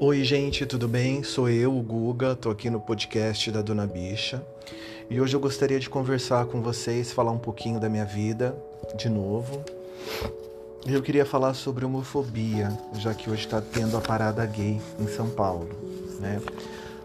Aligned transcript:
Oi, 0.00 0.24
gente, 0.24 0.66
tudo 0.66 0.88
bem? 0.88 1.22
Sou 1.22 1.48
eu, 1.48 1.72
o 1.72 1.80
Guga, 1.80 2.34
tô 2.34 2.50
aqui 2.50 2.68
no 2.68 2.80
podcast 2.80 3.48
da 3.52 3.62
Dona 3.62 3.86
Bicha. 3.86 4.44
E 5.08 5.20
hoje 5.20 5.36
eu 5.36 5.40
gostaria 5.40 5.78
de 5.78 5.88
conversar 5.88 6.46
com 6.46 6.60
vocês, 6.60 7.12
falar 7.12 7.30
um 7.30 7.38
pouquinho 7.38 7.78
da 7.78 7.88
minha 7.88 8.04
vida, 8.04 8.56
de 8.96 9.08
novo. 9.08 9.64
Eu 10.84 11.00
queria 11.00 11.24
falar 11.24 11.54
sobre 11.54 11.84
homofobia, 11.84 12.76
já 12.94 13.14
que 13.14 13.30
hoje 13.30 13.44
está 13.44 13.60
tendo 13.60 13.96
a 13.96 14.00
parada 14.00 14.44
gay 14.44 14.80
em 14.98 15.06
São 15.06 15.30
Paulo, 15.30 15.68
né? 16.18 16.42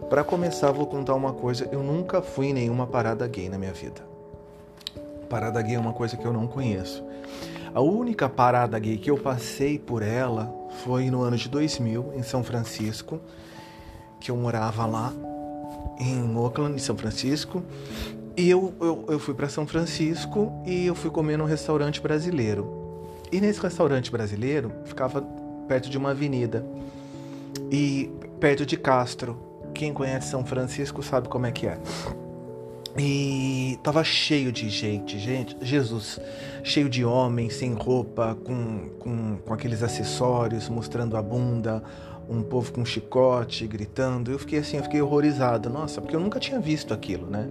Para 0.08 0.24
começar, 0.24 0.72
vou 0.72 0.86
contar 0.86 1.14
uma 1.14 1.32
coisa, 1.32 1.68
eu 1.70 1.84
nunca 1.84 2.20
fui 2.20 2.46
em 2.46 2.52
nenhuma 2.52 2.88
parada 2.88 3.26
gay 3.28 3.48
na 3.48 3.56
minha 3.56 3.72
vida. 3.72 4.02
Parada 5.28 5.62
gay 5.62 5.76
é 5.76 5.78
uma 5.78 5.92
coisa 5.92 6.16
que 6.16 6.24
eu 6.24 6.32
não 6.32 6.48
conheço. 6.48 7.04
A 7.72 7.80
única 7.80 8.28
parada 8.28 8.76
gay 8.80 8.98
que 8.98 9.12
eu 9.12 9.16
passei 9.16 9.78
por 9.78 10.02
ela 10.02 10.59
foi 10.84 11.10
no 11.10 11.22
ano 11.22 11.36
de 11.36 11.48
2000, 11.48 12.12
em 12.14 12.22
São 12.22 12.42
Francisco, 12.42 13.20
que 14.18 14.30
eu 14.30 14.36
morava 14.36 14.86
lá, 14.86 15.12
em 15.98 16.36
Oakland, 16.36 16.74
em 16.74 16.78
São 16.78 16.96
Francisco. 16.96 17.62
E 18.36 18.48
eu, 18.48 18.74
eu, 18.80 19.04
eu 19.08 19.18
fui 19.18 19.34
para 19.34 19.48
São 19.48 19.66
Francisco 19.66 20.52
e 20.66 20.86
eu 20.86 20.94
fui 20.94 21.10
comer 21.10 21.36
num 21.36 21.44
restaurante 21.44 22.00
brasileiro. 22.00 23.08
E 23.30 23.40
nesse 23.40 23.60
restaurante 23.60 24.10
brasileiro 24.10 24.72
ficava 24.84 25.22
perto 25.68 25.88
de 25.88 25.98
uma 25.98 26.10
avenida 26.10 26.64
e 27.70 28.10
perto 28.40 28.64
de 28.64 28.76
Castro. 28.76 29.38
Quem 29.74 29.92
conhece 29.92 30.30
São 30.30 30.44
Francisco 30.44 31.02
sabe 31.02 31.28
como 31.28 31.46
é 31.46 31.52
que 31.52 31.66
é. 31.66 31.78
E 32.98 33.78
tava 33.82 34.02
cheio 34.02 34.50
de 34.50 34.68
gente, 34.68 35.18
gente, 35.18 35.56
Jesus, 35.62 36.18
cheio 36.64 36.88
de 36.88 37.04
homens 37.04 37.54
sem 37.54 37.72
roupa, 37.72 38.36
com, 38.44 38.88
com, 38.98 39.36
com 39.38 39.54
aqueles 39.54 39.82
acessórios, 39.82 40.68
mostrando 40.68 41.16
a 41.16 41.22
bunda, 41.22 41.82
um 42.28 42.42
povo 42.42 42.72
com 42.72 42.84
chicote, 42.84 43.66
gritando. 43.66 44.32
Eu 44.32 44.38
fiquei 44.38 44.58
assim, 44.58 44.76
eu 44.76 44.82
fiquei 44.82 45.00
horrorizado, 45.00 45.70
nossa, 45.70 46.00
porque 46.00 46.16
eu 46.16 46.20
nunca 46.20 46.40
tinha 46.40 46.58
visto 46.58 46.92
aquilo, 46.92 47.26
né? 47.26 47.48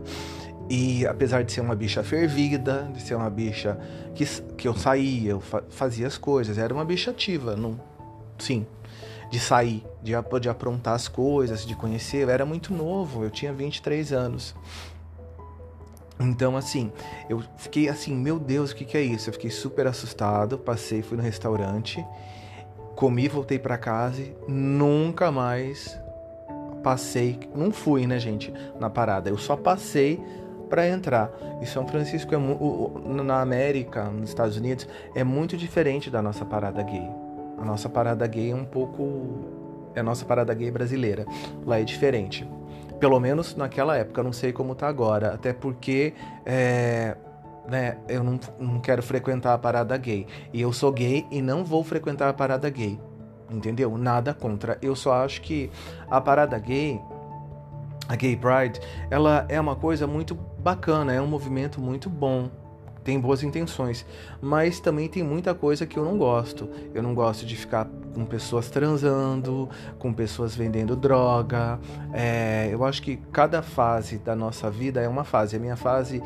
E 0.69 1.05
apesar 1.07 1.43
de 1.43 1.51
ser 1.51 1.61
uma 1.61 1.75
bicha 1.75 2.03
fervida, 2.03 2.89
de 2.93 3.01
ser 3.01 3.15
uma 3.15 3.29
bicha 3.29 3.77
que, 4.13 4.25
que 4.55 4.67
eu 4.67 4.75
saía, 4.75 5.31
eu 5.31 5.41
fazia 5.69 6.05
as 6.05 6.17
coisas, 6.17 6.57
era 6.57 6.71
uma 6.73 6.85
bicha 6.85 7.09
ativa, 7.09 7.55
não, 7.55 7.79
sim, 8.37 8.67
de 9.31 9.39
sair, 9.39 9.83
de, 10.03 10.11
de 10.39 10.49
aprontar 10.49 10.93
as 10.93 11.07
coisas, 11.07 11.65
de 11.65 11.75
conhecer. 11.75 12.23
Eu 12.23 12.29
era 12.29 12.45
muito 12.45 12.73
novo, 12.73 13.23
eu 13.23 13.31
tinha 13.31 13.51
23 13.51 14.13
anos. 14.13 14.55
Então, 16.19 16.57
assim, 16.57 16.91
eu 17.29 17.41
fiquei 17.55 17.87
assim, 17.87 18.13
meu 18.13 18.37
Deus, 18.37 18.71
o 18.71 18.75
que, 18.75 18.83
que 18.83 18.97
é 18.97 19.01
isso? 19.01 19.29
Eu 19.29 19.33
fiquei 19.33 19.49
super 19.49 19.87
assustado, 19.87 20.57
passei, 20.57 21.01
fui 21.01 21.15
no 21.15 21.23
restaurante, 21.23 22.05
comi, 22.95 23.29
voltei 23.29 23.57
para 23.57 23.77
casa 23.77 24.21
e 24.21 24.35
nunca 24.47 25.31
mais 25.31 25.97
passei, 26.83 27.39
não 27.55 27.71
fui, 27.71 28.05
né, 28.05 28.19
gente, 28.19 28.53
na 28.79 28.89
parada. 28.89 29.29
Eu 29.29 29.37
só 29.37 29.55
passei 29.55 30.21
para 30.69 30.87
entrar. 30.87 31.31
E 31.61 31.65
São 31.65 31.87
Francisco 31.87 32.33
é 32.35 32.37
na 33.23 33.41
América, 33.41 34.05
nos 34.05 34.29
Estados 34.29 34.57
Unidos, 34.57 34.87
é 35.15 35.23
muito 35.23 35.57
diferente 35.57 36.09
da 36.09 36.21
nossa 36.21 36.45
parada 36.45 36.83
gay. 36.83 37.09
A 37.57 37.65
nossa 37.65 37.89
parada 37.89 38.25
gay 38.27 38.51
é 38.51 38.55
um 38.55 38.65
pouco 38.65 39.59
é 39.95 39.99
a 39.99 40.03
nossa 40.03 40.25
parada 40.25 40.53
gay 40.53 40.69
brasileira. 40.69 41.25
Lá 41.65 41.79
é 41.79 41.83
diferente. 41.83 42.47
Pelo 42.99 43.19
menos 43.19 43.55
naquela 43.55 43.95
época, 43.95 44.21
não 44.21 44.33
sei 44.33 44.51
como 44.51 44.75
tá 44.75 44.87
agora. 44.87 45.33
Até 45.33 45.53
porque 45.53 46.13
é, 46.45 47.15
né, 47.67 47.97
eu 48.07 48.23
não, 48.23 48.39
não 48.59 48.79
quero 48.79 49.01
frequentar 49.01 49.53
a 49.53 49.57
parada 49.57 49.95
gay. 49.97 50.27
E 50.51 50.61
eu 50.61 50.73
sou 50.73 50.91
gay 50.91 51.25
e 51.31 51.41
não 51.41 51.63
vou 51.63 51.83
frequentar 51.83 52.29
a 52.29 52.33
parada 52.33 52.69
gay. 52.69 52.99
Entendeu? 53.49 53.97
Nada 53.97 54.33
contra. 54.33 54.77
Eu 54.81 54.95
só 54.95 55.23
acho 55.23 55.41
que 55.41 55.71
a 56.09 56.19
parada 56.19 56.57
gay, 56.59 56.99
a 58.07 58.15
Gay 58.15 58.35
Pride, 58.35 58.79
ela 59.09 59.45
é 59.49 59.59
uma 59.59 59.75
coisa 59.75 60.05
muito 60.05 60.35
bacana, 60.59 61.13
é 61.13 61.21
um 61.21 61.27
movimento 61.27 61.79
muito 61.79 62.09
bom 62.09 62.49
tem 63.03 63.19
boas 63.19 63.41
intenções, 63.41 64.05
mas 64.39 64.79
também 64.79 65.07
tem 65.07 65.23
muita 65.23 65.55
coisa 65.55 65.85
que 65.85 65.97
eu 65.97 66.05
não 66.05 66.15
gosto. 66.17 66.69
Eu 66.93 67.01
não 67.01 67.15
gosto 67.15 67.43
de 67.43 67.55
ficar 67.55 67.89
com 68.13 68.25
pessoas 68.25 68.69
transando, 68.69 69.69
com 69.97 70.13
pessoas 70.13 70.55
vendendo 70.55 70.95
droga. 70.95 71.79
É, 72.13 72.69
eu 72.71 72.83
acho 72.83 73.01
que 73.01 73.17
cada 73.31 73.61
fase 73.61 74.17
da 74.17 74.35
nossa 74.35 74.69
vida 74.69 75.01
é 75.01 75.07
uma 75.07 75.23
fase. 75.23 75.55
A 75.55 75.59
minha 75.59 75.75
fase 75.75 76.21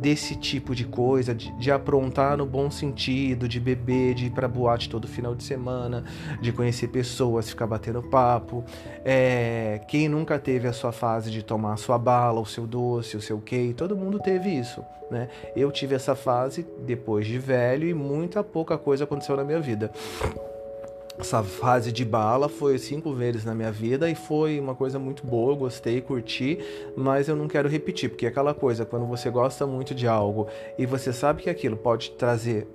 desse 0.00 0.36
tipo 0.36 0.74
de 0.74 0.84
coisa, 0.84 1.34
de, 1.34 1.50
de, 1.58 1.70
aprontar 1.70 2.36
no 2.36 2.46
bom 2.46 2.70
sentido, 2.70 3.48
de 3.48 3.58
beber, 3.58 4.14
de 4.14 4.26
ir 4.26 4.30
pra 4.30 4.46
boate 4.46 4.88
todo 4.88 5.08
final 5.08 5.34
de 5.34 5.42
semana, 5.42 6.04
de 6.40 6.52
conhecer 6.52 6.88
pessoas, 6.88 7.48
ficar 7.48 7.66
batendo 7.66 8.02
papo. 8.02 8.64
É, 9.04 9.80
quem 9.88 10.08
nunca 10.08 10.38
teve 10.38 10.68
a 10.68 10.72
sua 10.72 10.92
fase 10.92 11.30
de 11.30 11.42
tomar 11.42 11.74
a 11.74 11.76
sua 11.76 11.98
bala, 11.98 12.40
o 12.40 12.46
seu 12.46 12.66
doce, 12.66 13.16
o 13.16 13.20
seu 13.20 13.40
cake, 13.40 13.74
todo 13.74 13.96
mundo 13.96 14.18
teve 14.20 14.50
isso, 14.50 14.84
né? 15.10 15.28
Eu 15.56 15.70
tive 15.72 15.94
essa 15.94 16.14
fase 16.14 16.66
depois 16.86 17.26
de 17.26 17.38
velho 17.38 17.88
e 17.88 17.94
muita 17.94 18.44
pouca 18.44 18.78
coisa 18.78 19.04
aconteceu 19.04 19.36
na 19.36 19.44
minha 19.44 19.60
vida 19.60 19.90
essa 21.18 21.42
fase 21.42 21.90
de 21.90 22.04
bala 22.04 22.48
foi 22.48 22.78
cinco 22.78 23.12
vezes 23.12 23.44
na 23.44 23.54
minha 23.54 23.72
vida 23.72 24.08
e 24.08 24.14
foi 24.14 24.60
uma 24.60 24.74
coisa 24.74 24.98
muito 24.98 25.26
boa, 25.26 25.52
eu 25.52 25.56
gostei, 25.56 26.00
curti, 26.00 26.58
mas 26.96 27.28
eu 27.28 27.34
não 27.34 27.48
quero 27.48 27.68
repetir, 27.68 28.08
porque 28.08 28.26
é 28.26 28.28
aquela 28.28 28.54
coisa, 28.54 28.84
quando 28.84 29.06
você 29.06 29.28
gosta 29.28 29.66
muito 29.66 29.94
de 29.94 30.06
algo 30.06 30.46
e 30.78 30.86
você 30.86 31.12
sabe 31.12 31.42
que 31.42 31.50
aquilo 31.50 31.76
pode 31.76 32.12
trazer 32.12 32.68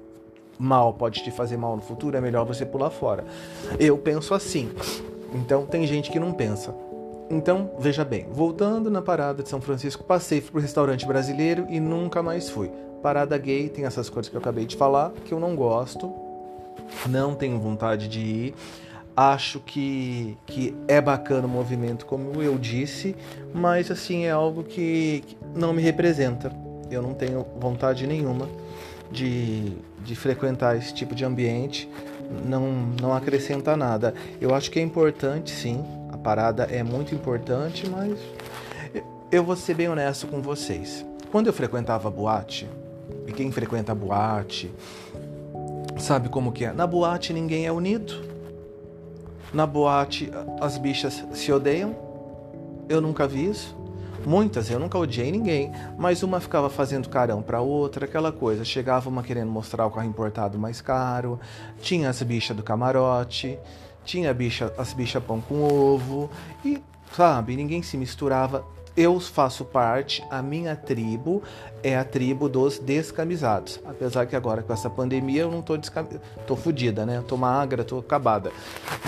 mal, 0.60 0.94
pode 0.94 1.24
te 1.24 1.32
fazer 1.32 1.58
mal 1.58 1.76
no 1.76 1.82
futuro, 1.82 2.18
é 2.18 2.22
melhor 2.22 2.46
você 2.46 2.66
pular 2.66 2.90
fora. 2.90 3.24
Eu 3.80 3.98
penso 3.98 4.34
assim. 4.34 4.72
Então 5.34 5.66
tem 5.66 5.88
gente 5.88 6.12
que 6.12 6.20
não 6.20 6.32
pensa. 6.32 6.76
Então, 7.30 7.72
veja 7.80 8.06
bem, 8.06 8.28
voltando 8.32 8.92
na 8.92 9.02
parada 9.02 9.42
de 9.42 9.50
São 9.50 9.60
Francisco, 9.60 10.04
passei 10.04 10.40
pro 10.42 10.62
restaurante 10.62 11.06
brasileiro 11.08 11.66
e 11.70 11.80
nunca 11.80 12.22
mais 12.22 12.50
fui. 12.50 12.70
Parada 13.02 13.38
gay 13.38 13.70
tem 13.70 13.86
essas 13.86 14.10
coisas 14.10 14.30
que 14.30 14.36
eu 14.36 14.40
acabei 14.40 14.66
de 14.66 14.76
falar, 14.76 15.12
que 15.26 15.34
eu 15.34 15.40
não 15.40 15.56
gosto, 15.56 16.14
não 17.08 17.36
tenho 17.36 17.60
vontade 17.60 18.08
de 18.08 18.20
ir. 18.20 18.56
Acho 19.16 19.60
que, 19.60 20.36
que 20.46 20.76
é 20.88 21.00
bacana 21.00 21.46
o 21.46 21.50
movimento, 21.50 22.06
como 22.06 22.42
eu 22.42 22.58
disse, 22.58 23.16
mas 23.54 23.92
assim 23.92 24.26
é 24.26 24.32
algo 24.32 24.64
que, 24.64 25.24
que 25.28 25.38
não 25.56 25.72
me 25.72 25.82
representa. 25.82 26.52
Eu 26.90 27.02
não 27.02 27.14
tenho 27.14 27.46
vontade 27.60 28.08
nenhuma 28.08 28.50
de, 29.12 29.74
de 30.04 30.16
frequentar 30.16 30.76
esse 30.76 30.94
tipo 30.94 31.14
de 31.14 31.24
ambiente, 31.24 31.88
não, 32.46 32.72
não 33.00 33.14
acrescenta 33.14 33.78
nada. 33.78 34.16
Eu 34.42 34.54
acho 34.56 34.72
que 34.72 34.80
é 34.80 34.82
importante, 34.82 35.52
sim, 35.52 35.86
a 36.12 36.18
parada 36.18 36.64
é 36.64 36.82
muito 36.82 37.14
importante, 37.14 37.88
mas 37.88 38.18
eu 39.32 39.44
vou 39.44 39.56
ser 39.56 39.76
bem 39.76 39.90
honesto 39.90 40.28
com 40.28 40.42
vocês. 40.42 41.06
Quando 41.32 41.48
eu 41.48 41.54
frequentava 41.54 42.10
boate, 42.10 42.68
e 43.28 43.32
quem 43.32 43.52
frequenta 43.52 43.94
boate, 43.94 44.72
Sabe 45.98 46.30
como 46.30 46.52
que 46.52 46.66
é? 46.66 46.74
Na 46.74 46.86
boate 46.86 47.34
ninguém 47.34 47.66
é 47.66 47.72
unido. 47.72 48.14
Na 49.54 49.66
boate 49.66 50.32
as 50.60 50.78
bichas 50.78 51.24
se 51.34 51.52
odeiam. 51.52 51.96
Eu 52.90 53.00
nunca 53.00 53.28
vi 53.28 53.50
isso. 53.50 53.76
Muitas, 54.26 54.72
eu 54.72 54.80
nunca 54.80 54.98
odiei 54.98 55.32
ninguém, 55.32 55.72
mas 55.98 56.24
uma 56.24 56.40
ficava 56.40 56.70
fazendo 56.70 57.10
carão 57.10 57.42
para 57.42 57.60
outra, 57.60 58.06
aquela 58.06 58.32
coisa. 58.32 58.64
Chegava 58.64 59.10
uma 59.10 59.22
querendo 59.22 59.52
mostrar 59.52 59.86
o 59.86 59.92
carro 59.92 60.08
importado 60.08 60.58
mais 60.58 60.80
caro, 60.80 61.40
tinha 61.82 62.10
as 62.10 62.24
bichas 62.24 62.56
do 62.56 62.64
camarote, 62.64 63.60
tinha 64.06 64.34
bicha, 64.34 64.74
as 64.78 64.94
bichas 64.94 65.22
pão 65.24 65.42
com 65.42 65.64
ovo, 65.64 66.30
e 66.64 66.82
sabe, 67.12 67.58
ninguém 67.58 67.84
se 67.84 67.98
misturava 67.98 68.66
eu 68.96 69.20
faço 69.20 69.66
parte, 69.66 70.24
a 70.30 70.42
minha 70.42 70.76
tribo 70.76 71.42
é 71.82 71.98
a 71.98 72.04
tribo 72.04 72.48
dos 72.48 72.78
descamisados. 72.78 73.80
Apesar 73.86 74.26
que 74.28 74.36
agora 74.36 74.62
com 74.62 74.72
essa 74.72 74.90
pandemia 74.90 75.42
eu 75.42 75.52
não 75.52 75.62
tô 75.62 75.76
descamisada, 75.76 76.22
tô 76.46 76.56
fodida, 76.56 77.06
né? 77.06 77.24
Tô 77.28 77.36
magra, 77.36 77.84
tô 77.84 77.98
acabada. 77.98 78.52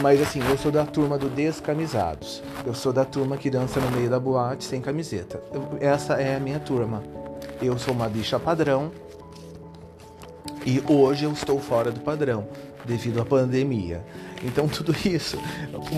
Mas 0.02 0.20
assim, 0.22 0.40
eu 0.50 0.58
sou 0.58 0.72
da 0.72 0.86
turma 0.86 1.18
do 1.18 1.30
descamisados. 1.30 2.42
Eu 2.66 2.74
sou 2.74 2.92
da 2.92 3.06
turma 3.06 3.38
que 3.38 3.50
dança 3.50 3.80
no 3.80 3.92
meio 3.92 4.10
da 4.10 4.20
boate 4.20 4.64
sem 4.64 4.82
camiseta. 4.82 5.42
Essa 5.80 6.16
é 6.16 6.36
a 6.36 6.40
minha 6.40 6.60
turma. 6.60 7.04
Eu 7.62 7.78
sou 7.78 7.94
uma 7.94 8.10
bicha 8.10 8.40
padrão. 8.40 8.92
E 10.66 10.82
hoje 10.92 11.26
eu 11.26 11.32
estou 11.32 11.60
fora 11.60 11.92
do 11.92 12.00
padrão 12.00 12.48
devido 12.86 13.22
à 13.22 13.26
pandemia. 13.26 14.04
Então 14.44 14.66
tudo 14.70 14.96
isso 15.08 15.38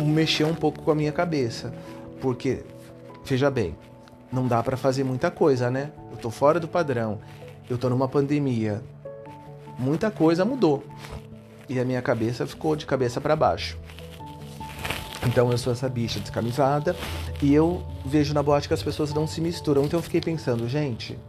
mexeu 0.05 0.47
um 0.47 0.55
pouco 0.55 0.81
com 0.81 0.91
a 0.91 0.95
minha 0.95 1.11
cabeça, 1.13 1.73
porque 2.19 2.63
Veja 3.27 3.51
bem, 3.51 3.75
não 4.31 4.47
dá 4.47 4.63
para 4.63 4.77
fazer 4.77 5.03
muita 5.03 5.29
coisa, 5.29 5.69
né? 5.69 5.91
Eu 6.11 6.17
tô 6.17 6.29
fora 6.29 6.59
do 6.59 6.67
padrão. 6.67 7.19
Eu 7.69 7.77
tô 7.77 7.89
numa 7.89 8.07
pandemia. 8.07 8.81
Muita 9.77 10.09
coisa 10.09 10.45
mudou. 10.45 10.83
E 11.69 11.79
a 11.79 11.85
minha 11.85 12.01
cabeça 12.01 12.47
ficou 12.47 12.75
de 12.75 12.85
cabeça 12.85 13.19
para 13.19 13.35
baixo. 13.35 13.77
Então 15.27 15.51
eu 15.51 15.57
sou 15.57 15.73
essa 15.73 15.89
bicha 15.89 16.19
descamisada 16.19 16.95
e 17.41 17.53
eu 17.53 17.83
vejo 18.05 18.33
na 18.33 18.41
boate 18.41 18.67
que 18.67 18.73
as 18.73 18.81
pessoas 18.81 19.13
não 19.13 19.27
se 19.27 19.41
misturam. 19.41 19.83
Então 19.83 19.99
eu 19.99 20.03
fiquei 20.03 20.21
pensando, 20.21 20.67
gente, 20.69 21.19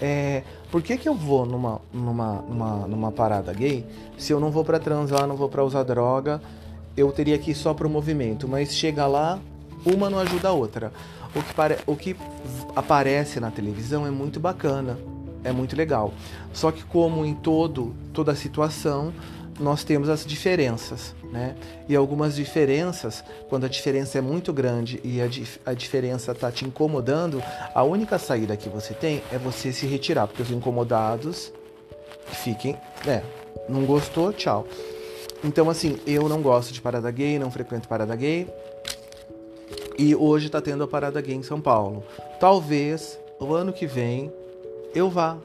é, 0.00 0.42
por 0.72 0.82
que, 0.82 0.96
que 0.96 1.08
eu 1.08 1.14
vou 1.14 1.46
numa, 1.46 1.80
numa, 1.92 2.42
numa, 2.42 2.88
numa 2.88 3.12
parada 3.12 3.52
gay 3.52 3.86
se 4.18 4.32
eu 4.32 4.40
não 4.40 4.50
vou 4.50 4.64
para 4.64 4.80
transar, 4.80 5.26
não 5.26 5.36
vou 5.36 5.48
para 5.48 5.62
usar 5.62 5.84
droga 5.84 6.40
eu 6.96 7.10
teria 7.10 7.38
que 7.38 7.50
ir 7.50 7.54
só 7.54 7.74
pro 7.74 7.90
movimento, 7.90 8.46
mas 8.46 8.74
chega 8.74 9.06
lá, 9.06 9.38
uma 9.84 10.08
não 10.08 10.18
ajuda 10.18 10.48
a 10.48 10.52
outra. 10.52 10.92
O 11.34 11.42
que, 11.42 11.82
o 11.86 11.96
que 11.96 12.16
aparece 12.76 13.40
na 13.40 13.50
televisão 13.50 14.06
é 14.06 14.10
muito 14.10 14.38
bacana, 14.38 14.98
é 15.42 15.52
muito 15.52 15.76
legal. 15.76 16.12
Só 16.52 16.70
que 16.70 16.84
como 16.84 17.24
em 17.24 17.34
todo 17.34 17.94
toda 18.12 18.34
situação, 18.34 19.12
nós 19.58 19.84
temos 19.84 20.08
as 20.08 20.24
diferenças, 20.24 21.14
né? 21.30 21.54
E 21.88 21.94
algumas 21.94 22.34
diferenças, 22.34 23.22
quando 23.48 23.64
a 23.64 23.68
diferença 23.68 24.18
é 24.18 24.20
muito 24.20 24.52
grande 24.52 25.00
e 25.04 25.20
a, 25.20 25.26
dif 25.26 25.60
a 25.64 25.74
diferença 25.74 26.32
está 26.32 26.50
te 26.50 26.64
incomodando, 26.64 27.42
a 27.74 27.82
única 27.82 28.18
saída 28.18 28.56
que 28.56 28.68
você 28.68 28.94
tem 28.94 29.22
é 29.32 29.38
você 29.38 29.72
se 29.72 29.86
retirar, 29.86 30.26
porque 30.26 30.42
os 30.42 30.50
incomodados 30.50 31.52
fiquem, 32.26 32.76
né? 33.04 33.22
Não 33.68 33.84
gostou, 33.84 34.32
tchau. 34.32 34.66
Então, 35.42 35.68
assim, 35.68 35.98
eu 36.06 36.28
não 36.28 36.40
gosto 36.40 36.72
de 36.72 36.80
parada 36.80 37.10
gay, 37.10 37.38
não 37.38 37.50
frequento 37.50 37.86
parada 37.86 38.16
gay. 38.16 38.48
E 39.96 40.14
hoje 40.14 40.50
tá 40.50 40.60
tendo 40.60 40.82
a 40.82 40.88
parada 40.88 41.20
gay 41.20 41.34
em 41.34 41.42
São 41.42 41.60
Paulo. 41.60 42.02
Talvez 42.40 43.18
o 43.38 43.52
ano 43.52 43.72
que 43.72 43.86
vem 43.86 44.32
eu 44.94 45.08
vá, 45.10 45.36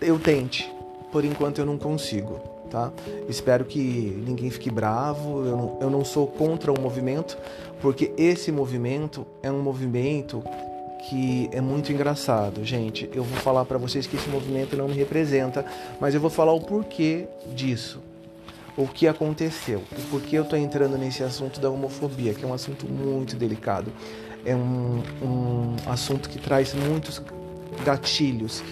eu 0.00 0.18
tente. 0.18 0.70
Por 1.10 1.24
enquanto 1.24 1.58
eu 1.58 1.66
não 1.66 1.76
consigo, 1.76 2.40
tá? 2.70 2.90
Espero 3.28 3.64
que 3.64 3.78
ninguém 4.26 4.50
fique 4.50 4.70
bravo. 4.70 5.44
Eu 5.44 5.56
não, 5.56 5.78
eu 5.82 5.90
não 5.90 6.04
sou 6.04 6.26
contra 6.26 6.72
o 6.72 6.80
movimento, 6.80 7.36
porque 7.80 8.12
esse 8.16 8.50
movimento 8.50 9.26
é 9.42 9.50
um 9.50 9.60
movimento 9.60 10.42
que 11.08 11.50
é 11.52 11.60
muito 11.60 11.92
engraçado, 11.92 12.64
gente. 12.64 13.10
Eu 13.12 13.24
vou 13.24 13.38
falar 13.40 13.64
para 13.64 13.76
vocês 13.76 14.06
que 14.06 14.16
esse 14.16 14.28
movimento 14.28 14.76
não 14.76 14.88
me 14.88 14.94
representa, 14.94 15.64
mas 16.00 16.14
eu 16.14 16.20
vou 16.20 16.30
falar 16.30 16.52
o 16.52 16.60
porquê 16.60 17.26
disso. 17.54 18.00
O 18.76 18.88
que 18.88 19.06
aconteceu, 19.06 19.82
o 19.92 20.02
porquê 20.10 20.36
eu 20.36 20.44
tô 20.44 20.56
entrando 20.56 20.96
nesse 20.96 21.22
assunto 21.22 21.60
da 21.60 21.68
homofobia, 21.68 22.32
que 22.32 22.42
é 22.42 22.48
um 22.48 22.54
assunto 22.54 22.86
muito 22.86 23.36
delicado. 23.36 23.92
É 24.46 24.56
um, 24.56 25.02
um 25.22 25.76
assunto 25.86 26.28
que 26.28 26.38
traz 26.38 26.72
muitos 26.72 27.22
gatilhos 27.84 28.62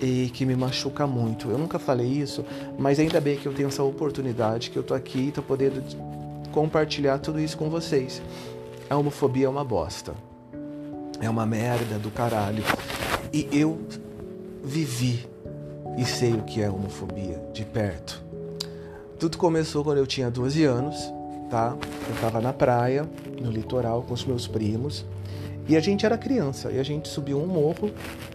e 0.00 0.30
que 0.32 0.46
me 0.46 0.56
machuca 0.56 1.06
muito. 1.06 1.50
Eu 1.50 1.58
nunca 1.58 1.78
falei 1.78 2.06
isso, 2.06 2.44
mas 2.78 2.98
ainda 2.98 3.20
bem 3.20 3.36
que 3.36 3.46
eu 3.46 3.52
tenho 3.52 3.68
essa 3.68 3.82
oportunidade, 3.82 4.70
que 4.70 4.78
eu 4.78 4.82
tô 4.82 4.94
aqui 4.94 5.28
e 5.28 5.30
tô 5.30 5.42
podendo 5.42 5.82
compartilhar 6.52 7.18
tudo 7.18 7.38
isso 7.38 7.56
com 7.56 7.68
vocês. 7.68 8.22
A 8.88 8.96
homofobia 8.96 9.46
é 9.46 9.48
uma 9.48 9.64
bosta. 9.64 10.14
É 11.20 11.28
uma 11.28 11.44
merda 11.44 11.98
do 11.98 12.10
caralho. 12.10 12.64
E 13.30 13.46
eu 13.52 13.78
vivi 14.64 15.28
e 15.98 16.04
sei 16.04 16.32
o 16.32 16.42
que 16.42 16.62
é 16.62 16.70
homofobia 16.70 17.42
de 17.52 17.64
perto. 17.64 18.29
Tudo 19.20 19.36
começou 19.36 19.84
quando 19.84 19.98
eu 19.98 20.06
tinha 20.06 20.30
12 20.30 20.64
anos, 20.64 20.96
tá? 21.50 21.76
Eu 22.08 22.20
tava 22.22 22.40
na 22.40 22.54
praia, 22.54 23.06
no 23.38 23.50
litoral, 23.50 24.02
com 24.02 24.14
os 24.14 24.24
meus 24.24 24.48
primos. 24.48 25.04
E 25.68 25.76
a 25.76 25.80
gente 25.80 26.06
era 26.06 26.16
criança, 26.16 26.72
e 26.72 26.80
a 26.80 26.82
gente 26.82 27.06
subiu 27.06 27.38
um 27.38 27.46
morro, 27.46 27.90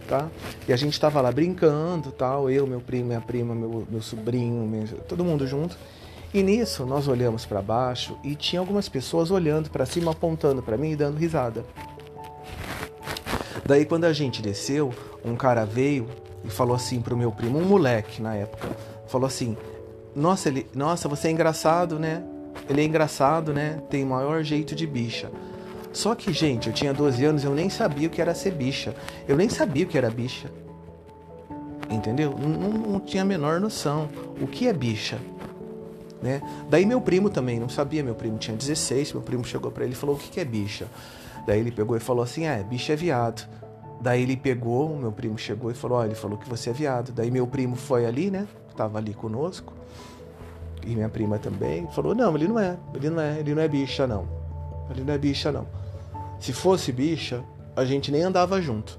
tá? 0.06 0.28
E 0.68 0.72
a 0.72 0.76
gente 0.76 0.98
tava 1.00 1.20
lá 1.20 1.32
brincando, 1.32 2.12
tal, 2.12 2.48
eu, 2.48 2.68
meu 2.68 2.80
primo, 2.80 3.06
minha 3.06 3.20
prima, 3.20 3.52
meu, 3.52 3.84
meu 3.90 4.00
sobrinho, 4.00 4.64
meu, 4.64 4.86
todo 5.08 5.24
mundo 5.24 5.44
junto. 5.44 5.76
E 6.32 6.40
nisso 6.40 6.86
nós 6.86 7.08
olhamos 7.08 7.44
para 7.44 7.60
baixo 7.60 8.16
e 8.22 8.36
tinha 8.36 8.60
algumas 8.60 8.88
pessoas 8.88 9.32
olhando 9.32 9.68
para 9.68 9.84
cima, 9.86 10.12
apontando 10.12 10.62
para 10.62 10.76
mim 10.76 10.92
e 10.92 10.96
dando 10.96 11.16
risada. 11.16 11.64
Daí 13.64 13.84
quando 13.84 14.04
a 14.04 14.12
gente 14.12 14.40
desceu, 14.40 14.94
um 15.24 15.34
cara 15.34 15.64
veio 15.64 16.06
e 16.44 16.48
falou 16.48 16.76
assim 16.76 17.00
pro 17.02 17.16
meu 17.16 17.32
primo, 17.32 17.58
um 17.58 17.64
moleque 17.64 18.22
na 18.22 18.36
época, 18.36 18.68
falou 19.08 19.26
assim: 19.26 19.56
"Nossa, 20.16 20.48
ele, 20.48 20.66
nossa, 20.74 21.08
você 21.08 21.28
é 21.28 21.30
engraçado, 21.30 21.98
né? 21.98 22.22
Ele 22.68 22.80
é 22.80 22.84
engraçado, 22.84 23.52
né? 23.52 23.80
Tem 23.90 24.02
o 24.02 24.06
maior 24.06 24.42
jeito 24.42 24.74
de 24.74 24.86
bicha." 24.86 25.30
Só 25.92 26.14
que, 26.14 26.30
gente, 26.30 26.66
eu 26.68 26.74
tinha 26.74 26.92
12 26.92 27.24
anos, 27.24 27.42
eu 27.42 27.54
nem 27.54 27.70
sabia 27.70 28.08
o 28.08 28.10
que 28.10 28.20
era 28.20 28.34
ser 28.34 28.52
bicha. 28.52 28.94
Eu 29.26 29.34
nem 29.34 29.48
sabia 29.48 29.84
o 29.84 29.88
que 29.88 29.96
era 29.96 30.10
bicha. 30.10 30.50
Entendeu? 31.88 32.36
Não, 32.38 32.70
não 32.70 33.00
tinha 33.00 33.22
a 33.22 33.24
menor 33.24 33.60
noção. 33.60 34.08
O 34.40 34.46
que 34.46 34.68
é 34.68 34.72
bicha? 34.72 35.18
Né? 36.20 36.42
Daí 36.68 36.84
meu 36.84 37.00
primo 37.00 37.30
também 37.30 37.60
não 37.60 37.68
sabia, 37.68 38.02
meu 38.02 38.14
primo 38.14 38.36
tinha 38.36 38.56
16, 38.56 39.12
meu 39.12 39.22
primo 39.22 39.44
chegou 39.44 39.70
para 39.70 39.84
ele 39.84 39.92
e 39.92 39.96
falou: 39.96 40.16
"O 40.16 40.18
que 40.18 40.28
que 40.28 40.40
é 40.40 40.44
bicha?" 40.44 40.86
Daí 41.46 41.60
ele 41.60 41.70
pegou 41.70 41.96
e 41.96 42.00
falou 42.00 42.22
assim: 42.22 42.46
"É, 42.46 42.62
bicha 42.62 42.92
é 42.92 42.96
viado". 42.96 43.48
Daí 44.00 44.22
ele 44.22 44.36
pegou, 44.36 44.96
meu 44.96 45.12
primo 45.12 45.38
chegou 45.38 45.70
e 45.70 45.74
falou: 45.74 45.98
"Ó, 45.98 46.04
ele 46.04 46.14
falou 46.14 46.36
que 46.36 46.48
você 46.48 46.70
é 46.70 46.72
viado". 46.72 47.12
Daí 47.12 47.30
meu 47.30 47.46
primo 47.46 47.76
foi 47.76 48.04
ali, 48.04 48.30
né? 48.30 48.46
Tava 48.76 48.98
ali 48.98 49.14
conosco. 49.14 49.75
E 50.86 50.94
minha 50.94 51.08
prima 51.08 51.38
também 51.38 51.86
falou: 51.88 52.14
"Não, 52.14 52.34
ele 52.36 52.48
não 52.48 52.58
é. 52.58 52.78
Ele 52.94 53.10
não 53.10 53.20
é, 53.20 53.40
ele 53.40 53.54
não 53.54 53.62
é 53.62 53.68
bicha 53.68 54.06
não. 54.06 54.26
Ele 54.90 55.02
não 55.02 55.12
é 55.12 55.18
bicha 55.18 55.52
não. 55.52 55.66
Se 56.38 56.52
fosse 56.52 56.92
bicha, 56.92 57.42
a 57.74 57.84
gente 57.84 58.10
nem 58.12 58.22
andava 58.22 58.60
junto. 58.62 58.98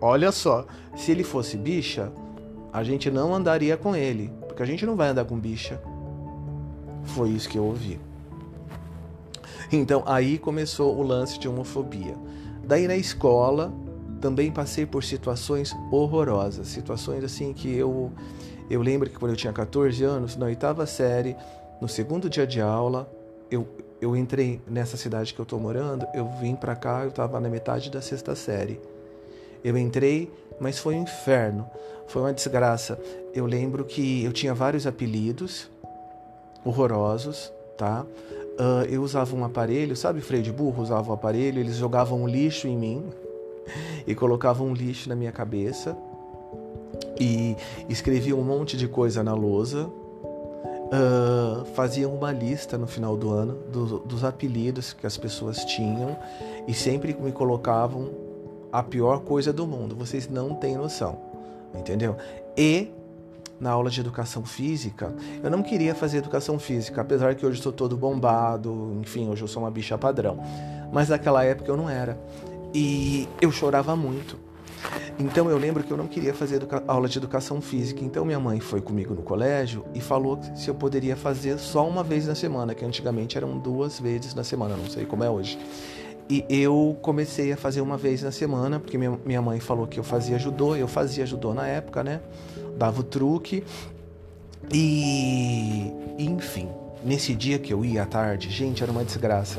Olha 0.00 0.32
só, 0.32 0.64
se 0.96 1.10
ele 1.10 1.24
fosse 1.24 1.56
bicha, 1.56 2.10
a 2.72 2.82
gente 2.82 3.10
não 3.10 3.34
andaria 3.34 3.76
com 3.76 3.94
ele, 3.94 4.32
porque 4.46 4.62
a 4.62 4.66
gente 4.66 4.86
não 4.86 4.96
vai 4.96 5.08
andar 5.08 5.24
com 5.24 5.38
bicha. 5.38 5.80
Foi 7.04 7.30
isso 7.30 7.48
que 7.48 7.58
eu 7.58 7.64
ouvi. 7.64 8.00
Então 9.72 10.02
aí 10.06 10.38
começou 10.38 10.96
o 10.96 11.02
lance 11.02 11.38
de 11.38 11.48
homofobia. 11.48 12.16
Daí 12.64 12.88
na 12.88 12.96
escola 12.96 13.72
também 14.20 14.50
passei 14.50 14.84
por 14.84 15.02
situações 15.02 15.74
horrorosas, 15.90 16.68
situações 16.68 17.24
assim 17.24 17.52
que 17.52 17.72
eu 17.74 18.12
eu 18.70 18.80
lembro 18.80 19.10
que 19.10 19.18
quando 19.18 19.32
eu 19.32 19.36
tinha 19.36 19.52
14 19.52 20.02
anos, 20.04 20.36
na 20.36 20.46
oitava 20.46 20.86
série, 20.86 21.36
no 21.80 21.88
segundo 21.88 22.30
dia 22.30 22.46
de 22.46 22.60
aula, 22.60 23.10
eu 23.50 23.66
eu 24.00 24.16
entrei 24.16 24.60
nessa 24.66 24.96
cidade 24.96 25.34
que 25.34 25.40
eu 25.40 25.44
tô 25.44 25.58
morando, 25.58 26.06
eu 26.14 26.26
vim 26.40 26.56
para 26.56 26.74
cá, 26.74 27.04
eu 27.04 27.10
tava 27.10 27.38
na 27.38 27.50
metade 27.50 27.90
da 27.90 28.00
sexta 28.00 28.34
série. 28.34 28.80
Eu 29.62 29.76
entrei, 29.76 30.32
mas 30.58 30.78
foi 30.78 30.94
um 30.94 31.02
inferno, 31.02 31.68
foi 32.08 32.22
uma 32.22 32.32
desgraça. 32.32 32.98
Eu 33.34 33.44
lembro 33.44 33.84
que 33.84 34.24
eu 34.24 34.32
tinha 34.32 34.54
vários 34.54 34.86
apelidos 34.86 35.70
horrorosos, 36.64 37.52
tá? 37.76 38.06
Uh, 38.58 38.84
eu 38.88 39.02
usava 39.02 39.36
um 39.36 39.44
aparelho, 39.44 39.94
sabe 39.94 40.22
freio 40.22 40.42
de 40.42 40.52
burro? 40.52 40.82
Usava 40.82 41.08
o 41.08 41.10
um 41.10 41.14
aparelho, 41.14 41.60
eles 41.60 41.76
jogavam 41.76 42.22
um 42.22 42.26
lixo 42.26 42.66
em 42.66 42.76
mim 42.76 43.04
e 44.06 44.14
colocavam 44.14 44.68
um 44.68 44.72
lixo 44.72 45.10
na 45.10 45.14
minha 45.14 45.32
cabeça 45.32 45.94
e 47.20 47.56
escreviam 47.88 48.40
um 48.40 48.44
monte 48.44 48.76
de 48.76 48.88
coisa 48.88 49.22
na 49.22 49.34
lousa. 49.34 49.90
Uh, 50.92 51.64
faziam 51.74 52.12
uma 52.12 52.32
lista 52.32 52.76
no 52.76 52.86
final 52.86 53.16
do 53.16 53.30
ano 53.30 53.54
do, 53.70 54.00
dos 54.00 54.24
apelidos 54.24 54.92
que 54.92 55.06
as 55.06 55.16
pessoas 55.16 55.64
tinham 55.64 56.18
e 56.66 56.74
sempre 56.74 57.14
me 57.14 57.30
colocavam 57.30 58.10
a 58.72 58.82
pior 58.82 59.20
coisa 59.20 59.52
do 59.52 59.66
mundo. 59.66 59.94
Vocês 59.94 60.28
não 60.28 60.54
têm 60.54 60.76
noção, 60.76 61.16
entendeu? 61.78 62.16
E 62.56 62.90
na 63.60 63.70
aula 63.70 63.90
de 63.90 64.00
educação 64.00 64.44
física, 64.44 65.14
eu 65.44 65.50
não 65.50 65.62
queria 65.62 65.94
fazer 65.94 66.18
educação 66.18 66.58
física, 66.58 67.02
apesar 67.02 67.34
que 67.34 67.44
hoje 67.44 67.58
estou 67.58 67.72
todo 67.72 67.96
bombado, 67.96 68.96
enfim, 69.00 69.28
hoje 69.28 69.42
eu 69.42 69.48
sou 69.48 69.62
uma 69.62 69.70
bicha 69.70 69.98
padrão. 69.98 70.40
Mas 70.90 71.10
naquela 71.10 71.44
época 71.44 71.70
eu 71.70 71.76
não 71.76 71.88
era. 71.88 72.18
E 72.74 73.28
eu 73.40 73.52
chorava 73.52 73.94
muito. 73.94 74.49
Então 75.18 75.50
eu 75.50 75.58
lembro 75.58 75.84
que 75.84 75.90
eu 75.90 75.96
não 75.96 76.06
queria 76.06 76.32
fazer 76.32 76.66
aula 76.86 77.08
de 77.08 77.18
educação 77.18 77.60
física. 77.60 78.02
Então 78.02 78.24
minha 78.24 78.40
mãe 78.40 78.58
foi 78.58 78.80
comigo 78.80 79.14
no 79.14 79.22
colégio 79.22 79.84
e 79.94 80.00
falou 80.00 80.40
se 80.54 80.68
eu 80.68 80.74
poderia 80.74 81.14
fazer 81.14 81.58
só 81.58 81.86
uma 81.86 82.02
vez 82.02 82.26
na 82.26 82.34
semana, 82.34 82.74
que 82.74 82.84
antigamente 82.84 83.36
eram 83.36 83.58
duas 83.58 84.00
vezes 84.00 84.34
na 84.34 84.42
semana, 84.42 84.76
não 84.76 84.88
sei 84.88 85.04
como 85.04 85.22
é 85.22 85.30
hoje. 85.30 85.58
E 86.28 86.44
eu 86.48 86.96
comecei 87.02 87.52
a 87.52 87.56
fazer 87.56 87.80
uma 87.80 87.96
vez 87.96 88.22
na 88.22 88.30
semana, 88.30 88.78
porque 88.78 88.96
minha 88.96 89.42
mãe 89.42 89.58
falou 89.58 89.86
que 89.86 89.98
eu 89.98 90.04
fazia 90.04 90.38
judô, 90.38 90.76
eu 90.76 90.86
fazia 90.86 91.26
judô 91.26 91.52
na 91.52 91.66
época, 91.66 92.04
né? 92.04 92.20
Dava 92.78 93.00
o 93.00 93.02
truque. 93.02 93.64
E, 94.72 95.92
enfim, 96.16 96.68
nesse 97.04 97.34
dia 97.34 97.58
que 97.58 97.72
eu 97.74 97.84
ia 97.84 98.04
à 98.04 98.06
tarde, 98.06 98.48
gente, 98.48 98.80
era 98.80 98.92
uma 98.92 99.04
desgraça. 99.04 99.58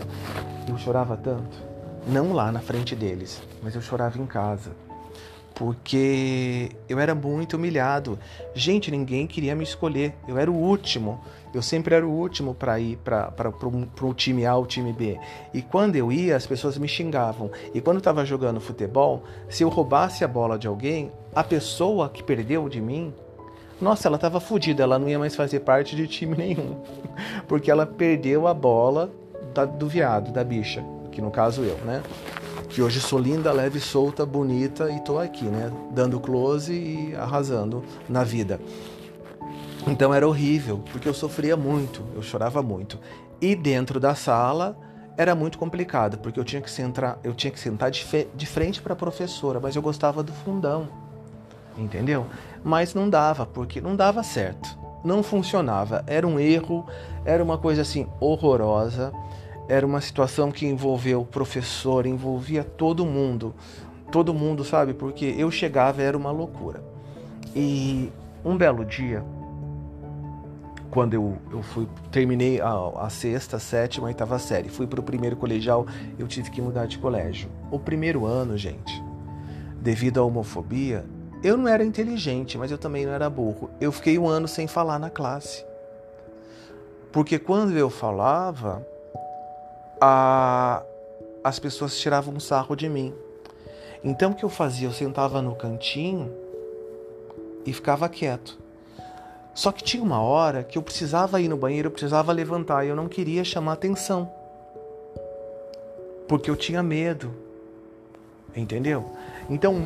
Eu 0.65 0.77
chorava 0.77 1.17
tanto, 1.17 1.57
não 2.07 2.31
lá 2.31 2.51
na 2.51 2.61
frente 2.61 2.95
deles, 2.95 3.41
mas 3.61 3.75
eu 3.75 3.81
chorava 3.81 4.17
em 4.17 4.25
casa 4.25 4.71
porque 5.53 6.69
eu 6.87 6.99
era 6.99 7.13
muito 7.13 7.55
humilhado. 7.55 8.17
Gente, 8.53 8.89
ninguém 8.89 9.27
queria 9.27 9.55
me 9.55 9.63
escolher. 9.63 10.13
Eu 10.27 10.37
era 10.37 10.49
o 10.49 10.55
último. 10.55 11.21
Eu 11.53 11.61
sempre 11.61 11.93
era 11.93 12.07
o 12.07 12.09
último 12.09 12.55
para 12.55 12.79
ir 12.79 12.97
para 12.97 13.49
o 14.01 14.13
time 14.13 14.45
A 14.45 14.55
ou 14.55 14.65
time 14.65 14.93
B. 14.93 15.19
E 15.53 15.61
quando 15.61 15.95
eu 15.95 16.11
ia, 16.11 16.35
as 16.35 16.47
pessoas 16.47 16.77
me 16.77 16.87
xingavam. 16.87 17.51
E 17.73 17.81
quando 17.81 17.97
eu 17.97 18.01
estava 18.01 18.25
jogando 18.25 18.61
futebol, 18.61 19.23
se 19.49 19.63
eu 19.63 19.69
roubasse 19.69 20.23
a 20.23 20.27
bola 20.27 20.57
de 20.57 20.67
alguém, 20.67 21.11
a 21.35 21.43
pessoa 21.43 22.09
que 22.09 22.23
perdeu 22.23 22.69
de 22.69 22.79
mim, 22.79 23.13
nossa, 23.81 24.07
ela 24.07 24.15
estava 24.15 24.39
fodida. 24.39 24.83
Ela 24.83 24.97
não 24.97 25.09
ia 25.09 25.19
mais 25.19 25.35
fazer 25.35 25.59
parte 25.61 25.95
de 25.95 26.07
time 26.07 26.37
nenhum. 26.37 26.81
Porque 27.47 27.69
ela 27.69 27.85
perdeu 27.85 28.47
a 28.47 28.53
bola 28.53 29.11
da, 29.53 29.65
do 29.65 29.87
viado, 29.87 30.31
da 30.31 30.43
bicha. 30.43 30.83
Que 31.11 31.21
no 31.21 31.29
caso 31.29 31.63
eu, 31.63 31.77
né? 31.79 32.01
Que 32.71 32.81
hoje 32.81 33.01
sou 33.01 33.19
linda, 33.19 33.51
leve, 33.51 33.79
solta, 33.79 34.25
bonita 34.25 34.89
e 34.89 34.99
tô 35.01 35.19
aqui, 35.19 35.45
né? 35.45 35.71
Dando 35.91 36.19
close 36.19 36.73
e 36.73 37.15
arrasando 37.15 37.83
na 38.07 38.23
vida. 38.23 38.59
Então 39.85 40.13
era 40.13 40.27
horrível, 40.27 40.81
porque 40.91 41.07
eu 41.07 41.13
sofria 41.13 41.57
muito, 41.57 42.01
eu 42.15 42.21
chorava 42.21 42.61
muito. 42.61 42.97
E 43.41 43.55
dentro 43.55 43.99
da 43.99 44.15
sala 44.15 44.77
era 45.17 45.35
muito 45.35 45.57
complicado, 45.57 46.17
porque 46.19 46.39
eu 46.39 46.43
tinha 46.45 46.61
que 46.61 46.71
sentar, 46.71 47.19
eu 47.23 47.33
tinha 47.33 47.51
que 47.51 47.59
sentar 47.59 47.91
de, 47.91 48.05
de 48.33 48.45
frente 48.45 48.81
para 48.81 48.93
a 48.93 48.95
professora, 48.95 49.59
mas 49.59 49.75
eu 49.75 49.81
gostava 49.81 50.23
do 50.23 50.31
fundão. 50.31 50.87
Entendeu? 51.77 52.25
Mas 52.63 52.93
não 52.93 53.09
dava, 53.09 53.45
porque 53.45 53.81
não 53.81 53.95
dava 53.95 54.23
certo. 54.23 54.79
Não 55.03 55.23
funcionava, 55.23 56.03
era 56.05 56.27
um 56.27 56.39
erro, 56.39 56.85
era 57.25 57.43
uma 57.43 57.57
coisa 57.57 57.81
assim 57.81 58.07
horrorosa. 58.19 59.11
Era 59.67 59.85
uma 59.85 60.01
situação 60.01 60.51
que 60.51 60.65
envolveu 60.65 61.21
o 61.21 61.25
professor, 61.25 62.05
envolvia 62.05 62.63
todo 62.63 63.05
mundo. 63.05 63.53
Todo 64.11 64.33
mundo, 64.33 64.63
sabe? 64.63 64.93
Porque 64.93 65.33
eu 65.37 65.49
chegava 65.49 66.01
era 66.01 66.17
uma 66.17 66.31
loucura. 66.31 66.83
E 67.55 68.11
um 68.43 68.57
belo 68.57 68.83
dia, 68.83 69.23
quando 70.89 71.13
eu, 71.13 71.37
eu 71.51 71.63
fui 71.63 71.87
terminei 72.11 72.59
a, 72.59 72.73
a 72.97 73.09
sexta, 73.09 73.57
sétima, 73.57 74.07
oitava 74.07 74.37
série, 74.37 74.67
fui 74.67 74.85
para 74.85 74.99
o 74.99 75.03
primeiro 75.03 75.37
colegial, 75.37 75.87
eu 76.19 76.27
tive 76.27 76.51
que 76.51 76.61
mudar 76.61 76.85
de 76.85 76.97
colégio. 76.99 77.49
O 77.71 77.79
primeiro 77.79 78.25
ano, 78.25 78.57
gente, 78.57 79.01
devido 79.79 80.19
à 80.19 80.23
homofobia, 80.23 81.05
eu 81.41 81.57
não 81.57 81.67
era 81.67 81.83
inteligente, 81.83 82.57
mas 82.57 82.69
eu 82.69 82.77
também 82.77 83.05
não 83.05 83.13
era 83.13 83.29
burro. 83.29 83.71
Eu 83.79 83.91
fiquei 83.91 84.19
um 84.19 84.27
ano 84.27 84.47
sem 84.47 84.67
falar 84.67 84.99
na 84.99 85.09
classe. 85.09 85.65
Porque 87.11 87.39
quando 87.39 87.75
eu 87.75 87.89
falava, 87.89 88.85
a, 90.01 90.83
as 91.43 91.59
pessoas 91.59 91.95
tiravam 91.97 92.33
um 92.33 92.39
sarro 92.39 92.75
de 92.75 92.89
mim. 92.89 93.13
Então 94.03 94.31
o 94.31 94.35
que 94.35 94.43
eu 94.43 94.49
fazia? 94.49 94.87
Eu 94.87 94.91
sentava 94.91 95.41
no 95.43 95.55
cantinho 95.55 96.33
e 97.63 97.71
ficava 97.71 98.09
quieto. 98.09 98.57
Só 99.53 99.71
que 99.71 99.83
tinha 99.83 100.01
uma 100.01 100.21
hora 100.21 100.63
que 100.63 100.77
eu 100.77 100.81
precisava 100.81 101.39
ir 101.39 101.47
no 101.47 101.57
banheiro, 101.57 101.87
eu 101.87 101.91
precisava 101.91 102.31
levantar 102.31 102.83
e 102.83 102.89
eu 102.89 102.95
não 102.95 103.07
queria 103.07 103.43
chamar 103.43 103.73
atenção. 103.73 104.31
Porque 106.27 106.49
eu 106.49 106.55
tinha 106.55 106.81
medo. 106.81 107.31
Entendeu? 108.55 109.05
Então, 109.49 109.85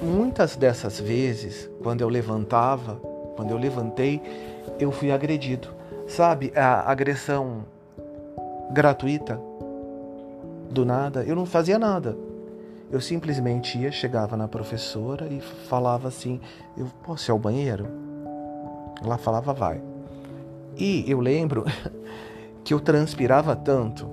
muitas 0.00 0.56
dessas 0.56 1.00
vezes, 1.00 1.68
quando 1.82 2.02
eu 2.02 2.08
levantava, 2.08 2.96
quando 3.34 3.50
eu 3.50 3.58
levantei, 3.58 4.22
eu 4.78 4.92
fui 4.92 5.10
agredido. 5.10 5.68
Sabe, 6.06 6.52
a 6.54 6.90
agressão 6.90 7.64
gratuita, 8.70 9.40
do 10.70 10.84
nada, 10.84 11.22
eu 11.24 11.36
não 11.36 11.46
fazia 11.46 11.78
nada. 11.78 12.16
Eu 12.90 13.00
simplesmente 13.00 13.78
ia, 13.78 13.90
chegava 13.90 14.36
na 14.36 14.46
professora 14.46 15.26
e 15.26 15.40
falava 15.40 16.08
assim: 16.08 16.40
Eu 16.76 16.86
posso 17.02 17.30
ir 17.30 17.32
ao 17.32 17.38
banheiro? 17.38 17.86
Ela 19.02 19.18
falava: 19.18 19.52
Vai. 19.52 19.80
E 20.76 21.04
eu 21.10 21.20
lembro 21.20 21.64
que 22.62 22.72
eu 22.72 22.80
transpirava 22.80 23.56
tanto, 23.56 24.08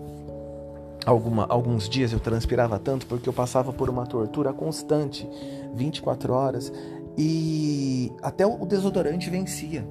alguma, 1.05 1.45
alguns 1.47 1.87
dias 1.87 2.13
eu 2.13 2.19
transpirava 2.19 2.79
tanto 2.79 3.05
porque 3.05 3.27
eu 3.27 3.33
passava 3.33 3.71
por 3.71 3.89
uma 3.89 4.05
tortura 4.05 4.53
constante, 4.53 5.29
24 5.75 6.33
horas, 6.33 6.71
e 7.17 8.11
até 8.21 8.45
o 8.45 8.65
desodorante 8.65 9.29
vencia. 9.29 9.85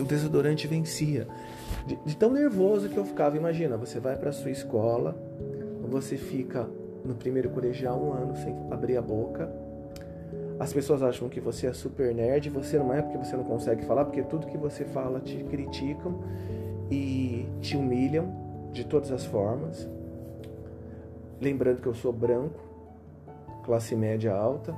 O 0.00 0.04
desodorante 0.04 0.66
vencia. 0.66 1.26
De, 1.86 1.96
de 2.04 2.16
tão 2.16 2.30
nervoso 2.30 2.88
que 2.88 2.96
eu 2.96 3.04
ficava. 3.04 3.36
Imagina, 3.36 3.76
você 3.76 3.98
vai 3.98 4.16
para 4.16 4.32
sua 4.32 4.50
escola, 4.50 5.16
você 5.88 6.16
fica 6.16 6.68
no 7.04 7.14
primeiro 7.14 7.50
colegial 7.50 8.00
um 8.00 8.12
ano 8.12 8.36
sem 8.36 8.56
abrir 8.70 8.96
a 8.96 9.02
boca. 9.02 9.50
As 10.58 10.72
pessoas 10.72 11.02
acham 11.02 11.28
que 11.28 11.40
você 11.40 11.66
é 11.66 11.72
super 11.72 12.14
nerd, 12.14 12.48
você 12.50 12.78
não 12.78 12.92
é 12.92 13.02
porque 13.02 13.18
você 13.18 13.36
não 13.36 13.44
consegue 13.44 13.84
falar, 13.84 14.04
porque 14.04 14.22
tudo 14.22 14.46
que 14.46 14.56
você 14.56 14.84
fala 14.84 15.20
te 15.20 15.42
criticam 15.44 16.20
e 16.90 17.48
te 17.60 17.76
humilham 17.76 18.70
de 18.72 18.84
todas 18.84 19.10
as 19.10 19.24
formas. 19.24 19.88
Lembrando 21.40 21.80
que 21.80 21.88
eu 21.88 21.94
sou 21.94 22.12
branco, 22.12 22.60
classe 23.64 23.96
média 23.96 24.32
alta, 24.32 24.74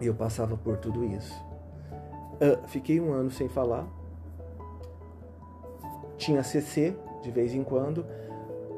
e 0.00 0.06
eu 0.06 0.14
passava 0.14 0.56
por 0.56 0.76
tudo 0.78 1.04
isso. 1.04 1.34
Uh, 2.34 2.66
fiquei 2.66 3.00
um 3.00 3.12
ano 3.12 3.30
sem 3.30 3.48
falar, 3.48 3.86
tinha 6.18 6.42
CC 6.42 6.96
de 7.22 7.30
vez 7.30 7.54
em 7.54 7.62
quando, 7.62 8.04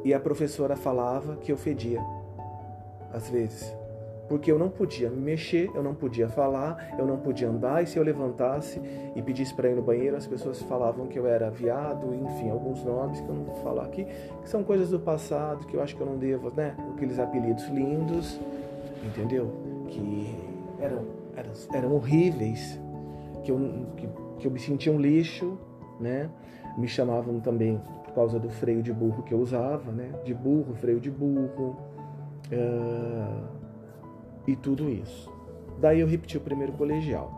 e 0.07 0.15
a 0.15 0.21
professora 0.21 0.77
falava 0.77 1.35
que 1.35 1.51
eu 1.51 1.57
fedia, 1.57 2.01
às 3.13 3.29
vezes. 3.29 3.75
Porque 4.29 4.53
eu 4.53 4.57
não 4.57 4.69
podia 4.69 5.11
me 5.11 5.21
mexer, 5.21 5.69
eu 5.75 5.83
não 5.83 5.97
podia 5.97 6.29
falar, 6.29 6.95
eu 6.97 7.05
não 7.05 7.17
podia 7.17 7.49
andar, 7.49 7.83
e 7.83 7.89
se 7.89 7.99
eu 7.99 8.05
levantasse 8.05 8.81
e 9.17 9.21
pedisse 9.21 9.53
para 9.53 9.69
ir 9.69 9.75
no 9.75 9.83
banheiro, 9.83 10.17
as 10.17 10.25
pessoas 10.25 10.63
falavam 10.63 11.09
que 11.09 11.19
eu 11.19 11.27
era 11.27 11.51
viado, 11.51 12.15
enfim, 12.15 12.51
alguns 12.51 12.85
nomes 12.85 13.21
que 13.21 13.29
eu 13.29 13.35
não 13.35 13.43
vou 13.43 13.57
falar 13.57 13.83
aqui, 13.83 14.05
que 14.05 14.49
são 14.49 14.63
coisas 14.63 14.91
do 14.91 15.01
passado, 15.01 15.67
que 15.67 15.75
eu 15.75 15.83
acho 15.83 15.97
que 15.97 16.01
eu 16.01 16.07
não 16.07 16.17
devo, 16.17 16.53
né? 16.57 16.77
Aqueles 16.95 17.19
apelidos 17.19 17.67
lindos, 17.67 18.39
entendeu? 19.05 19.51
Que 19.89 20.37
eram, 20.79 21.03
eram, 21.37 21.53
eram 21.73 21.95
horríveis, 21.97 22.79
que 23.43 23.51
eu, 23.51 23.59
que, 23.97 24.09
que 24.39 24.47
eu 24.47 24.53
me 24.53 24.61
sentia 24.61 24.93
um 24.93 25.01
lixo, 25.01 25.59
né? 25.99 26.31
Me 26.79 26.87
chamavam 26.87 27.41
também 27.41 27.81
causa 28.17 28.39
do 28.39 28.49
freio 28.49 28.83
de 28.83 28.93
burro 28.93 29.23
que 29.23 29.33
eu 29.35 29.39
usava, 29.39 29.93
né? 29.93 30.11
De 30.25 30.33
burro, 30.33 30.75
freio 30.75 30.99
de 30.99 31.11
burro 31.11 31.77
uh, 32.51 33.47
e 34.47 34.57
tudo 34.57 34.89
isso. 34.89 35.31
Daí 35.79 36.01
eu 36.01 36.07
repeti 36.07 36.39
o 36.39 36.41
primeiro 36.41 36.73
colegial. 36.73 37.31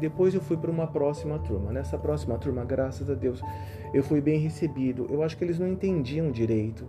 Depois 0.00 0.34
eu 0.34 0.40
fui 0.40 0.56
para 0.56 0.70
uma 0.70 0.86
próxima 0.86 1.38
turma. 1.38 1.70
Nessa 1.70 1.98
próxima 1.98 2.38
turma, 2.38 2.64
graças 2.64 3.10
a 3.10 3.14
Deus, 3.14 3.42
eu 3.92 4.02
fui 4.02 4.20
bem 4.22 4.40
recebido. 4.40 5.06
Eu 5.10 5.22
acho 5.22 5.36
que 5.36 5.44
eles 5.44 5.58
não 5.58 5.68
entendiam 5.68 6.30
direito 6.30 6.86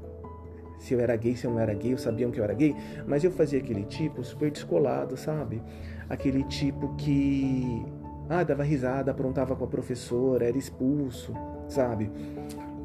se 0.80 0.94
eu 0.94 1.00
era 1.00 1.16
gay, 1.16 1.36
se 1.36 1.46
eu 1.46 1.52
não 1.52 1.60
era 1.60 1.74
gay, 1.74 1.94
eu 1.94 1.98
sabiam 1.98 2.32
que 2.32 2.40
eu 2.40 2.44
era 2.44 2.54
gay, 2.54 2.76
mas 3.06 3.24
eu 3.24 3.32
fazia 3.32 3.60
aquele 3.60 3.84
tipo 3.84 4.24
super 4.24 4.52
descolado, 4.52 5.18
sabe? 5.18 5.62
Aquele 6.08 6.44
tipo 6.44 6.96
que 6.96 7.84
ah, 8.30 8.44
dava 8.44 8.64
risada, 8.64 9.12
aprontava 9.12 9.56
com 9.56 9.64
a 9.64 9.68
professora, 9.68 10.46
era 10.46 10.58
expulso, 10.58 11.34
sabe? 11.68 12.12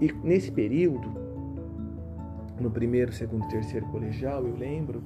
E 0.01 0.13
nesse 0.25 0.51
período, 0.51 1.13
no 2.61 2.71
primeiro, 2.71 3.13
segundo, 3.13 3.47
terceiro 3.49 3.87
colegial, 3.87 4.45
eu 4.47 4.55
lembro 4.55 5.03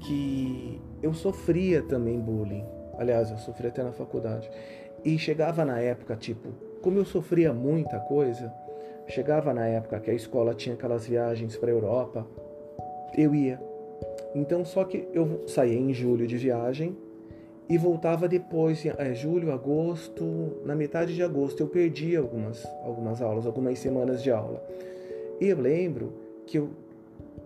que 0.00 0.80
eu 1.02 1.12
sofria 1.12 1.82
também 1.82 2.18
bullying. 2.18 2.64
Aliás, 2.98 3.30
eu 3.30 3.38
sofria 3.38 3.70
até 3.70 3.82
na 3.82 3.92
faculdade. 3.92 4.50
E 5.04 5.18
chegava 5.18 5.64
na 5.64 5.78
época, 5.78 6.16
tipo, 6.16 6.48
como 6.82 6.98
eu 6.98 7.04
sofria 7.04 7.52
muita 7.52 7.98
coisa, 8.00 8.52
chegava 9.06 9.54
na 9.54 9.66
época 9.66 10.00
que 10.00 10.10
a 10.10 10.14
escola 10.14 10.54
tinha 10.54 10.74
aquelas 10.74 11.06
viagens 11.06 11.56
para 11.56 11.70
Europa, 11.70 12.26
eu 13.16 13.34
ia. 13.34 13.60
Então, 14.34 14.64
só 14.64 14.84
que 14.84 15.08
eu 15.12 15.44
saía 15.46 15.78
em 15.78 15.92
julho 15.92 16.26
de 16.26 16.36
viagem, 16.36 16.96
e 17.68 17.76
voltava 17.76 18.26
depois, 18.26 18.84
é, 18.86 19.14
julho, 19.14 19.52
agosto, 19.52 20.24
na 20.64 20.74
metade 20.74 21.14
de 21.14 21.22
agosto. 21.22 21.60
Eu 21.60 21.66
perdi 21.66 22.16
algumas, 22.16 22.64
algumas 22.82 23.20
aulas, 23.20 23.44
algumas 23.44 23.78
semanas 23.78 24.22
de 24.22 24.30
aula. 24.30 24.64
E 25.38 25.46
eu 25.46 25.60
lembro 25.60 26.14
que 26.46 26.58
eu, 26.58 26.70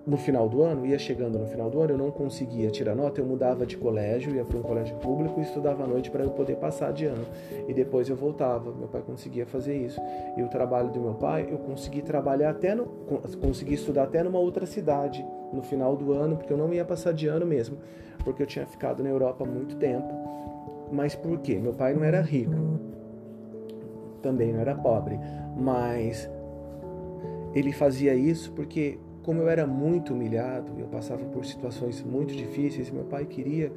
no 0.07 0.17
final 0.17 0.49
do 0.49 0.63
ano, 0.63 0.87
ia 0.87 0.99
chegando 0.99 1.39
no 1.39 1.47
final 1.47 1.69
do 1.69 1.81
ano, 1.81 1.95
eu 1.95 1.99
não 1.99 2.13
conseguia 2.13 2.71
tirar 2.71 2.95
nota, 2.95 3.21
eu 3.21 3.27
mudava 3.27 3.67
de 3.67 3.77
colégio, 3.77 4.33
ia 4.33 4.45
para 4.45 4.59
um 4.59 4.63
colégio 4.63 4.97
público 4.99 5.41
e 5.41 5.43
estudava 5.43 5.83
à 5.83 5.87
noite 5.89 6.09
para 6.09 6.23
eu 6.23 6.31
poder 6.31 6.57
passar 6.57 6.93
de 6.93 7.05
ano. 7.05 7.27
E 7.67 7.75
depois 7.75 8.09
eu 8.09 8.15
voltava, 8.15 8.73
meu 8.73 8.87
pai 8.87 9.03
conseguia 9.05 9.45
fazer 9.45 9.77
isso. 9.77 10.01
E 10.37 10.43
o 10.43 10.49
trabalho 10.49 10.91
do 10.91 11.01
meu 11.01 11.15
pai, 11.15 11.49
eu 11.51 11.59
consegui 11.59 12.01
trabalhar 12.01 12.51
até 12.51 12.77
no, 12.77 12.87
consegui 13.41 13.75
estudar 13.75 14.05
até 14.05 14.23
numa 14.23 14.39
outra 14.39 14.67
cidade 14.67 15.25
no 15.53 15.63
final 15.63 15.97
do 15.97 16.13
ano, 16.13 16.37
porque 16.37 16.53
eu 16.53 16.57
não 16.57 16.73
ia 16.73 16.85
passar 16.85 17.13
de 17.13 17.27
ano 17.27 17.47
mesmo 17.47 17.79
porque 18.23 18.43
eu 18.43 18.47
tinha 18.47 18.67
ficado 18.67 19.03
na 19.03 19.09
Europa 19.09 19.45
há 19.45 19.47
muito 19.47 19.77
tempo. 19.77 20.09
Mas 20.91 21.15
por 21.15 21.39
quê? 21.41 21.59
Meu 21.59 21.73
pai 21.73 21.95
não 21.95 22.05
era 22.05 22.21
rico, 22.21 22.55
também 24.21 24.53
não 24.53 24.61
era 24.61 24.75
pobre, 24.75 25.19
mas 25.57 26.31
ele 27.55 27.73
fazia 27.73 28.15
isso 28.15 28.53
porque, 28.53 28.99
como 29.23 29.41
eu 29.41 29.49
era 29.49 29.67
muito 29.67 30.13
humilhado, 30.13 30.73
eu 30.79 30.87
passava 30.87 31.25
por 31.25 31.45
situações 31.45 32.03
muito 32.03 32.35
difíceis, 32.35 32.91
meu 32.91 33.05
pai 33.05 33.25
queria 33.25 33.73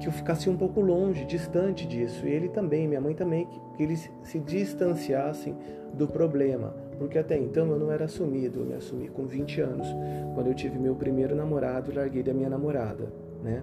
que 0.00 0.08
eu 0.08 0.12
ficasse 0.12 0.48
um 0.48 0.56
pouco 0.56 0.80
longe, 0.80 1.24
distante 1.24 1.86
disso. 1.86 2.26
E 2.26 2.30
ele 2.30 2.48
também, 2.48 2.88
minha 2.88 3.00
mãe 3.00 3.14
também, 3.14 3.46
que 3.76 3.82
eles 3.82 4.10
se 4.22 4.38
distanciassem 4.38 5.56
do 5.94 6.08
problema, 6.08 6.74
porque 7.02 7.18
até 7.18 7.36
então 7.36 7.70
eu 7.70 7.78
não 7.78 7.90
era 7.90 8.04
assumido, 8.06 8.60
eu 8.60 8.64
me 8.64 8.74
assumi 8.74 9.08
com 9.08 9.26
20 9.26 9.60
anos, 9.60 9.86
quando 10.34 10.46
eu 10.46 10.54
tive 10.54 10.78
meu 10.78 10.94
primeiro 10.94 11.34
namorado 11.34 11.94
larguei 11.94 12.22
da 12.22 12.32
minha 12.32 12.48
namorada 12.48 13.12
né? 13.42 13.62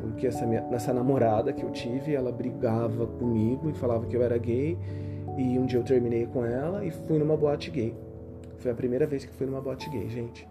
Porque 0.00 0.26
essa, 0.26 0.44
minha, 0.46 0.66
essa 0.72 0.92
namorada 0.92 1.52
que 1.52 1.62
eu 1.62 1.70
tive, 1.70 2.14
ela 2.14 2.32
brigava 2.32 3.06
comigo 3.06 3.70
e 3.70 3.74
falava 3.74 4.06
que 4.06 4.16
eu 4.16 4.22
era 4.22 4.36
gay. 4.38 4.76
E 5.36 5.58
um 5.58 5.66
dia 5.66 5.78
eu 5.78 5.84
terminei 5.84 6.26
com 6.26 6.44
ela 6.44 6.84
e 6.84 6.90
fui 6.90 7.18
numa 7.18 7.36
boate 7.36 7.70
gay. 7.70 7.94
Foi 8.58 8.70
a 8.70 8.74
primeira 8.74 9.06
vez 9.06 9.24
que 9.24 9.32
fui 9.32 9.46
numa 9.46 9.60
boate 9.60 9.88
gay, 9.90 10.08
gente. 10.08 10.48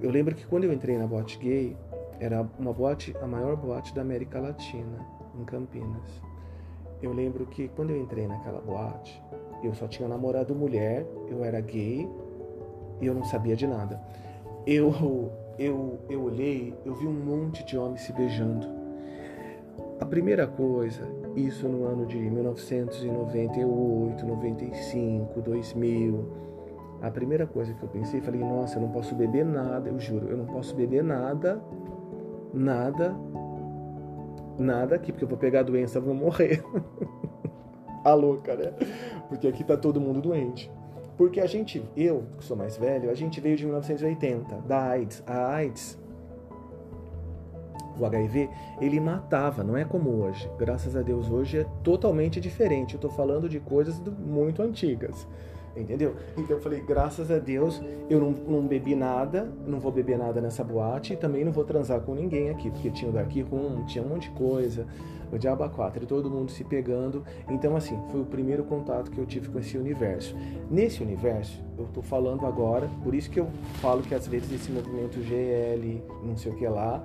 Eu 0.00 0.10
lembro 0.10 0.34
que 0.34 0.46
quando 0.46 0.64
eu 0.64 0.72
entrei 0.72 0.96
na 0.96 1.06
boate 1.06 1.38
gay, 1.38 1.76
era 2.18 2.46
uma 2.58 2.72
boate, 2.72 3.14
a 3.20 3.26
maior 3.26 3.56
boate 3.56 3.94
da 3.94 4.02
América 4.02 4.40
Latina, 4.40 5.06
em 5.38 5.44
Campinas. 5.44 6.22
eu 7.02 7.12
lembro 7.12 7.46
que 7.46 7.68
quando 7.68 7.90
eu 7.90 8.00
entrei 8.00 8.26
naquela 8.26 8.60
boate, 8.60 9.22
eu 9.62 9.74
só 9.74 9.86
tinha 9.86 10.08
namorado 10.08 10.54
mulher, 10.54 11.06
eu 11.28 11.44
era 11.44 11.60
gay 11.60 12.08
e 13.00 13.06
eu 13.06 13.14
não 13.14 13.24
sabia 13.24 13.56
de 13.56 13.66
nada. 13.66 14.00
Eu, 14.66 15.30
eu, 15.58 15.98
eu 16.08 16.24
olhei, 16.24 16.74
eu 16.84 16.94
vi 16.94 17.06
um 17.06 17.12
monte 17.12 17.64
de 17.64 17.78
homens 17.78 18.02
se 18.02 18.12
beijando. 18.12 18.66
A 20.00 20.04
primeira 20.04 20.46
coisa, 20.46 21.02
isso 21.34 21.68
no 21.68 21.86
ano 21.86 22.06
de 22.06 22.18
1998, 22.18 24.26
95, 24.26 25.40
2000, 25.40 26.46
a 27.02 27.10
primeira 27.10 27.46
coisa 27.46 27.72
que 27.74 27.82
eu 27.82 27.88
pensei, 27.88 28.20
falei, 28.20 28.40
nossa, 28.40 28.76
eu 28.76 28.82
não 28.82 28.90
posso 28.90 29.14
beber 29.14 29.44
nada, 29.44 29.88
eu 29.88 29.98
juro, 29.98 30.28
eu 30.28 30.36
não 30.36 30.46
posso 30.46 30.74
beber 30.74 31.02
nada, 31.02 31.60
nada, 32.52 33.16
nada 34.58 34.96
aqui, 34.96 35.12
porque 35.12 35.24
eu 35.24 35.28
vou 35.28 35.38
pegar 35.38 35.60
a 35.60 35.62
doença, 35.62 36.00
vou 36.00 36.14
morrer. 36.14 36.62
a 38.06 38.14
louca, 38.14 38.54
né? 38.54 38.72
Porque 39.28 39.48
aqui 39.48 39.64
tá 39.64 39.76
todo 39.76 40.00
mundo 40.00 40.20
doente. 40.20 40.70
Porque 41.16 41.40
a 41.40 41.46
gente, 41.46 41.82
eu, 41.96 42.24
que 42.38 42.44
sou 42.44 42.56
mais 42.56 42.76
velho, 42.76 43.10
a 43.10 43.14
gente 43.14 43.40
veio 43.40 43.56
de 43.56 43.64
1980, 43.64 44.56
da 44.66 44.90
AIDS. 44.90 45.22
A 45.26 45.54
AIDS, 45.54 45.98
o 47.98 48.04
HIV, 48.04 48.48
ele 48.80 49.00
matava, 49.00 49.64
não 49.64 49.76
é 49.76 49.84
como 49.84 50.10
hoje. 50.22 50.48
Graças 50.58 50.94
a 50.94 51.02
Deus, 51.02 51.30
hoje 51.30 51.58
é 51.58 51.66
totalmente 51.82 52.40
diferente. 52.40 52.94
Eu 52.94 53.00
tô 53.00 53.08
falando 53.08 53.48
de 53.48 53.58
coisas 53.58 53.98
muito 54.18 54.62
antigas. 54.62 55.26
Entendeu? 55.76 56.16
Então 56.36 56.56
eu 56.56 56.62
falei, 56.62 56.80
graças 56.80 57.30
a 57.30 57.38
Deus, 57.38 57.82
eu 58.08 58.18
não, 58.18 58.30
não, 58.30 58.66
bebi 58.66 58.94
nada, 58.94 59.52
não 59.66 59.78
vou 59.78 59.92
beber 59.92 60.16
nada 60.16 60.40
nessa 60.40 60.64
boate 60.64 61.12
e 61.12 61.16
também 61.16 61.44
não 61.44 61.52
vou 61.52 61.64
transar 61.64 62.00
com 62.00 62.14
ninguém 62.14 62.48
aqui, 62.48 62.70
porque 62.70 62.90
tinha 62.90 63.10
o 63.10 63.12
Dark 63.12 63.30
Room, 63.50 63.84
tinha 63.84 64.02
um 64.02 64.08
monte 64.08 64.30
de 64.30 64.36
coisa, 64.36 64.86
o 65.30 65.38
Diaba 65.38 65.68
4, 65.68 66.02
e 66.02 66.06
todo 66.06 66.30
mundo 66.30 66.50
se 66.50 66.64
pegando. 66.64 67.22
Então, 67.48 67.76
assim, 67.76 67.98
foi 68.10 68.20
o 68.20 68.24
primeiro 68.24 68.64
contato 68.64 69.10
que 69.10 69.18
eu 69.18 69.26
tive 69.26 69.48
com 69.48 69.58
esse 69.58 69.76
universo. 69.76 70.34
Nesse 70.70 71.02
universo, 71.02 71.62
eu 71.78 71.86
tô 71.92 72.00
falando 72.00 72.46
agora, 72.46 72.88
por 73.02 73.14
isso 73.14 73.30
que 73.30 73.40
eu 73.40 73.48
falo 73.82 74.02
que 74.02 74.14
às 74.14 74.26
vezes 74.26 74.52
esse 74.52 74.70
movimento 74.70 75.20
GL, 75.22 76.02
não 76.22 76.36
sei 76.36 76.52
o 76.52 76.56
que 76.56 76.66
lá, 76.66 77.04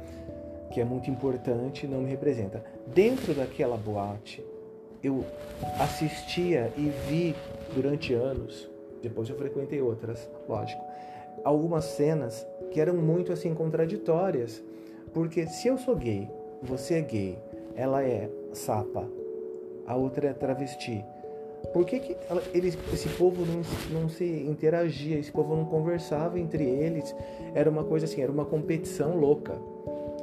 que 0.72 0.80
é 0.80 0.86
muito 0.86 1.12
importante, 1.12 1.86
não 1.86 2.02
me 2.02 2.10
representa. 2.10 2.64
Dentro 2.94 3.34
daquela 3.34 3.76
boate, 3.76 4.44
eu 5.04 5.26
assistia 5.80 6.72
e 6.78 6.92
vi 7.10 7.36
durante 7.74 8.14
anos, 8.14 8.70
depois 9.02 9.30
eu 9.30 9.36
frequentei 9.36 9.82
outras, 9.82 10.30
lógico, 10.48 10.84
algumas 11.44 11.86
cenas 11.86 12.46
que 12.72 12.80
eram 12.80 12.96
muito 12.96 13.32
assim 13.32 13.54
contraditórias, 13.54 14.64
porque 15.14 15.48
se 15.48 15.68
eu 15.68 15.78
sou 15.78 15.96
gay, 15.96 16.30
você 16.62 16.96
é 16.96 17.02
gay, 17.02 17.40
ela 17.76 18.04
é 18.04 18.30
sapa, 18.54 19.08
a 19.86 19.96
outra 19.96 20.30
é 20.30 20.34
travesti. 20.34 21.04
Por 21.74 21.86
que, 21.86 22.00
que 22.00 22.18
ela, 22.30 22.42
eles, 22.54 22.78
esse 22.92 23.08
povo 23.10 23.46
não, 23.46 24.02
não 24.02 24.10
se 24.10 24.26
interagia, 24.26 25.18
esse 25.18 25.32
povo 25.32 25.56
não 25.56 25.66
conversava 25.66 26.40
entre 26.40 26.64
eles? 26.64 27.16
Era 27.54 27.70
uma 27.70 27.84
coisa 27.84 28.06
assim, 28.06 28.22
era 28.22 28.32
uma 28.32 28.46
competição 28.46 29.16
louca. 29.18 29.54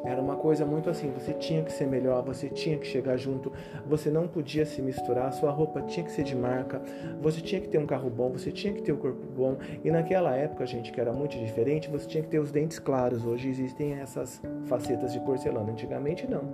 Era 0.05 0.21
uma 0.21 0.37
coisa 0.37 0.64
muito 0.64 0.88
assim, 0.88 1.11
você 1.11 1.33
tinha 1.33 1.62
que 1.62 1.73
ser 1.73 1.87
melhor, 1.87 2.23
você 2.23 2.49
tinha 2.49 2.78
que 2.78 2.87
chegar 2.87 3.17
junto, 3.17 3.52
você 3.87 4.11
não 4.11 4.28
podia 4.28 4.64
se 4.64 4.81
misturar, 4.81 5.33
sua 5.33 5.50
roupa 5.50 5.83
tinha 5.83 6.05
que 6.05 6.12
ser 6.12 6.23
de 6.23 6.37
marca, 6.37 6.81
você 7.21 7.40
tinha 7.40 7.61
que 7.61 7.69
ter 7.69 7.78
um 7.78 7.87
carro 7.87 8.09
bom, 8.09 8.31
você 8.31 8.52
tinha 8.52 8.73
que 8.73 8.83
ter 8.83 8.93
o 8.93 8.95
um 8.95 8.99
corpo 8.99 9.26
bom. 9.37 9.57
E 9.85 9.90
naquela 9.90 10.35
época, 10.35 10.64
gente, 10.67 10.93
que 10.93 11.00
era 11.00 11.12
muito 11.12 11.37
diferente, 11.37 11.90
você 11.90 12.07
tinha 12.07 12.23
que 12.23 12.28
ter 12.28 12.38
os 12.38 12.52
dentes 12.52 12.78
claros. 12.78 13.25
Hoje 13.25 13.49
existem 13.49 13.95
essas 13.95 14.40
facetas 14.67 15.12
de 15.12 15.21
porcelana, 15.21 15.73
antigamente 15.73 16.26
não. 16.28 16.52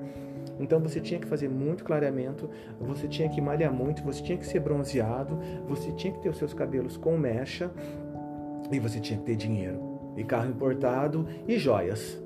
Então 0.59 0.81
você 0.81 1.01
tinha 1.01 1.21
que 1.21 1.27
fazer 1.27 1.49
muito 1.49 1.85
clareamento, 1.85 2.49
você 2.81 3.09
tinha 3.09 3.29
que 3.29 3.41
malhar 3.41 3.73
muito, 3.73 4.03
você 4.03 4.23
tinha 4.23 4.39
que 4.39 4.47
ser 4.47 4.61
bronzeado, 4.61 5.39
você 5.67 5.90
tinha 5.92 6.12
que 6.12 6.21
ter 6.21 6.29
os 6.29 6.38
seus 6.38 6.55
cabelos 6.55 6.97
com 6.97 7.16
mecha 7.16 7.71
e 8.71 8.79
você 8.79 9.01
tinha 9.01 9.18
que 9.18 9.25
ter 9.25 9.37
dinheiro 9.37 9.95
e 10.16 10.23
carro 10.23 10.49
importado 10.49 11.27
e 11.49 11.59
joias 11.59 12.24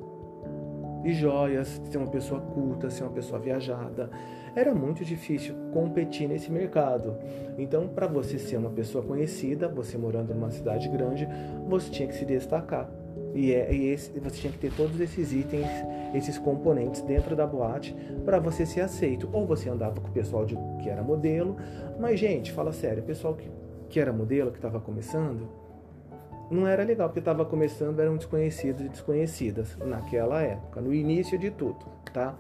e 1.09 1.15
joias, 1.15 1.81
ser 1.91 1.99
uma 1.99 2.11
pessoa 2.11 2.41
culta, 2.41 2.91
ser 2.91 3.05
uma 3.05 3.13
pessoa 3.13 3.41
viajada. 3.41 4.11
Era 4.55 4.75
muito 4.75 5.05
difícil 5.05 5.55
competir 5.73 6.29
nesse 6.29 6.51
mercado. 6.51 7.17
Então, 7.57 7.89
para 7.89 8.07
você 8.07 8.39
ser 8.39 8.57
uma 8.57 8.71
pessoa 8.71 9.05
conhecida, 9.05 9.69
você 9.69 9.97
morando 9.97 10.35
numa 10.35 10.51
cidade 10.51 10.89
grande, 10.89 11.29
você 11.69 11.91
tinha 11.91 12.09
que 12.09 12.15
se 12.15 12.25
destacar. 12.25 12.91
E, 13.35 13.53
é, 13.53 13.73
e 13.73 13.89
esse, 13.89 14.19
você 14.19 14.37
tinha 14.37 14.53
que 14.53 14.59
ter 14.59 14.73
todos 14.75 14.99
esses 15.01 15.33
itens, 15.33 15.67
esses 16.15 16.39
componentes 16.39 17.03
dentro 17.03 17.37
da 17.37 17.47
boate 17.47 17.95
para 18.25 18.39
você 18.39 18.67
ser 18.67 18.81
aceito. 18.81 19.29
Ou 19.33 19.47
você 19.47 19.69
andava 19.69 20.01
com 20.01 20.09
o 20.09 20.13
pessoal 20.13 20.45
de, 20.45 20.57
que 20.83 20.89
era 20.89 21.03
modelo, 21.03 21.57
mas, 21.99 22.19
gente, 22.19 22.53
fala 22.53 22.73
sério, 22.73 23.03
o 23.03 23.07
pessoal 23.07 23.35
que, 23.35 23.49
que 23.89 24.01
era 24.01 24.13
modelo, 24.13 24.51
que 24.51 24.59
estava 24.59 24.81
começando, 24.81 25.49
não 26.51 26.67
era 26.67 26.83
legal, 26.83 27.09
porque 27.09 27.19
estava 27.19 27.45
começando, 27.45 28.01
eram 28.01 28.17
desconhecidos 28.17 28.85
e 28.85 28.89
desconhecidas 28.89 29.77
naquela 29.79 30.43
época, 30.43 30.81
no 30.81 30.95
início 30.95 31.39
de 31.39 31.51
tudo, 31.51 31.79
tá? 32.13 32.35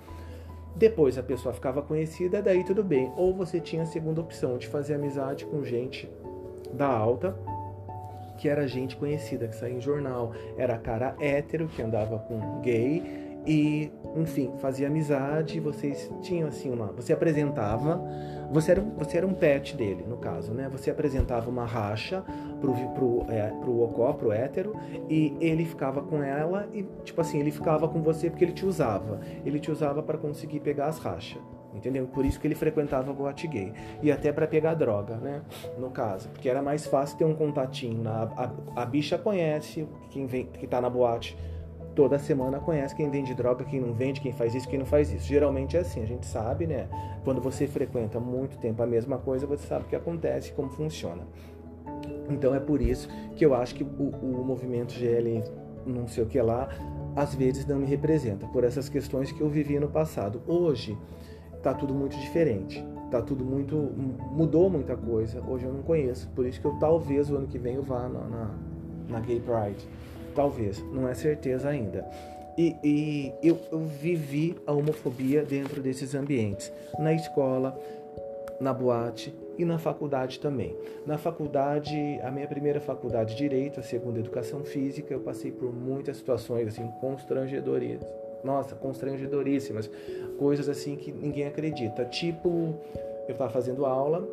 Depois 0.76 1.18
a 1.18 1.22
pessoa 1.22 1.52
ficava 1.52 1.82
conhecida, 1.82 2.40
daí 2.40 2.64
tudo 2.64 2.84
bem. 2.84 3.12
Ou 3.16 3.34
você 3.34 3.60
tinha 3.60 3.82
a 3.82 3.86
segunda 3.86 4.20
opção 4.20 4.58
de 4.58 4.68
fazer 4.68 4.94
amizade 4.94 5.44
com 5.44 5.64
gente 5.64 6.08
da 6.72 6.86
alta, 6.86 7.36
que 8.38 8.48
era 8.48 8.68
gente 8.68 8.96
conhecida, 8.96 9.48
que 9.48 9.56
saía 9.56 9.74
em 9.74 9.80
jornal, 9.80 10.32
era 10.56 10.78
cara 10.78 11.16
hétero 11.18 11.66
que 11.66 11.82
andava 11.82 12.18
com 12.18 12.60
gay 12.60 13.27
e, 13.48 13.90
enfim, 14.14 14.52
fazia 14.58 14.88
amizade, 14.88 15.58
vocês 15.58 16.10
tinham 16.20 16.48
assim 16.48 16.70
uma, 16.70 16.88
você 16.88 17.14
apresentava, 17.14 17.98
você 18.52 18.72
era, 18.72 18.82
você 18.82 19.16
era 19.16 19.26
um 19.26 19.32
pet 19.32 19.74
dele, 19.74 20.04
no 20.06 20.18
caso, 20.18 20.52
né? 20.52 20.68
Você 20.70 20.90
apresentava 20.90 21.48
uma 21.48 21.64
racha 21.64 22.22
pro, 22.60 22.74
pro, 22.90 23.24
é, 23.30 23.48
pro 23.62 23.80
Ocó, 23.80 24.12
pro 24.12 24.32
hétero, 24.32 24.76
e 25.08 25.34
ele 25.40 25.64
ficava 25.64 26.02
com 26.02 26.22
ela 26.22 26.68
e, 26.74 26.82
tipo 27.04 27.18
assim, 27.22 27.40
ele 27.40 27.50
ficava 27.50 27.88
com 27.88 28.02
você 28.02 28.28
porque 28.28 28.44
ele 28.44 28.52
te 28.52 28.66
usava. 28.66 29.18
Ele 29.46 29.58
te 29.58 29.70
usava 29.70 30.02
para 30.02 30.18
conseguir 30.18 30.60
pegar 30.60 30.88
as 30.88 30.98
rachas. 30.98 31.40
Entendeu? 31.74 32.06
Por 32.06 32.26
isso 32.26 32.40
que 32.40 32.46
ele 32.46 32.54
frequentava 32.54 33.12
boate 33.12 33.46
gay. 33.46 33.72
E 34.02 34.10
até 34.10 34.32
para 34.32 34.46
pegar 34.46 34.74
droga, 34.74 35.16
né? 35.16 35.42
No 35.78 35.90
caso. 35.90 36.28
Porque 36.30 36.48
era 36.48 36.60
mais 36.60 36.86
fácil 36.86 37.16
ter 37.16 37.24
um 37.24 37.34
contatinho. 37.34 38.02
Na, 38.02 38.24
a, 38.36 38.82
a 38.82 38.84
bicha 38.84 39.16
conhece 39.16 39.86
quem 40.10 40.26
vem, 40.26 40.46
que 40.46 40.66
tá 40.66 40.80
na 40.80 40.90
boate 40.90 41.36
toda 41.98 42.16
semana 42.16 42.60
conhece 42.60 42.94
quem 42.94 43.10
vende 43.10 43.34
droga, 43.34 43.64
quem 43.64 43.80
não 43.80 43.92
vende, 43.92 44.20
quem 44.20 44.30
faz 44.30 44.54
isso, 44.54 44.68
quem 44.68 44.78
não 44.78 44.86
faz 44.86 45.12
isso. 45.12 45.26
Geralmente 45.26 45.76
é 45.76 45.80
assim, 45.80 46.00
a 46.00 46.06
gente 46.06 46.26
sabe, 46.26 46.64
né? 46.64 46.86
Quando 47.24 47.40
você 47.40 47.66
frequenta 47.66 48.20
muito 48.20 48.56
tempo 48.58 48.80
a 48.80 48.86
mesma 48.86 49.18
coisa, 49.18 49.48
você 49.48 49.66
sabe 49.66 49.84
o 49.84 49.88
que 49.88 49.96
acontece, 49.96 50.52
como 50.52 50.70
funciona. 50.70 51.26
Então 52.30 52.54
é 52.54 52.60
por 52.60 52.80
isso 52.80 53.08
que 53.34 53.44
eu 53.44 53.52
acho 53.52 53.74
que 53.74 53.82
o, 53.82 54.10
o 54.22 54.44
movimento 54.44 54.92
GL, 54.92 55.42
não 55.84 56.06
sei 56.06 56.22
o 56.22 56.26
que 56.28 56.40
lá, 56.40 56.68
às 57.16 57.34
vezes 57.34 57.66
não 57.66 57.80
me 57.80 57.86
representa, 57.86 58.46
por 58.46 58.62
essas 58.62 58.88
questões 58.88 59.32
que 59.32 59.40
eu 59.40 59.48
vivi 59.48 59.80
no 59.80 59.88
passado. 59.88 60.40
Hoje 60.46 60.96
tá 61.64 61.74
tudo 61.74 61.92
muito 61.92 62.16
diferente. 62.16 62.80
Tá 63.10 63.20
tudo 63.20 63.44
muito. 63.44 63.74
mudou 64.30 64.70
muita 64.70 64.96
coisa. 64.96 65.42
Hoje 65.48 65.64
eu 65.64 65.72
não 65.72 65.82
conheço. 65.82 66.28
Por 66.28 66.46
isso 66.46 66.60
que 66.60 66.66
eu 66.68 66.74
talvez 66.78 67.28
o 67.28 67.34
ano 67.34 67.48
que 67.48 67.58
vem 67.58 67.74
eu 67.74 67.82
vá 67.82 68.08
na, 68.08 68.20
na, 68.20 68.54
na 69.08 69.18
Gay 69.18 69.40
Pride. 69.40 69.84
Talvez, 70.38 70.80
não 70.92 71.08
é 71.08 71.14
certeza 71.14 71.68
ainda. 71.68 72.08
E, 72.56 72.76
e 72.84 73.32
eu, 73.42 73.58
eu 73.72 73.80
vivi 73.80 74.54
a 74.68 74.72
homofobia 74.72 75.42
dentro 75.42 75.82
desses 75.82 76.14
ambientes, 76.14 76.72
na 76.96 77.12
escola, 77.12 77.76
na 78.60 78.72
boate 78.72 79.34
e 79.58 79.64
na 79.64 79.80
faculdade 79.80 80.38
também. 80.38 80.76
Na 81.04 81.18
faculdade, 81.18 81.96
a 82.22 82.30
minha 82.30 82.46
primeira 82.46 82.80
faculdade 82.80 83.32
de 83.32 83.38
direito, 83.38 83.80
a 83.80 83.82
segunda 83.82 84.20
educação 84.20 84.62
física, 84.62 85.12
eu 85.12 85.18
passei 85.18 85.50
por 85.50 85.74
muitas 85.74 86.18
situações 86.18 86.68
assim 86.68 86.88
constrangedoras. 87.00 87.98
Nossa, 88.44 88.76
constrangedoríssimas, 88.76 89.90
coisas 90.38 90.68
assim 90.68 90.94
que 90.94 91.10
ninguém 91.10 91.48
acredita. 91.48 92.04
Tipo, 92.04 92.76
eu 93.26 93.32
estava 93.32 93.50
fazendo 93.50 93.84
aula 93.84 94.24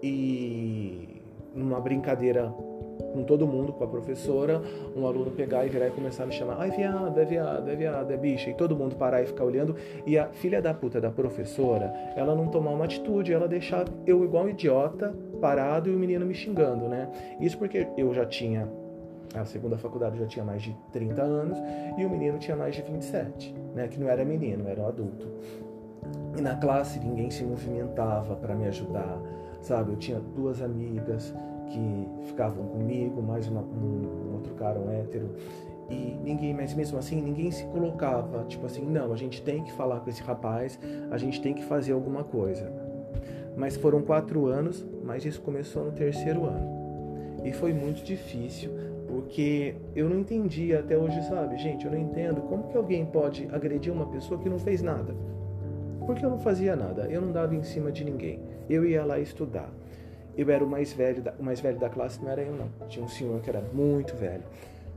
e 0.00 1.20
numa 1.52 1.80
brincadeira 1.80 2.54
com 3.02 3.22
todo 3.22 3.46
mundo, 3.46 3.72
com 3.72 3.84
a 3.84 3.86
professora, 3.86 4.60
um 4.96 5.06
aluno 5.06 5.30
pegar 5.30 5.66
e 5.66 5.68
virar 5.68 5.88
e 5.88 5.90
começar 5.90 6.24
a 6.24 6.26
me 6.26 6.32
chamar, 6.32 6.56
ai 6.58 6.70
viado, 6.70 7.18
é 7.18 7.24
viado, 7.24 7.70
é 7.70 7.74
viado, 7.74 8.10
é 8.10 8.16
bicha, 8.16 8.50
e 8.50 8.54
todo 8.54 8.76
mundo 8.76 8.96
parar 8.96 9.22
e 9.22 9.26
ficar 9.26 9.44
olhando, 9.44 9.74
e 10.06 10.18
a 10.18 10.26
filha 10.26 10.60
da 10.60 10.72
puta 10.74 11.00
da 11.00 11.10
professora, 11.10 11.92
ela 12.16 12.34
não 12.34 12.48
tomar 12.48 12.70
uma 12.70 12.84
atitude, 12.84 13.32
ela 13.32 13.48
deixar 13.48 13.84
eu 14.06 14.24
igual 14.24 14.44
um 14.44 14.48
idiota, 14.48 15.14
parado 15.40 15.90
e 15.90 15.94
o 15.94 15.98
menino 15.98 16.26
me 16.26 16.34
xingando, 16.34 16.88
né? 16.88 17.08
Isso 17.40 17.56
porque 17.58 17.86
eu 17.96 18.12
já 18.12 18.26
tinha, 18.26 18.68
a 19.34 19.44
segunda 19.44 19.78
faculdade 19.78 20.18
já 20.18 20.26
tinha 20.26 20.44
mais 20.44 20.62
de 20.62 20.76
30 20.92 21.22
anos, 21.22 21.58
e 21.98 22.04
o 22.04 22.10
menino 22.10 22.38
tinha 22.38 22.56
mais 22.56 22.74
de 22.74 22.82
27, 22.82 23.54
né? 23.74 23.88
Que 23.88 23.98
não 23.98 24.08
era 24.08 24.24
menino, 24.24 24.68
era 24.68 24.80
um 24.80 24.86
adulto. 24.86 25.28
E 26.36 26.40
na 26.40 26.56
classe 26.56 26.98
ninguém 26.98 27.30
se 27.30 27.44
movimentava 27.44 28.36
para 28.36 28.54
me 28.54 28.66
ajudar, 28.66 29.20
sabe? 29.60 29.92
Eu 29.92 29.96
tinha 29.96 30.20
duas 30.20 30.62
amigas, 30.62 31.34
que 31.70 32.08
ficavam 32.26 32.66
comigo, 32.66 33.22
mais 33.22 33.48
uma, 33.48 33.62
um, 33.62 34.28
um 34.28 34.34
outro 34.34 34.54
cara, 34.54 34.78
um 34.78 34.90
hétero, 34.90 35.30
e 35.90 36.16
ninguém, 36.22 36.54
mas 36.54 36.72
mesmo 36.74 36.98
assim, 36.98 37.20
ninguém 37.20 37.50
se 37.50 37.64
colocava, 37.64 38.44
tipo 38.44 38.64
assim, 38.66 38.84
não, 38.84 39.12
a 39.12 39.16
gente 39.16 39.42
tem 39.42 39.64
que 39.64 39.72
falar 39.72 40.00
com 40.00 40.10
esse 40.10 40.22
rapaz, 40.22 40.78
a 41.10 41.18
gente 41.18 41.40
tem 41.40 41.52
que 41.52 41.64
fazer 41.64 41.92
alguma 41.92 42.22
coisa. 42.22 42.72
Mas 43.56 43.76
foram 43.76 44.00
quatro 44.00 44.46
anos, 44.46 44.86
mas 45.04 45.24
isso 45.24 45.40
começou 45.42 45.84
no 45.84 45.92
terceiro 45.92 46.44
ano. 46.44 46.80
E 47.44 47.52
foi 47.52 47.72
muito 47.72 48.04
difícil, 48.04 48.70
porque 49.08 49.74
eu 49.96 50.08
não 50.08 50.20
entendia 50.20 50.78
até 50.78 50.96
hoje, 50.96 51.20
sabe? 51.24 51.58
Gente, 51.58 51.84
eu 51.84 51.90
não 51.90 51.98
entendo 51.98 52.40
como 52.42 52.68
que 52.68 52.76
alguém 52.76 53.04
pode 53.04 53.48
agredir 53.50 53.92
uma 53.92 54.06
pessoa 54.06 54.38
que 54.38 54.48
não 54.48 54.58
fez 54.58 54.82
nada. 54.82 55.14
Porque 56.06 56.24
eu 56.24 56.30
não 56.30 56.38
fazia 56.38 56.76
nada, 56.76 57.06
eu 57.10 57.20
não 57.20 57.32
dava 57.32 57.54
em 57.54 57.62
cima 57.62 57.90
de 57.90 58.04
ninguém. 58.04 58.40
Eu 58.68 58.84
ia 58.84 59.04
lá 59.04 59.18
estudar. 59.18 59.70
Eu 60.36 60.48
era 60.50 60.64
o 60.64 60.68
mais 60.68 60.92
velho, 60.92 61.22
da, 61.22 61.32
o 61.32 61.42
mais 61.42 61.60
velho 61.60 61.78
da 61.78 61.88
classe, 61.88 62.22
não 62.22 62.30
era 62.30 62.42
eu 62.42 62.54
não. 62.54 62.68
Tinha 62.88 63.04
um 63.04 63.08
senhor 63.08 63.40
que 63.40 63.50
era 63.50 63.60
muito 63.60 64.14
velho. 64.16 64.42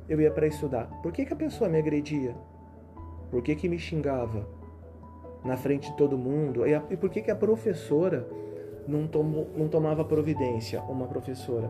Eu 0.07 0.19
ia 0.21 0.31
para 0.31 0.47
estudar. 0.47 0.85
Por 1.01 1.11
que, 1.11 1.25
que 1.25 1.33
a 1.33 1.35
pessoa 1.35 1.69
me 1.69 1.77
agredia? 1.77 2.35
Por 3.31 3.41
que, 3.41 3.55
que 3.55 3.67
me 3.67 3.79
xingava 3.79 4.45
na 5.43 5.57
frente 5.57 5.89
de 5.89 5.97
todo 5.97 6.17
mundo? 6.17 6.67
E, 6.67 6.73
a, 6.73 6.83
e 6.89 6.97
por 6.97 7.09
que, 7.09 7.21
que 7.21 7.31
a 7.31 7.35
professora 7.35 8.27
não, 8.87 9.07
tomou, 9.07 9.47
não 9.57 9.67
tomava 9.67 10.05
providência? 10.05 10.81
Uma 10.83 11.07
professora. 11.07 11.69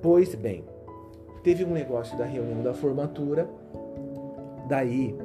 Pois 0.00 0.34
bem, 0.34 0.64
teve 1.42 1.64
um 1.64 1.72
negócio 1.72 2.16
da 2.16 2.24
reunião 2.24 2.62
da 2.62 2.72
formatura. 2.72 3.48
Daí 4.68 5.16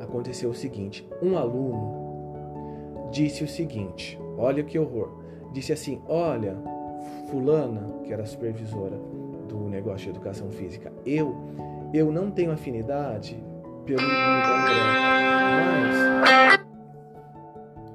aconteceu 0.00 0.50
o 0.50 0.54
seguinte: 0.54 1.08
um 1.22 1.36
aluno 1.36 2.02
disse 3.10 3.44
o 3.44 3.48
seguinte: 3.48 4.18
olha 4.36 4.64
que 4.64 4.78
horror 4.78 5.21
disse 5.52 5.72
assim: 5.72 6.00
Olha, 6.08 6.56
Fulana, 7.30 8.00
que 8.04 8.12
era 8.12 8.24
supervisora 8.24 8.98
do 9.48 9.68
negócio 9.68 10.04
de 10.04 10.10
educação 10.10 10.50
física, 10.50 10.92
eu, 11.04 11.36
eu 11.92 12.10
não 12.10 12.30
tenho 12.30 12.50
afinidade 12.52 13.42
pelo 13.84 14.00
André, 14.00 14.74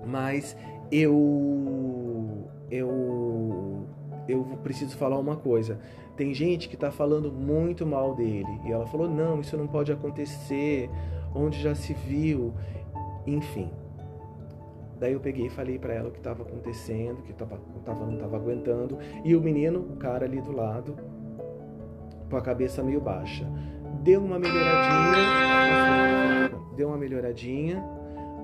mas, 0.05 0.55
mas 0.55 0.57
eu, 0.91 2.49
eu, 2.69 3.87
eu 4.27 4.43
preciso 4.63 4.95
falar 4.97 5.17
uma 5.17 5.35
coisa. 5.35 5.79
Tem 6.15 6.33
gente 6.33 6.67
que 6.67 6.75
está 6.75 6.91
falando 6.91 7.31
muito 7.31 7.85
mal 7.85 8.15
dele. 8.15 8.59
E 8.65 8.71
ela 8.71 8.87
falou: 8.87 9.09
não, 9.09 9.39
isso 9.39 9.55
não 9.55 9.67
pode 9.67 9.91
acontecer. 9.91 10.89
Onde 11.35 11.61
já 11.61 11.75
se 11.75 11.93
viu? 11.93 12.53
Enfim, 13.25 13.69
Daí 14.99 15.13
eu 15.13 15.19
peguei 15.19 15.45
e 15.47 15.49
falei 15.49 15.77
para 15.77 15.93
ela 15.93 16.09
o 16.09 16.11
que 16.11 16.17
estava 16.17 16.43
acontecendo, 16.43 17.21
que 17.23 17.33
tava, 17.33 17.59
tava, 17.85 18.05
não 18.05 18.15
estava 18.15 18.37
aguentando. 18.37 18.97
E 19.23 19.35
o 19.35 19.41
menino, 19.41 19.79
o 19.79 19.95
cara 19.97 20.25
ali 20.25 20.41
do 20.41 20.51
lado, 20.51 20.95
com 22.29 22.37
a 22.37 22.41
cabeça 22.41 22.83
meio 22.83 22.99
baixa. 22.99 23.47
Deu 24.01 24.23
uma 24.23 24.39
melhoradinha, 24.39 25.29
deu 26.75 26.87
uma 26.87 26.97
melhoradinha, 26.97 27.83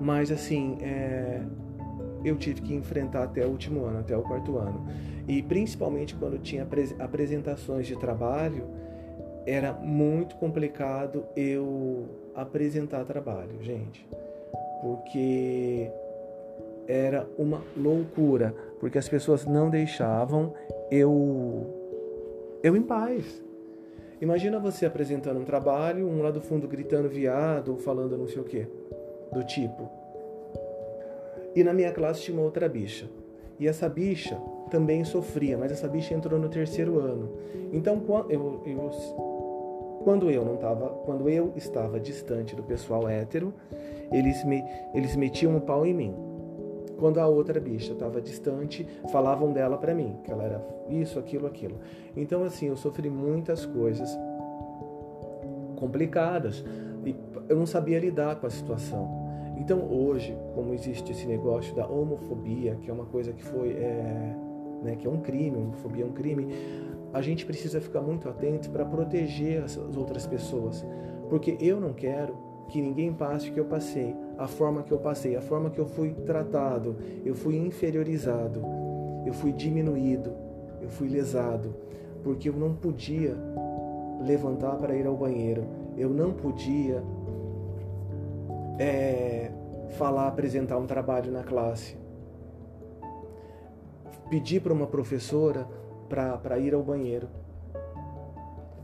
mas 0.00 0.30
assim, 0.30 0.78
é, 0.80 1.42
eu 2.24 2.36
tive 2.36 2.62
que 2.62 2.74
enfrentar 2.74 3.24
até 3.24 3.44
o 3.44 3.50
último 3.50 3.84
ano, 3.84 3.98
até 3.98 4.16
o 4.16 4.22
quarto 4.22 4.56
ano. 4.56 4.86
E 5.26 5.42
principalmente 5.42 6.14
quando 6.14 6.38
tinha 6.38 6.66
apresentações 6.98 7.86
de 7.86 7.96
trabalho, 7.96 8.66
era 9.46 9.72
muito 9.72 10.36
complicado 10.36 11.24
eu 11.36 12.08
apresentar 12.34 13.04
trabalho, 13.04 13.62
gente. 13.62 14.06
Porque 14.82 15.90
era 16.86 17.28
uma 17.38 17.62
loucura, 17.76 18.54
porque 18.80 18.98
as 18.98 19.08
pessoas 19.08 19.44
não 19.44 19.70
deixavam 19.70 20.52
eu 20.90 21.66
eu 22.62 22.76
em 22.76 22.82
paz. 22.82 23.42
Imagina 24.20 24.58
você 24.58 24.86
apresentando 24.86 25.38
um 25.38 25.44
trabalho, 25.44 26.08
um 26.08 26.22
lá 26.22 26.30
do 26.30 26.40
fundo 26.40 26.66
gritando 26.66 27.08
viado 27.08 27.72
ou 27.72 27.76
falando 27.76 28.16
não 28.16 28.26
sei 28.26 28.40
o 28.40 28.44
que, 28.44 28.66
do 29.32 29.44
tipo. 29.44 29.90
E 31.54 31.62
na 31.62 31.72
minha 31.72 31.92
classe 31.92 32.22
tinha 32.22 32.36
uma 32.36 32.44
outra 32.44 32.68
bicha. 32.68 33.08
E 33.60 33.68
essa 33.68 33.88
bicha 33.88 34.40
também 34.70 35.04
sofria, 35.04 35.56
mas 35.56 35.70
essa 35.70 35.86
bicha 35.86 36.14
entrou 36.14 36.38
no 36.38 36.48
terceiro 36.48 36.98
ano. 36.98 37.30
Então, 37.72 38.02
eu, 38.28 38.62
eu, 38.66 38.90
quando 40.02 40.30
eu 40.30 40.44
não 40.44 40.54
estava, 40.54 40.88
quando 41.04 41.28
eu 41.28 41.52
estava 41.54 42.00
distante 42.00 42.56
do 42.56 42.62
pessoal 42.62 43.08
hétero, 43.08 43.54
eles 44.12 44.44
me, 44.44 44.64
eles 44.92 45.14
metiam 45.16 45.56
um 45.56 45.60
pau 45.60 45.86
em 45.86 45.94
mim. 45.94 46.33
Quando 46.98 47.18
a 47.18 47.26
outra 47.26 47.60
bicha 47.60 47.92
estava 47.92 48.20
distante, 48.20 48.86
falavam 49.10 49.52
dela 49.52 49.76
para 49.76 49.94
mim, 49.94 50.16
que 50.24 50.30
ela 50.30 50.44
era 50.44 50.66
isso, 50.88 51.18
aquilo, 51.18 51.46
aquilo. 51.46 51.78
Então, 52.16 52.44
assim, 52.44 52.66
eu 52.66 52.76
sofri 52.76 53.10
muitas 53.10 53.66
coisas 53.66 54.16
complicadas 55.76 56.64
e 57.04 57.14
eu 57.48 57.56
não 57.56 57.66
sabia 57.66 57.98
lidar 57.98 58.36
com 58.36 58.46
a 58.46 58.50
situação. 58.50 59.24
Então, 59.56 59.88
hoje, 59.90 60.36
como 60.54 60.72
existe 60.72 61.12
esse 61.12 61.26
negócio 61.26 61.74
da 61.74 61.86
homofobia, 61.86 62.76
que 62.76 62.90
é 62.90 62.92
uma 62.92 63.06
coisa 63.06 63.32
que 63.32 63.42
foi, 63.42 63.70
é, 63.70 64.36
né, 64.82 64.96
que 64.96 65.06
é 65.06 65.10
um 65.10 65.20
crime, 65.20 65.56
homofobia 65.56 66.04
é 66.04 66.06
um 66.06 66.12
crime, 66.12 66.48
a 67.12 67.22
gente 67.22 67.46
precisa 67.46 67.80
ficar 67.80 68.00
muito 68.00 68.28
atento 68.28 68.68
para 68.70 68.84
proteger 68.84 69.62
as 69.62 69.76
outras 69.76 70.26
pessoas, 70.26 70.84
porque 71.28 71.56
eu 71.60 71.80
não 71.80 71.92
quero 71.92 72.36
que 72.68 72.80
ninguém 72.80 73.12
passe 73.12 73.50
o 73.50 73.52
que 73.52 73.60
eu 73.60 73.66
passei, 73.66 74.16
a 74.38 74.46
forma 74.46 74.82
que 74.82 74.92
eu 74.92 74.98
passei, 74.98 75.36
a 75.36 75.40
forma 75.40 75.70
que 75.70 75.78
eu 75.78 75.86
fui 75.86 76.12
tratado, 76.26 76.96
eu 77.24 77.34
fui 77.34 77.56
inferiorizado, 77.56 78.62
eu 79.24 79.32
fui 79.32 79.52
diminuído, 79.52 80.32
eu 80.80 80.88
fui 80.88 81.08
lesado, 81.08 81.74
porque 82.22 82.48
eu 82.48 82.52
não 82.54 82.74
podia 82.74 83.36
levantar 84.20 84.76
para 84.76 84.94
ir 84.94 85.06
ao 85.06 85.16
banheiro, 85.16 85.64
eu 85.96 86.10
não 86.10 86.32
podia 86.32 87.02
é, 88.78 89.50
falar, 89.96 90.28
apresentar 90.28 90.78
um 90.78 90.86
trabalho 90.86 91.30
na 91.30 91.42
classe, 91.42 91.96
pedir 94.28 94.60
para 94.60 94.72
uma 94.72 94.86
professora 94.86 95.68
para 96.08 96.58
ir 96.58 96.74
ao 96.74 96.82
banheiro 96.82 97.28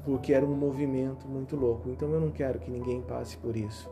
porque 0.04 0.32
era 0.32 0.44
um 0.44 0.54
movimento 0.54 1.28
muito 1.28 1.56
louco. 1.56 1.88
Então 1.90 2.10
eu 2.10 2.20
não 2.20 2.30
quero 2.30 2.58
que 2.58 2.70
ninguém 2.70 3.00
passe 3.02 3.36
por 3.36 3.56
isso. 3.56 3.90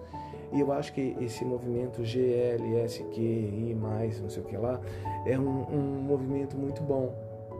E 0.52 0.60
eu 0.60 0.72
acho 0.72 0.92
que 0.94 1.14
esse 1.20 1.44
movimento 1.44 2.02
GLSQI, 2.02 3.76
não 4.22 4.30
sei 4.30 4.42
o 4.42 4.46
que 4.46 4.56
lá, 4.56 4.80
é 5.26 5.38
um, 5.38 5.66
um 5.70 6.02
movimento 6.02 6.56
muito 6.56 6.82
bom. 6.82 7.14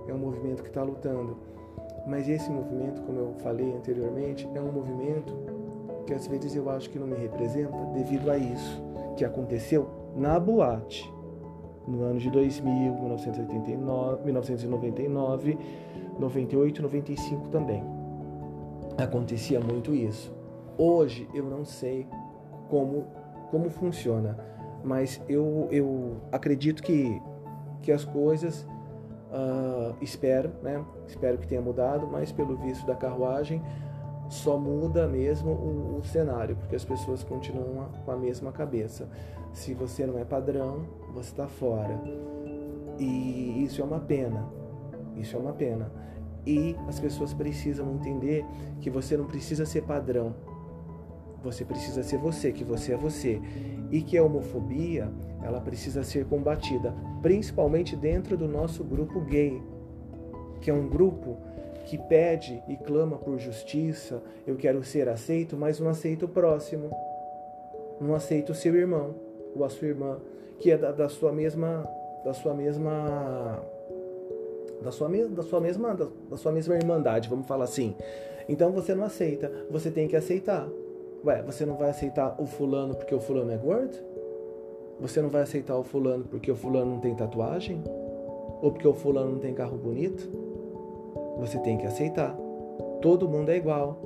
É 0.08 0.14
um 0.14 0.18
movimento 0.18 0.62
que 0.62 0.68
está 0.70 0.82
lutando. 0.82 1.36
Mas 2.06 2.28
esse 2.28 2.50
movimento, 2.50 3.02
como 3.02 3.18
eu 3.18 3.34
falei 3.40 3.70
anteriormente, 3.74 4.48
é 4.54 4.60
um 4.60 4.72
movimento 4.72 5.36
que 6.06 6.14
às 6.14 6.26
vezes 6.26 6.56
eu 6.56 6.70
acho 6.70 6.88
que 6.88 6.98
não 6.98 7.06
me 7.06 7.16
representa 7.16 7.76
devido 7.92 8.30
a 8.30 8.38
isso 8.38 8.82
que 9.16 9.24
aconteceu 9.24 9.86
na 10.16 10.40
boate 10.40 11.12
no 11.86 12.02
ano 12.02 12.18
de 12.18 12.30
2000, 12.30 12.94
1989, 12.94 14.24
1999, 14.24 15.58
98, 16.18 16.82
95 16.82 17.48
também 17.48 17.97
acontecia 19.04 19.60
muito 19.60 19.94
isso. 19.94 20.32
Hoje 20.76 21.28
eu 21.34 21.44
não 21.44 21.64
sei 21.64 22.06
como, 22.68 23.06
como 23.50 23.70
funciona, 23.70 24.38
mas 24.84 25.20
eu, 25.28 25.68
eu 25.70 26.16
acredito 26.30 26.82
que, 26.82 27.20
que 27.82 27.90
as 27.90 28.04
coisas, 28.04 28.62
uh, 29.32 29.94
espero, 30.00 30.50
né? 30.62 30.84
espero 31.06 31.38
que 31.38 31.46
tenha 31.46 31.60
mudado, 31.60 32.06
mas 32.06 32.30
pelo 32.32 32.56
visto 32.56 32.86
da 32.86 32.94
carruagem 32.94 33.62
só 34.28 34.58
muda 34.58 35.06
mesmo 35.06 35.52
o, 35.52 35.98
o 35.98 36.04
cenário, 36.04 36.54
porque 36.56 36.76
as 36.76 36.84
pessoas 36.84 37.24
continuam 37.24 37.88
com 38.04 38.10
a 38.10 38.16
mesma 38.16 38.52
cabeça. 38.52 39.08
Se 39.52 39.72
você 39.72 40.06
não 40.06 40.18
é 40.18 40.24
padrão, 40.24 40.86
você 41.14 41.30
está 41.30 41.48
fora. 41.48 41.98
E 42.98 43.64
isso 43.64 43.80
é 43.80 43.84
uma 43.84 44.00
pena. 44.00 44.46
Isso 45.16 45.34
é 45.36 45.38
uma 45.38 45.52
pena. 45.52 45.90
E 46.48 46.74
as 46.88 46.98
pessoas 46.98 47.34
precisam 47.34 47.92
entender 47.92 48.42
que 48.80 48.88
você 48.88 49.18
não 49.18 49.26
precisa 49.26 49.66
ser 49.66 49.82
padrão. 49.82 50.34
Você 51.44 51.62
precisa 51.62 52.02
ser 52.02 52.16
você, 52.16 52.50
que 52.50 52.64
você 52.64 52.94
é 52.94 52.96
você. 52.96 53.38
E 53.92 54.00
que 54.00 54.16
a 54.16 54.24
homofobia, 54.24 55.12
ela 55.42 55.60
precisa 55.60 56.02
ser 56.02 56.24
combatida, 56.24 56.94
principalmente 57.20 57.94
dentro 57.94 58.34
do 58.34 58.48
nosso 58.48 58.82
grupo 58.82 59.20
gay, 59.20 59.62
que 60.62 60.70
é 60.70 60.74
um 60.74 60.88
grupo 60.88 61.36
que 61.84 61.98
pede 61.98 62.62
e 62.66 62.78
clama 62.78 63.18
por 63.18 63.38
justiça, 63.38 64.22
eu 64.46 64.56
quero 64.56 64.82
ser 64.82 65.06
aceito, 65.06 65.54
mas 65.54 65.78
não 65.78 65.90
aceito 65.90 66.24
o 66.24 66.28
próximo. 66.28 66.90
Não 68.00 68.14
aceito 68.14 68.52
o 68.52 68.54
seu 68.54 68.74
irmão 68.74 69.14
ou 69.54 69.64
a 69.64 69.68
sua 69.68 69.88
irmã, 69.88 70.18
que 70.58 70.70
é 70.70 70.78
da, 70.78 70.92
da 70.92 71.08
sua 71.10 71.30
mesma 71.30 71.86
da 72.24 72.34
sua 72.34 72.52
mesma 72.52 73.62
da 74.82 74.90
sua, 74.92 75.08
da 75.08 75.42
sua 75.42 75.60
mesma 75.60 75.94
da, 75.94 76.06
da 76.30 76.36
sua 76.36 76.52
mesma 76.52 76.76
irmandade, 76.76 77.28
vamos 77.28 77.46
falar 77.46 77.64
assim. 77.64 77.94
Então 78.48 78.72
você 78.72 78.94
não 78.94 79.04
aceita, 79.04 79.50
você 79.70 79.90
tem 79.90 80.08
que 80.08 80.16
aceitar. 80.16 80.68
Ué, 81.24 81.42
você 81.42 81.66
não 81.66 81.76
vai 81.76 81.90
aceitar 81.90 82.40
o 82.40 82.46
fulano 82.46 82.94
porque 82.94 83.14
o 83.14 83.20
fulano 83.20 83.50
é 83.52 83.56
gordo? 83.56 83.98
Você 85.00 85.20
não 85.20 85.28
vai 85.28 85.42
aceitar 85.42 85.76
o 85.76 85.82
fulano 85.82 86.24
porque 86.24 86.50
o 86.50 86.56
fulano 86.56 86.92
não 86.92 87.00
tem 87.00 87.14
tatuagem? 87.14 87.82
Ou 88.62 88.72
porque 88.72 88.88
o 88.88 88.94
fulano 88.94 89.32
não 89.32 89.38
tem 89.38 89.54
carro 89.54 89.76
bonito? 89.76 90.28
Você 91.38 91.58
tem 91.58 91.76
que 91.76 91.86
aceitar. 91.86 92.36
Todo 93.00 93.28
mundo 93.28 93.50
é 93.50 93.56
igual. 93.56 93.98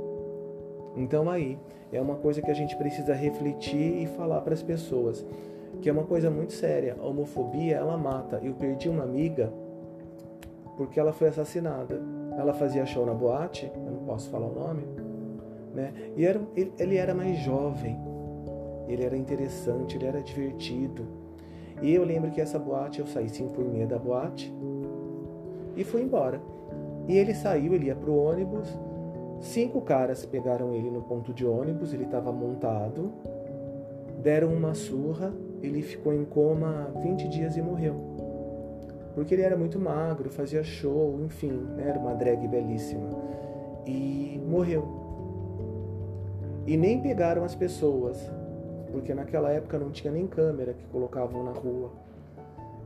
Então 0.97 1.31
aí 1.31 1.59
é 1.93 2.01
uma 2.01 2.17
coisa 2.17 2.43
que 2.43 2.51
a 2.51 2.55
gente 2.55 2.77
precisa 2.77 3.15
refletir 3.15 4.03
e 4.03 4.07
falar 4.07 4.41
para 4.41 4.55
as 4.55 4.63
pessoas. 4.63 5.25
que 5.81 5.89
é 5.89 5.93
uma 5.93 6.05
coisa 6.05 6.31
muito 6.31 6.53
séria. 6.53 6.97
A 7.01 7.07
homofobia, 7.07 7.77
ela 7.77 7.97
mata. 7.97 8.41
Eu 8.43 8.55
perdi 8.55 8.89
uma 8.89 9.03
amiga 9.03 9.53
porque 10.77 10.99
ela 10.99 11.13
foi 11.13 11.29
assassinada. 11.29 12.01
Ela 12.37 12.55
fazia 12.55 12.87
show 12.87 13.05
na 13.05 13.15
boate, 13.15 13.71
eu 13.75 13.93
não 13.93 14.05
posso 14.05 14.31
falar 14.31 14.47
o 14.47 14.55
nome, 14.55 14.85
né? 15.75 15.93
E 16.17 16.25
era, 16.25 16.41
ele, 16.57 16.73
ele 16.79 16.97
era 16.97 17.15
mais 17.15 17.39
jovem, 17.39 17.99
ele 18.89 19.05
era 19.05 19.17
interessante, 19.17 19.97
ele 19.97 20.07
era 20.07 20.23
divertido. 20.23 21.07
E 21.83 21.93
eu 21.93 22.05
lembro 22.05 22.31
que 22.31 22.41
essa 22.41 22.59
boate, 22.59 23.01
eu 23.01 23.07
saí 23.07 23.29
5 23.29 23.61
e 23.61 23.65
meia 23.65 23.87
da 23.87 23.99
boate 23.99 24.53
e 25.77 25.85
fui 25.85 26.03
embora. 26.03 26.41
E 27.09 27.17
ele 27.17 27.35
saiu, 27.35 27.75
ele 27.75 27.87
ia 27.87 27.97
pro 27.97 28.15
ônibus. 28.15 28.69
Cinco 29.41 29.81
caras 29.81 30.25
pegaram 30.25 30.73
ele 30.73 30.89
no 30.89 31.03
ponto 31.03 31.33
de 31.35 31.45
ônibus, 31.45 31.93
ele 31.93 32.05
estava 32.05 32.31
montado, 32.31 33.11
deram 34.23 34.55
uma 34.55 34.73
surra, 34.73 35.35
ele 35.61 35.83
ficou 35.83 36.15
em 36.15 36.25
coma 36.25 36.93
20 37.03 37.29
dias 37.29 37.57
e 37.57 37.63
morreu. 37.63 38.22
Porque 39.15 39.35
ele 39.35 39.43
era 39.43 39.57
muito 39.57 39.79
magro, 39.79 40.31
fazia 40.31 40.63
show, 40.65 41.21
enfim, 41.23 41.53
né? 41.53 41.89
era 41.89 41.99
uma 41.99 42.15
drag 42.15 42.47
belíssima. 42.49 43.11
E 43.87 44.41
morreu. 44.47 45.03
E 46.67 46.77
nem 46.77 47.03
pegaram 47.03 47.45
as 47.45 47.55
pessoas, 47.55 48.19
porque 48.91 49.13
naquela 49.13 49.51
época 49.51 49.79
não 49.79 49.91
tinha 49.91 50.13
nem 50.13 50.27
câmera 50.27 50.73
que 50.73 50.85
colocavam 50.87 51.45
na 51.45 51.53
rua. 51.53 51.91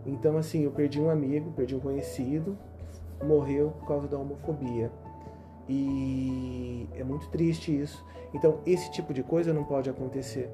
Então, 0.07 0.37
assim, 0.39 0.62
eu 0.62 0.71
perdi 0.71 1.01
um 1.01 1.11
amigo, 1.11 1.53
perdi 1.53 1.75
um 1.75 1.81
conhecido, 1.81 2.57
morreu 3.23 3.73
por 3.79 3.87
causa 3.87 4.09
da 4.09 4.19
homofobia. 4.19 4.91
E 5.69 6.89
é 6.95 7.03
muito 7.03 7.29
triste 7.29 7.77
isso. 7.77 8.05
Então, 8.33 8.61
esse 8.65 8.91
tipo 8.93 9.12
de 9.12 9.23
coisa 9.23 9.53
não 9.53 9.65
pode 9.65 9.91
acontecer. 9.91 10.49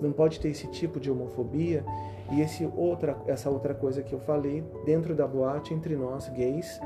Não 0.00 0.12
pode 0.12 0.40
ter 0.40 0.48
esse 0.48 0.66
tipo 0.68 1.00
de 1.00 1.10
homofobia 1.10 1.84
e 2.32 2.40
esse 2.40 2.68
outra, 2.76 3.16
essa 3.26 3.50
outra 3.50 3.74
coisa 3.74 4.02
que 4.02 4.12
eu 4.12 4.18
falei 4.20 4.64
dentro 4.84 5.14
da 5.14 5.26
boate 5.26 5.72
entre 5.72 5.96
nós 5.96 6.28
gays, 6.28 6.80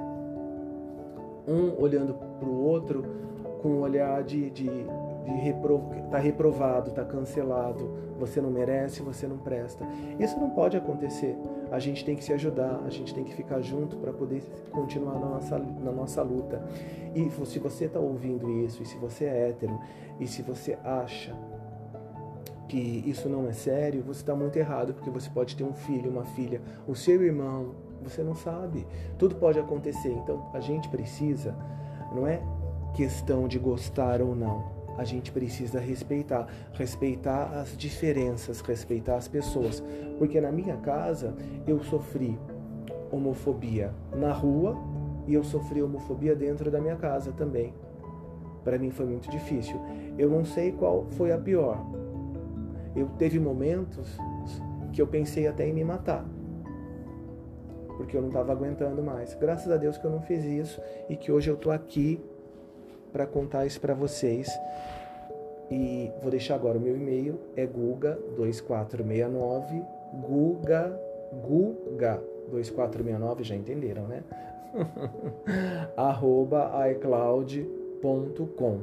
um 1.46 1.80
olhando 1.80 2.14
para 2.14 2.48
o 2.48 2.62
outro 2.62 3.04
com 3.60 3.68
um 3.68 3.80
olhar 3.80 4.22
de, 4.22 4.50
de 4.50 4.70
de 5.24 5.32
repro... 5.32 5.82
tá 6.10 6.18
reprovado, 6.18 6.90
tá 6.90 7.04
cancelado, 7.04 7.90
você 8.18 8.40
não 8.40 8.50
merece, 8.50 9.02
você 9.02 9.26
não 9.26 9.38
presta. 9.38 9.86
Isso 10.18 10.38
não 10.38 10.50
pode 10.50 10.76
acontecer. 10.76 11.36
A 11.70 11.78
gente 11.78 12.04
tem 12.04 12.16
que 12.16 12.24
se 12.24 12.32
ajudar, 12.32 12.80
a 12.84 12.90
gente 12.90 13.14
tem 13.14 13.24
que 13.24 13.34
ficar 13.34 13.60
junto 13.60 13.96
para 13.96 14.12
poder 14.12 14.42
continuar 14.70 15.18
na 15.18 15.26
nossa, 15.26 15.58
na 15.58 15.92
nossa 15.92 16.22
luta. 16.22 16.62
E 17.14 17.30
se 17.46 17.58
você 17.58 17.84
está 17.84 18.00
ouvindo 18.00 18.50
isso, 18.50 18.82
e 18.82 18.86
se 18.86 18.96
você 18.98 19.24
é 19.24 19.48
hétero, 19.48 19.78
e 20.18 20.26
se 20.26 20.42
você 20.42 20.76
acha 20.84 21.34
que 22.70 23.02
isso 23.04 23.28
não 23.28 23.48
é 23.48 23.52
sério, 23.52 24.00
você 24.02 24.20
está 24.20 24.34
muito 24.34 24.56
errado, 24.56 24.94
porque 24.94 25.10
você 25.10 25.28
pode 25.28 25.56
ter 25.56 25.64
um 25.64 25.72
filho, 25.72 26.08
uma 26.08 26.24
filha, 26.24 26.60
o 26.86 26.94
seu 26.94 27.20
irmão, 27.20 27.74
você 28.00 28.22
não 28.22 28.34
sabe. 28.34 28.86
Tudo 29.18 29.34
pode 29.34 29.58
acontecer. 29.58 30.12
Então 30.12 30.48
a 30.54 30.60
gente 30.60 30.88
precisa, 30.88 31.54
não 32.14 32.26
é 32.26 32.40
questão 32.94 33.48
de 33.48 33.58
gostar 33.58 34.22
ou 34.22 34.36
não 34.36 34.80
a 34.98 35.04
gente 35.04 35.32
precisa 35.32 35.80
respeitar, 35.80 36.46
respeitar 36.74 37.44
as 37.58 37.74
diferenças, 37.74 38.60
respeitar 38.60 39.16
as 39.16 39.26
pessoas, 39.26 39.82
porque 40.18 40.38
na 40.42 40.52
minha 40.52 40.76
casa 40.76 41.34
eu 41.66 41.82
sofri 41.84 42.38
homofobia 43.10 43.94
na 44.14 44.30
rua 44.30 44.76
e 45.26 45.32
eu 45.32 45.42
sofri 45.42 45.82
homofobia 45.82 46.36
dentro 46.36 46.70
da 46.70 46.78
minha 46.78 46.96
casa 46.96 47.32
também. 47.32 47.72
Para 48.62 48.78
mim 48.78 48.90
foi 48.90 49.06
muito 49.06 49.30
difícil. 49.30 49.80
Eu 50.18 50.28
não 50.28 50.44
sei 50.44 50.70
qual 50.72 51.06
foi 51.12 51.32
a 51.32 51.38
pior. 51.38 51.82
Eu 52.94 53.08
teve 53.18 53.38
momentos 53.38 54.18
que 54.92 55.00
eu 55.00 55.06
pensei 55.06 55.46
até 55.46 55.66
em 55.66 55.72
me 55.72 55.82
matar. 55.84 56.26
Porque 57.96 58.14
eu 58.16 58.20
não 58.20 58.28
estava 58.28 58.52
aguentando 58.52 59.02
mais. 59.02 59.34
Graças 59.34 59.70
a 59.70 59.76
Deus 59.76 59.96
que 59.98 60.04
eu 60.04 60.10
não 60.10 60.22
fiz 60.22 60.44
isso 60.44 60.80
e 61.08 61.16
que 61.16 61.30
hoje 61.30 61.48
eu 61.50 61.56
tô 61.56 61.70
aqui 61.70 62.20
para 63.12 63.26
contar 63.26 63.66
isso 63.66 63.80
para 63.80 63.94
vocês. 63.94 64.50
E 65.70 66.10
vou 66.20 66.30
deixar 66.30 66.56
agora 66.56 66.78
o 66.78 66.80
meu 66.80 66.96
e-mail, 66.96 67.38
é 67.54 67.66
guga2469, 67.66 69.86
guga, 70.14 70.98
guga 71.46 72.20
2469, 72.50 73.44
já 73.44 73.54
entenderam, 73.54 74.08
né? 74.08 74.24
arroba 75.96 76.72
iCloud.com 76.90 78.80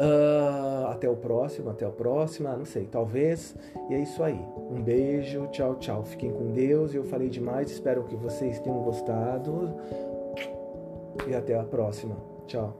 uh, 0.00 0.86
Até 0.88 1.08
o 1.08 1.16
próximo, 1.16 1.70
até 1.70 1.86
o 1.86 1.92
próximo, 1.92 2.48
não 2.48 2.64
sei, 2.64 2.86
talvez. 2.86 3.54
E 3.90 3.94
é 3.94 3.98
isso 3.98 4.22
aí. 4.22 4.40
Um 4.70 4.82
beijo, 4.82 5.46
tchau, 5.48 5.76
tchau. 5.76 6.04
Fiquem 6.04 6.32
com 6.32 6.52
Deus. 6.52 6.94
Eu 6.94 7.04
falei 7.04 7.28
demais, 7.28 7.70
espero 7.70 8.04
que 8.04 8.16
vocês 8.16 8.58
tenham 8.60 8.82
gostado. 8.82 9.74
E 11.26 11.34
até 11.34 11.58
a 11.58 11.64
próxima. 11.64 12.16
Tchau. 12.46 12.74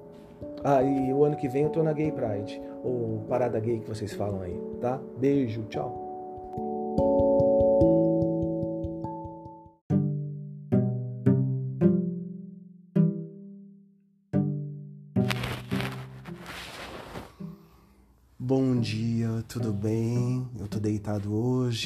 Ah, 0.63 0.83
e 0.83 1.13
o 1.13 1.25
ano 1.25 1.37
que 1.37 1.49
vem 1.49 1.65
eu 1.65 1.71
tô 1.71 1.83
na 1.83 1.93
Gay 1.93 2.13
Pride, 2.13 2.61
ou 2.85 3.25
Parada 3.29 3.59
Gay 3.59 3.81
que 3.81 3.89
vocês 3.89 4.13
falam 4.13 4.43
aí, 4.43 4.61
tá? 4.81 5.01
Beijo, 5.17 5.63
tchau. 5.69 6.06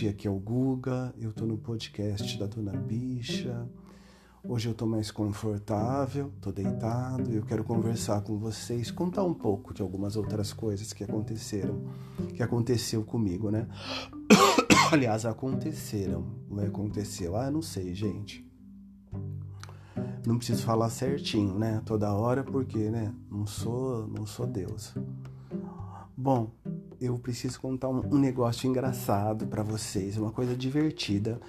Aqui 0.08 0.26
é 0.26 0.30
o 0.30 0.38
Guga, 0.38 1.14
eu 1.18 1.32
tô 1.32 1.44
no 1.44 1.58
podcast 1.58 2.38
da 2.38 2.46
Dona 2.46 2.72
Bicha. 2.72 3.68
Hoje 4.42 4.68
eu 4.68 4.74
tô 4.74 4.86
mais 4.86 5.10
confortável, 5.10 6.32
tô 6.40 6.50
deitado, 6.50 7.30
eu 7.30 7.42
quero 7.42 7.62
conversar 7.62 8.22
com 8.22 8.38
vocês, 8.38 8.90
contar 8.90 9.24
um 9.24 9.34
pouco 9.34 9.74
de 9.74 9.82
algumas 9.82 10.16
outras 10.16 10.52
coisas 10.52 10.92
que 10.92 11.04
aconteceram, 11.04 11.84
que 12.34 12.42
aconteceu 12.42 13.04
comigo, 13.04 13.50
né? 13.50 13.68
Aliás, 14.90 15.26
aconteceram, 15.26 16.24
não 16.48 16.62
é 16.62 16.66
aconteceu. 16.66 17.36
Ah, 17.36 17.50
não 17.50 17.60
sei, 17.60 17.94
gente. 17.94 18.48
Não 20.26 20.38
preciso 20.38 20.62
falar 20.62 20.88
certinho, 20.88 21.58
né? 21.58 21.82
Toda 21.84 22.14
hora 22.14 22.42
porque, 22.42 22.90
né, 22.90 23.14
não 23.30 23.46
sou, 23.46 24.06
não 24.06 24.24
sou 24.24 24.46
Deus. 24.46 24.94
Bom, 26.16 26.50
eu 27.00 27.18
preciso 27.18 27.60
contar 27.60 27.88
um, 27.88 28.18
negócio 28.18 28.68
engraçado 28.68 29.46
para 29.46 29.62
vocês, 29.62 30.16
uma 30.16 30.30
coisa 30.30 30.54
divertida 30.54 31.40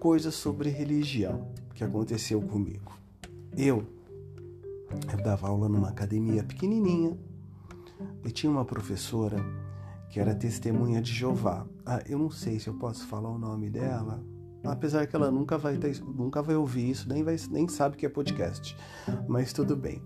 coisa 0.00 0.30
sobre 0.30 0.70
religião 0.70 1.48
que 1.74 1.84
aconteceu 1.84 2.40
comigo. 2.40 2.92
Eu, 3.56 3.86
eu 5.12 5.22
dava 5.22 5.48
aula 5.48 5.68
numa 5.68 5.90
academia 5.90 6.42
pequenininha 6.42 7.18
e 8.24 8.30
tinha 8.30 8.50
uma 8.50 8.64
professora 8.64 9.36
que 10.08 10.18
era 10.18 10.34
testemunha 10.34 11.02
de 11.02 11.12
Jeová. 11.12 11.66
Ah, 11.84 12.02
eu 12.08 12.18
não 12.18 12.30
sei 12.30 12.58
se 12.58 12.68
eu 12.68 12.74
posso 12.74 13.06
falar 13.06 13.28
o 13.28 13.38
nome 13.38 13.68
dela, 13.68 14.24
apesar 14.64 15.06
que 15.06 15.14
ela 15.14 15.30
nunca 15.30 15.58
vai 15.58 15.76
ter, 15.76 16.00
nunca 16.02 16.42
vai 16.42 16.56
ouvir 16.56 16.90
isso, 16.90 17.06
nem 17.06 17.22
vai, 17.22 17.36
nem 17.50 17.68
sabe 17.68 17.96
que 17.96 18.06
é 18.06 18.08
podcast. 18.08 18.74
Mas 19.28 19.52
tudo 19.52 19.76
bem. 19.76 20.02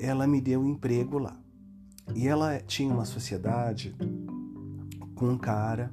Ela 0.00 0.26
me 0.26 0.40
deu 0.40 0.60
um 0.60 0.66
emprego 0.66 1.18
lá. 1.18 1.36
E 2.14 2.26
ela 2.26 2.58
tinha 2.58 2.92
uma 2.92 3.04
sociedade 3.04 3.94
com 5.18 5.26
um 5.26 5.36
cara 5.36 5.92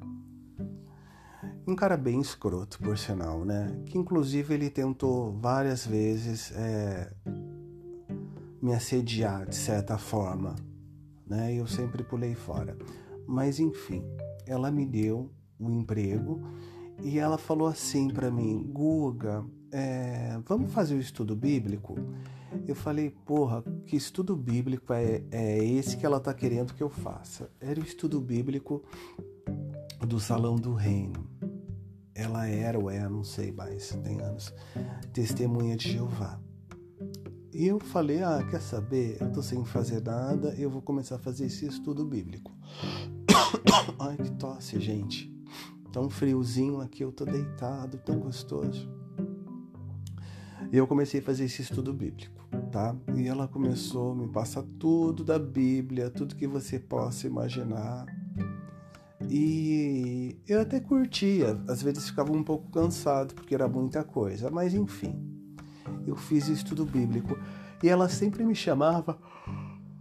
um 1.67 1.75
cara 1.75 1.97
bem 1.97 2.21
escroto, 2.21 2.77
por 2.77 2.95
sinal, 2.95 3.43
né? 3.43 3.75
Que 3.87 3.97
inclusive 3.97 4.53
ele 4.53 4.69
tentou 4.69 5.33
várias 5.33 5.85
vezes 5.85 6.51
é, 6.51 7.11
me 8.61 8.71
assediar 8.71 9.47
de 9.47 9.55
certa 9.55 9.97
forma, 9.97 10.55
né? 11.25 11.55
E 11.55 11.57
eu 11.57 11.65
sempre 11.65 12.03
pulei 12.03 12.35
fora. 12.35 12.77
Mas 13.27 13.59
enfim, 13.59 14.03
ela 14.45 14.69
me 14.69 14.85
deu 14.85 15.31
o 15.59 15.65
um 15.65 15.79
emprego 15.79 16.39
e 17.01 17.17
ela 17.17 17.39
falou 17.39 17.67
assim 17.67 18.09
para 18.09 18.29
mim, 18.29 18.63
Guga, 18.71 19.43
é, 19.71 20.39
vamos 20.45 20.71
fazer 20.71 20.93
o 20.93 20.99
estudo 20.99 21.35
bíblico? 21.35 21.95
Eu 22.67 22.75
falei, 22.75 23.11
porra, 23.25 23.63
que 23.85 23.95
estudo 23.95 24.35
bíblico 24.35 24.93
é, 24.93 25.23
é 25.31 25.63
esse 25.63 25.97
que 25.97 26.05
ela 26.05 26.19
tá 26.19 26.33
querendo 26.33 26.73
que 26.73 26.83
eu 26.83 26.89
faça? 26.89 27.49
Era 27.59 27.79
o 27.79 27.83
estudo 27.83 28.19
bíblico 28.19 28.83
do 30.07 30.19
Salão 30.19 30.55
do 30.55 30.73
Reino 30.73 31.35
ela 32.15 32.47
era 32.47 32.79
ou 32.79 32.89
é, 32.89 33.07
não 33.09 33.25
sei 33.25 33.51
mais, 33.51 33.89
tem 34.01 34.21
anos, 34.21 34.53
testemunha 35.11 35.75
de 35.75 35.91
Jeová. 35.91 36.39
E 37.53 37.67
eu 37.67 37.79
falei: 37.79 38.23
Ah, 38.23 38.41
quer 38.49 38.61
saber? 38.61 39.17
Eu 39.19 39.31
tô 39.33 39.43
sem 39.43 39.63
fazer 39.65 40.01
nada, 40.01 40.55
eu 40.57 40.69
vou 40.69 40.81
começar 40.81 41.15
a 41.15 41.19
fazer 41.19 41.45
esse 41.45 41.67
estudo 41.67 42.05
bíblico. 42.05 42.51
Ai, 43.99 44.15
que 44.15 44.31
tosse, 44.31 44.79
gente. 44.79 45.33
Tão 45.91 46.09
friozinho 46.09 46.79
aqui, 46.79 47.03
eu 47.03 47.11
tô 47.11 47.25
deitado, 47.25 47.97
tão 47.97 48.19
gostoso. 48.19 48.89
E 50.71 50.77
eu 50.77 50.87
comecei 50.87 51.19
a 51.19 51.23
fazer 51.23 51.45
esse 51.45 51.61
estudo 51.61 51.93
bíblico, 51.93 52.43
tá? 52.71 52.95
E 53.15 53.27
ela 53.27 53.47
começou 53.47 54.11
a 54.11 54.15
me 54.15 54.27
passar 54.27 54.63
tudo 54.79 55.23
da 55.23 55.39
Bíblia, 55.39 56.09
tudo 56.09 56.35
que 56.35 56.47
você 56.47 56.79
possa 56.79 57.27
imaginar 57.27 58.05
E 59.29 60.37
eu 60.47 60.61
até 60.61 60.79
curtia, 60.79 61.59
às 61.67 61.81
vezes 61.81 62.09
ficava 62.09 62.31
um 62.31 62.43
pouco 62.43 62.69
cansado 62.69 63.33
porque 63.33 63.55
era 63.55 63.67
muita 63.67 64.03
coisa, 64.03 64.49
mas 64.49 64.73
enfim. 64.73 65.15
Eu 66.05 66.15
fiz 66.15 66.47
estudo 66.47 66.85
bíblico 66.85 67.37
e 67.81 67.89
ela 67.89 68.09
sempre 68.09 68.43
me 68.43 68.55
chamava, 68.55 69.17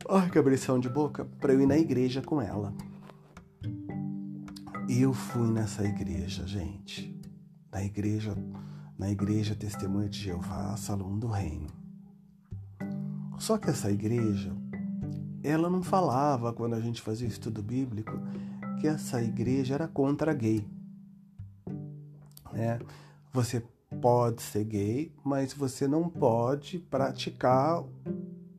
ai 0.08 0.30
que 0.30 0.38
abrição 0.38 0.78
de 0.78 0.88
boca, 0.88 1.24
para 1.40 1.52
eu 1.52 1.60
ir 1.60 1.66
na 1.66 1.78
igreja 1.78 2.20
com 2.22 2.40
ela. 2.40 2.74
E 4.88 5.00
eu 5.00 5.12
fui 5.14 5.50
nessa 5.50 5.84
igreja, 5.84 6.46
gente. 6.46 7.18
Na 7.72 7.82
igreja, 7.82 8.36
na 8.98 9.10
igreja 9.10 9.54
Testemunha 9.54 10.08
de 10.08 10.18
Jeová, 10.18 10.76
Salão 10.76 11.18
do 11.18 11.26
Reino. 11.26 11.68
Só 13.38 13.58
que 13.58 13.68
essa 13.68 13.90
igreja, 13.90 14.54
ela 15.42 15.68
não 15.68 15.82
falava 15.82 16.52
quando 16.52 16.74
a 16.74 16.80
gente 16.80 17.02
fazia 17.02 17.26
estudo 17.26 17.62
bíblico 17.62 18.12
que 18.80 18.86
essa 18.86 19.22
igreja 19.22 19.74
era 19.74 19.88
contra 19.88 20.32
gay. 20.32 20.66
Né? 22.52 22.78
Você 23.32 23.62
pode 24.00 24.42
ser 24.42 24.64
gay, 24.64 25.12
mas 25.24 25.52
você 25.52 25.88
não 25.88 26.08
pode 26.08 26.78
praticar 26.78 27.82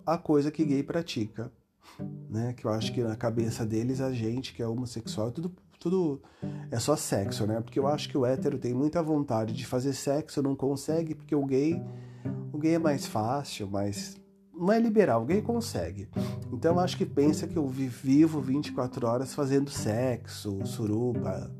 a 0.05 0.17
coisa 0.17 0.51
que 0.51 0.65
gay 0.65 0.83
pratica. 0.83 1.51
Né? 2.29 2.53
Que 2.53 2.65
eu 2.65 2.71
acho 2.71 2.93
que 2.93 3.01
na 3.01 3.15
cabeça 3.15 3.65
deles, 3.65 4.01
a 4.01 4.11
gente 4.11 4.53
que 4.53 4.61
é 4.61 4.67
homossexual, 4.67 5.31
tudo 5.31 5.53
tudo 5.85 6.19
é 6.71 6.79
só 6.79 6.95
sexo, 6.95 7.45
né? 7.45 7.61
Porque 7.61 7.77
eu 7.77 7.85
acho 7.85 8.09
que 8.09 8.17
o 8.17 8.25
hétero 8.25 8.57
tem 8.57 8.73
muita 8.73 9.03
vontade 9.03 9.53
de 9.53 9.67
fazer 9.67 9.93
sexo, 9.93 10.41
não 10.41 10.55
consegue, 10.55 11.13
porque 11.13 11.35
o 11.35 11.45
gay, 11.45 11.79
o 12.51 12.57
gay 12.57 12.73
é 12.73 12.79
mais 12.79 13.05
fácil, 13.05 13.69
mas 13.71 14.19
não 14.51 14.71
é 14.71 14.79
liberal, 14.79 15.21
o 15.21 15.25
gay 15.25 15.43
consegue. 15.43 16.09
Então 16.51 16.73
eu 16.73 16.79
acho 16.79 16.97
que 16.97 17.05
pensa 17.05 17.45
que 17.45 17.55
eu 17.55 17.67
vivo 17.67 18.41
24 18.41 19.05
horas 19.05 19.35
fazendo 19.35 19.69
sexo, 19.69 20.65
suruba, 20.65 21.51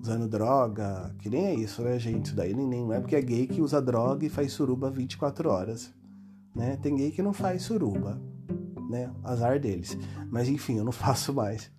usando 0.00 0.26
droga, 0.26 1.14
que 1.18 1.28
nem 1.28 1.44
é 1.44 1.54
isso, 1.54 1.82
né, 1.82 1.98
gente? 1.98 2.26
Isso 2.26 2.34
daí 2.36 2.54
nem, 2.54 2.82
não 2.82 2.94
é 2.94 3.00
porque 3.00 3.16
é 3.16 3.20
gay 3.20 3.46
que 3.46 3.60
usa 3.60 3.82
droga 3.82 4.24
e 4.24 4.30
faz 4.30 4.52
suruba 4.52 4.90
24 4.90 5.50
horas, 5.50 5.92
né? 6.54 6.78
Tem 6.80 6.96
gay 6.96 7.10
que 7.10 7.20
não 7.20 7.34
faz 7.34 7.64
suruba, 7.64 8.18
né? 8.88 9.12
Azar 9.22 9.60
deles. 9.60 9.98
Mas 10.30 10.48
enfim, 10.48 10.78
eu 10.78 10.84
não 10.84 10.92
faço 10.96 11.34
mais. 11.34 11.70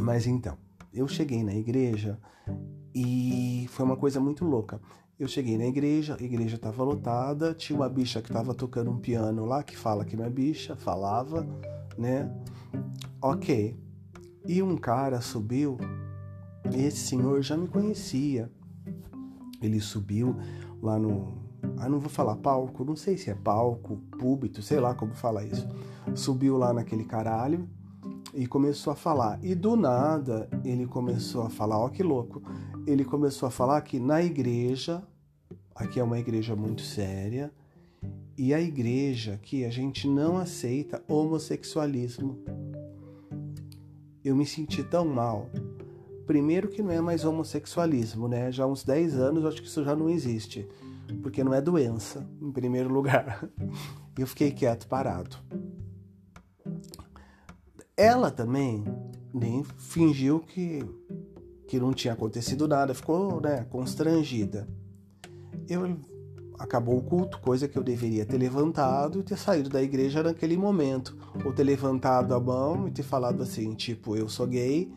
Mas 0.00 0.28
então, 0.28 0.56
eu 0.92 1.06
cheguei 1.06 1.42
na 1.42 1.54
igreja 1.54 2.18
e 2.94 3.66
foi 3.70 3.84
uma 3.84 3.96
coisa 3.96 4.20
muito 4.20 4.44
louca. 4.44 4.80
Eu 5.18 5.26
cheguei 5.26 5.58
na 5.58 5.66
igreja, 5.66 6.16
a 6.18 6.22
igreja 6.22 6.56
estava 6.56 6.82
lotada, 6.84 7.52
tinha 7.52 7.76
uma 7.76 7.88
bicha 7.88 8.22
que 8.22 8.28
estava 8.28 8.54
tocando 8.54 8.90
um 8.90 8.98
piano 8.98 9.44
lá, 9.44 9.62
que 9.62 9.76
fala 9.76 10.04
que 10.04 10.16
não 10.16 10.24
é 10.24 10.30
bicha, 10.30 10.76
falava, 10.76 11.46
né? 11.96 12.30
Ok. 13.20 13.76
E 14.46 14.62
um 14.62 14.76
cara 14.76 15.20
subiu, 15.20 15.76
e 16.72 16.84
esse 16.84 16.98
senhor 16.98 17.42
já 17.42 17.56
me 17.56 17.66
conhecia. 17.66 18.50
Ele 19.60 19.80
subiu 19.80 20.36
lá 20.80 20.98
no. 20.98 21.36
Ah, 21.76 21.88
não 21.88 21.98
vou 21.98 22.08
falar 22.08 22.36
palco, 22.36 22.84
não 22.84 22.94
sei 22.94 23.16
se 23.16 23.28
é 23.28 23.34
palco, 23.34 23.96
púlpito, 24.18 24.62
sei 24.62 24.78
lá 24.78 24.94
como 24.94 25.14
fala 25.14 25.44
isso. 25.44 25.68
Subiu 26.14 26.56
lá 26.56 26.72
naquele 26.72 27.04
caralho 27.04 27.68
e 28.34 28.46
começou 28.46 28.92
a 28.92 28.96
falar. 28.96 29.38
E 29.42 29.54
do 29.54 29.76
nada 29.76 30.48
ele 30.64 30.86
começou 30.86 31.42
a 31.42 31.50
falar, 31.50 31.78
ó 31.78 31.88
que 31.88 32.02
louco. 32.02 32.42
Ele 32.86 33.04
começou 33.04 33.46
a 33.46 33.50
falar 33.50 33.80
que 33.82 33.98
na 33.98 34.22
igreja, 34.22 35.02
aqui 35.74 36.00
é 36.00 36.04
uma 36.04 36.18
igreja 36.18 36.54
muito 36.56 36.82
séria, 36.82 37.52
e 38.36 38.54
a 38.54 38.60
igreja 38.60 39.34
aqui 39.34 39.64
a 39.64 39.70
gente 39.70 40.06
não 40.06 40.38
aceita 40.38 41.02
homossexualismo. 41.08 42.38
Eu 44.24 44.36
me 44.36 44.46
senti 44.46 44.82
tão 44.82 45.06
mal. 45.06 45.50
Primeiro 46.26 46.68
que 46.68 46.82
não 46.82 46.90
é 46.90 47.00
mais 47.00 47.24
homossexualismo, 47.24 48.28
né? 48.28 48.52
Já 48.52 48.64
há 48.64 48.66
uns 48.66 48.84
10 48.84 49.18
anos 49.18 49.42
eu 49.42 49.48
acho 49.48 49.62
que 49.62 49.66
isso 49.66 49.82
já 49.82 49.96
não 49.96 50.08
existe. 50.08 50.68
Porque 51.22 51.42
não 51.42 51.54
é 51.54 51.60
doença, 51.60 52.28
em 52.40 52.52
primeiro 52.52 52.92
lugar. 52.92 53.48
Eu 54.16 54.26
fiquei 54.26 54.50
quieto, 54.50 54.86
parado. 54.88 55.36
Ela 57.98 58.30
também 58.30 58.84
nem 59.34 59.64
fingiu 59.64 60.38
que, 60.38 60.84
que 61.66 61.80
não 61.80 61.92
tinha 61.92 62.14
acontecido 62.14 62.68
nada, 62.68 62.94
ficou 62.94 63.40
né, 63.40 63.66
constrangida. 63.68 64.68
Eu 65.68 65.98
acabou 66.56 66.96
o 66.96 67.02
culto, 67.02 67.40
coisa 67.40 67.66
que 67.66 67.76
eu 67.76 67.82
deveria 67.82 68.24
ter 68.24 68.38
levantado 68.38 69.18
e 69.18 69.24
ter 69.24 69.36
saído 69.36 69.68
da 69.68 69.82
igreja 69.82 70.22
naquele 70.22 70.56
momento, 70.56 71.18
ou 71.44 71.52
ter 71.52 71.64
levantado 71.64 72.32
a 72.34 72.38
mão 72.38 72.86
e 72.86 72.92
ter 72.92 73.02
falado 73.02 73.42
assim, 73.42 73.74
tipo, 73.74 74.14
eu 74.14 74.28
sou 74.28 74.46
gay, 74.46 74.92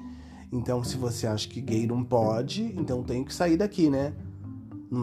então 0.51 0.83
se 0.83 0.95
você 0.95 1.25
acha 1.25 1.49
que 1.49 1.59
gay 1.59 1.87
não 1.87 2.03
pode, 2.03 2.65
então 2.77 3.01
tenho 3.01 3.25
que 3.25 3.33
sair 3.33 3.57
daqui, 3.57 3.89
né? 3.89 4.13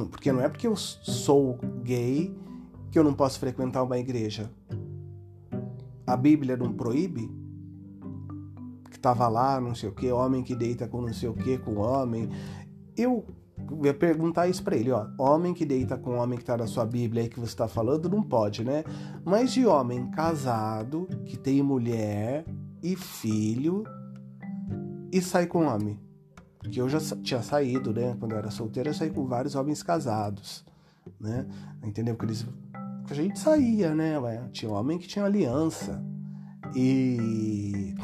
Porque 0.08 0.30
não 0.30 0.40
é 0.40 0.48
porque 0.48 0.68
eu 0.68 0.76
sou 0.76 1.58
gay 1.82 2.32
que 2.92 2.98
eu 2.98 3.02
não 3.02 3.12
posso 3.12 3.40
frequentar 3.40 3.82
uma 3.82 3.98
igreja. 3.98 4.48
A 6.06 6.16
Bíblia 6.16 6.56
não 6.56 6.72
proíbe? 6.72 7.37
Que 8.98 9.02
tava 9.02 9.28
lá, 9.28 9.60
não 9.60 9.74
sei 9.76 9.88
o 9.88 9.92
que, 9.92 10.10
homem 10.10 10.42
que 10.42 10.56
deita 10.56 10.88
com 10.88 11.00
não 11.00 11.12
sei 11.12 11.28
o 11.28 11.34
que, 11.34 11.56
com 11.56 11.76
homem. 11.76 12.28
Eu 12.96 13.24
ia 13.84 13.94
perguntar 13.94 14.48
isso 14.48 14.62
para 14.62 14.76
ele, 14.76 14.90
ó. 14.90 15.06
Homem 15.16 15.54
que 15.54 15.64
deita 15.64 15.96
com 15.96 16.16
homem 16.16 16.36
que 16.36 16.44
tá 16.44 16.56
na 16.56 16.66
sua 16.66 16.84
Bíblia 16.84 17.22
aí 17.22 17.28
que 17.28 17.38
você 17.38 17.54
tá 17.54 17.68
falando, 17.68 18.08
não 18.10 18.22
pode, 18.22 18.64
né? 18.64 18.82
Mas 19.24 19.52
de 19.52 19.64
homem 19.64 20.10
casado, 20.10 21.08
que 21.24 21.38
tem 21.38 21.62
mulher 21.62 22.44
e 22.82 22.96
filho 22.96 23.84
e 25.12 25.22
sai 25.22 25.46
com 25.46 25.66
homem. 25.66 25.98
Que 26.70 26.80
eu 26.80 26.88
já 26.88 26.98
tinha 27.22 27.40
saído, 27.40 27.92
né? 27.92 28.16
Quando 28.18 28.32
eu 28.32 28.38
era 28.38 28.50
solteiro, 28.50 28.88
eu 28.88 28.94
saí 28.94 29.10
com 29.10 29.26
vários 29.26 29.54
homens 29.54 29.80
casados, 29.80 30.64
né? 31.20 31.46
Entendeu? 31.84 32.16
Que 32.16 32.24
eles. 32.24 32.44
A 33.08 33.14
gente 33.14 33.38
saía, 33.38 33.94
né? 33.94 34.16
Tinha 34.52 34.72
homem 34.72 34.98
que 34.98 35.06
tinha 35.06 35.24
aliança. 35.24 36.04
E 36.74 37.94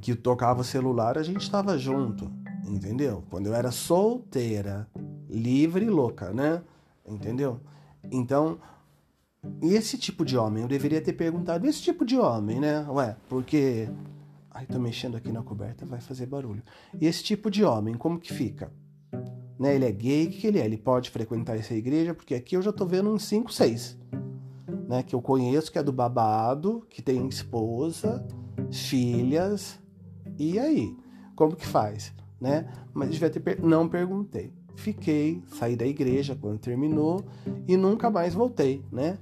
que 0.00 0.14
tocava 0.16 0.64
celular, 0.64 1.16
a 1.16 1.22
gente 1.22 1.42
estava 1.42 1.78
junto, 1.78 2.30
entendeu? 2.66 3.22
Quando 3.30 3.46
eu 3.46 3.54
era 3.54 3.70
solteira, 3.70 4.88
livre 5.28 5.84
e 5.84 5.90
louca, 5.90 6.32
né? 6.32 6.62
Entendeu? 7.06 7.60
Então, 8.10 8.58
esse 9.62 9.96
tipo 9.96 10.24
de 10.24 10.36
homem? 10.36 10.62
Eu 10.62 10.68
deveria 10.68 11.00
ter 11.00 11.12
perguntado, 11.12 11.66
esse 11.66 11.80
tipo 11.80 12.04
de 12.04 12.18
homem, 12.18 12.60
né? 12.60 12.86
Ué, 12.88 13.16
porque. 13.28 13.88
Ai, 14.50 14.66
tô 14.66 14.78
mexendo 14.78 15.16
aqui 15.16 15.30
na 15.30 15.42
coberta, 15.42 15.84
vai 15.84 16.00
fazer 16.00 16.26
barulho. 16.26 16.62
Esse 17.00 17.22
tipo 17.22 17.50
de 17.50 17.62
homem, 17.62 17.94
como 17.94 18.18
que 18.18 18.32
fica? 18.32 18.72
Né, 19.58 19.74
ele 19.74 19.84
é 19.84 19.92
gay, 19.92 20.26
o 20.26 20.30
que, 20.30 20.40
que 20.40 20.46
ele 20.46 20.58
é? 20.58 20.64
Ele 20.64 20.76
pode 20.76 21.10
frequentar 21.10 21.56
essa 21.56 21.74
igreja, 21.74 22.14
porque 22.14 22.34
aqui 22.34 22.56
eu 22.56 22.62
já 22.62 22.72
tô 22.72 22.86
vendo 22.86 23.10
uns 23.10 23.24
5, 23.24 23.52
6. 23.52 23.98
Né, 24.88 25.02
que 25.02 25.14
eu 25.14 25.20
conheço, 25.20 25.70
que 25.70 25.78
é 25.78 25.82
do 25.82 25.92
babado, 25.92 26.86
que 26.88 27.02
tem 27.02 27.26
esposa, 27.28 28.26
filhas, 28.70 29.78
e 30.38 30.58
aí? 30.58 30.96
Como 31.34 31.54
que 31.54 31.66
faz? 31.66 32.12
Né? 32.40 32.66
Mas 32.92 33.10
devia 33.10 33.30
ter 33.30 33.40
per... 33.40 33.62
não 33.62 33.88
perguntei. 33.88 34.52
Fiquei, 34.74 35.42
saí 35.58 35.74
da 35.74 35.86
igreja 35.86 36.36
quando 36.38 36.58
terminou 36.58 37.24
e 37.66 37.76
nunca 37.76 38.10
mais 38.10 38.34
voltei, 38.34 38.84
né? 38.92 39.18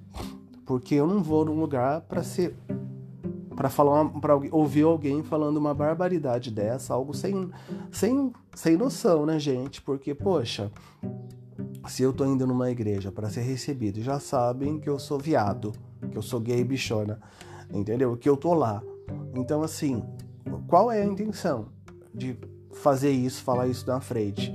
Porque 0.66 0.96
eu 0.96 1.07
não 1.07 1.22
vou 1.22 1.44
num 1.44 1.61
lugar 1.61 2.00
para 2.02 2.22
ser 2.22 2.57
para 3.54 3.70
falar 3.70 4.04
para 4.20 4.35
ouvir 4.50 4.83
alguém 4.83 5.22
falando 5.22 5.59
uma 5.59 5.72
barbaridade 5.72 6.50
dessa, 6.50 6.92
algo 6.92 7.14
sem, 7.14 7.50
sem, 7.92 8.33
sem 8.52 8.76
noção, 8.76 9.24
né, 9.24 9.38
gente? 9.38 9.80
Porque 9.80 10.12
poxa, 10.12 10.72
se 11.87 12.02
eu 12.02 12.12
tô 12.12 12.24
indo 12.24 12.46
numa 12.46 12.70
igreja 12.70 13.12
para 13.12 13.30
ser 13.30 13.42
recebido, 13.42 14.02
já 14.02 14.18
sabem 14.18 14.80
que 14.80 14.88
eu 14.88 14.98
sou 14.98 15.18
viado, 15.18 15.72
que 16.11 16.18
eu 16.18 16.22
sou 16.22 16.40
gay 16.40 16.64
bichona, 16.64 17.20
entendeu? 17.72 18.16
Que 18.16 18.29
eu 18.29 18.37
tô 18.37 18.54
lá. 18.54 18.83
Então 19.35 19.63
assim, 19.63 20.02
qual 20.67 20.90
é 20.90 21.02
a 21.02 21.07
intenção 21.07 21.69
de 22.15 22.38
fazer 22.73 23.11
isso, 23.11 23.42
falar 23.42 23.69
isso 23.69 23.87
na 23.87 24.00
frente? 24.00 24.55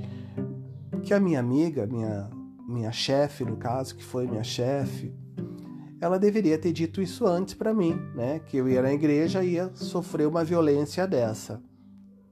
Que 1.02 1.14
a 1.14 1.20
minha 1.20 1.40
amiga, 1.40 1.86
minha, 1.86 2.30
minha 2.68 2.92
chefe, 2.92 3.44
no 3.44 3.56
caso, 3.56 3.96
que 3.96 4.04
foi 4.04 4.26
minha 4.26 4.44
chefe, 4.44 5.14
ela 6.00 6.18
deveria 6.18 6.56
ter 6.56 6.72
dito 6.72 7.02
isso 7.02 7.26
antes 7.26 7.54
para 7.54 7.74
mim, 7.74 7.92
né? 8.14 8.38
Que 8.38 8.56
eu 8.56 8.68
ia 8.68 8.80
na 8.80 8.92
igreja 8.92 9.44
e 9.44 9.52
ia 9.52 9.70
sofrer 9.74 10.26
uma 10.26 10.42
violência 10.42 11.06
dessa. 11.06 11.62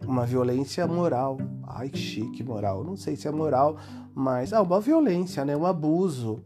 Uma 0.07 0.25
violência 0.25 0.87
moral. 0.87 1.37
Ai, 1.67 1.91
chique 1.93 2.43
moral. 2.43 2.83
Não 2.83 2.97
sei 2.97 3.15
se 3.15 3.29
é 3.29 3.31
moral, 3.31 3.77
mas 4.15 4.53
ah, 4.55 4.63
uma 4.63 4.81
violência, 4.81 5.45
né? 5.45 5.55
Um 5.55 5.67
abuso. 5.67 6.43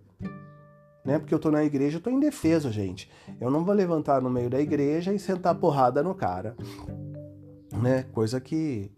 Né? 1.05 1.19
Porque 1.19 1.35
eu 1.35 1.39
tô 1.39 1.51
na 1.51 1.65
igreja, 1.65 1.97
eu 1.97 2.01
tô 2.01 2.11
indefeso, 2.11 2.71
gente. 2.71 3.11
Eu 3.41 3.51
não 3.51 3.65
vou 3.65 3.75
levantar 3.75 4.23
no 4.23 4.31
meio 4.31 4.49
da 4.49 4.61
igreja 4.61 5.13
e 5.13 5.19
sentar 5.19 5.55
porrada 5.57 6.03
no 6.03 6.15
cara 6.15 6.57
né? 7.81 8.05
Coisa 8.13 8.41
que 8.41 8.91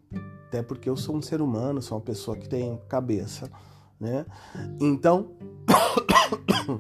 até 0.47 0.63
porque 0.63 0.89
eu 0.89 0.97
sou 0.97 1.17
um 1.17 1.23
ser 1.23 1.41
humano, 1.41 1.83
sou 1.83 1.99
uma 1.99 2.05
pessoa 2.05 2.37
que 2.37 2.49
tem 2.49 2.79
cabeça, 2.89 3.51
né? 3.99 4.25
Então, 4.81 5.33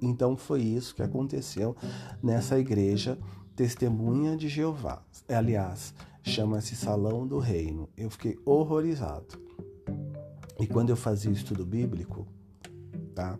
então 0.00 0.36
foi 0.36 0.60
isso 0.60 0.94
que 0.94 1.02
aconteceu 1.02 1.74
nessa 2.22 2.58
igreja 2.58 3.18
Testemunha 3.56 4.36
de 4.36 4.48
Jeová. 4.48 5.02
Aliás, 5.28 5.94
chama-se 6.22 6.76
Salão 6.76 7.26
do 7.26 7.38
Reino. 7.38 7.88
Eu 7.96 8.10
fiquei 8.10 8.38
horrorizado. 8.44 9.40
E 10.58 10.66
quando 10.66 10.90
eu 10.90 10.96
fazia 10.96 11.30
o 11.30 11.34
estudo 11.34 11.64
bíblico, 11.64 12.26
tá? 13.14 13.38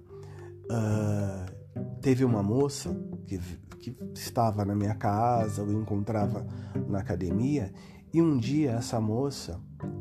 Uh, 0.72 2.00
teve 2.00 2.24
uma 2.24 2.42
moça 2.42 2.96
que, 3.26 3.38
que 3.78 3.96
estava 4.14 4.64
na 4.64 4.74
minha 4.74 4.94
casa, 4.94 5.62
eu 5.62 5.72
encontrava 5.72 6.46
na 6.88 7.00
academia, 7.00 7.72
e 8.12 8.22
um 8.22 8.38
dia 8.38 8.72
essa 8.72 9.00
moça, 9.00 9.60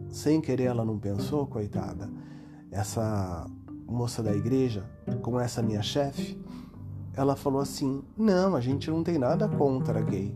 sem 0.09 0.39
querer, 0.39 0.65
ela 0.65 0.85
não 0.85 0.97
pensou, 0.97 1.45
coitada, 1.47 2.09
essa 2.71 3.45
moça 3.87 4.23
da 4.23 4.33
igreja, 4.33 4.89
com 5.21 5.39
essa 5.39 5.61
minha 5.61 5.81
chefe, 5.81 6.39
ela 7.13 7.35
falou 7.35 7.61
assim: 7.61 8.03
Não, 8.17 8.55
a 8.55 8.61
gente 8.61 8.89
não 8.89 9.03
tem 9.03 9.17
nada 9.17 9.47
contra 9.47 10.01
gay. 10.01 10.35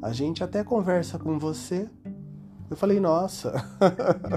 A 0.00 0.12
gente 0.12 0.42
até 0.42 0.64
conversa 0.64 1.18
com 1.18 1.38
você. 1.38 1.88
Eu 2.68 2.76
falei: 2.76 2.98
Nossa. 2.98 3.52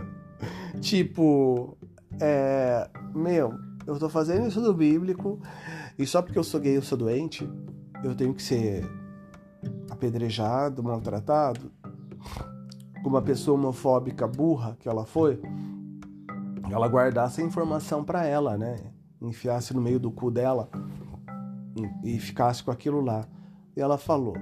tipo, 0.80 1.78
é. 2.20 2.90
Meu, 3.14 3.54
eu 3.86 4.00
tô 4.00 4.10
fazendo 4.10 4.48
isso 4.48 4.62
do 4.62 4.74
bíblico 4.74 5.40
e 5.98 6.06
só 6.06 6.22
porque 6.22 6.40
eu 6.40 6.44
sou 6.44 6.60
gay 6.60 6.78
eu 6.78 6.82
sou 6.82 6.98
doente, 6.98 7.48
eu 8.04 8.16
tenho 8.16 8.34
que 8.34 8.42
ser 8.42 8.86
apedrejado, 9.90 10.84
maltratado. 10.84 11.72
Como 13.04 13.16
uma 13.16 13.22
pessoa 13.22 13.58
homofóbica 13.58 14.28
burra 14.28 14.76
que 14.80 14.90
ela 14.90 15.06
foi, 15.06 15.40
ela 16.72 16.88
guardasse 16.88 17.42
a 17.42 17.46
informação 17.46 18.04
para 18.04 18.26
ela, 18.26 18.58
né? 18.58 18.92
Enfiasse 19.22 19.74
no 19.74 19.82
meio 19.82 20.00
do 20.00 20.12
cu 20.12 20.32
dela 20.32 20.70
e 22.04 22.20
ficasse 22.20 22.64
com 22.64 22.72
aquilo 22.72 23.02
lá. 23.02 23.28
E 23.76 23.82
ela 23.82 23.98
falou: 23.98 24.36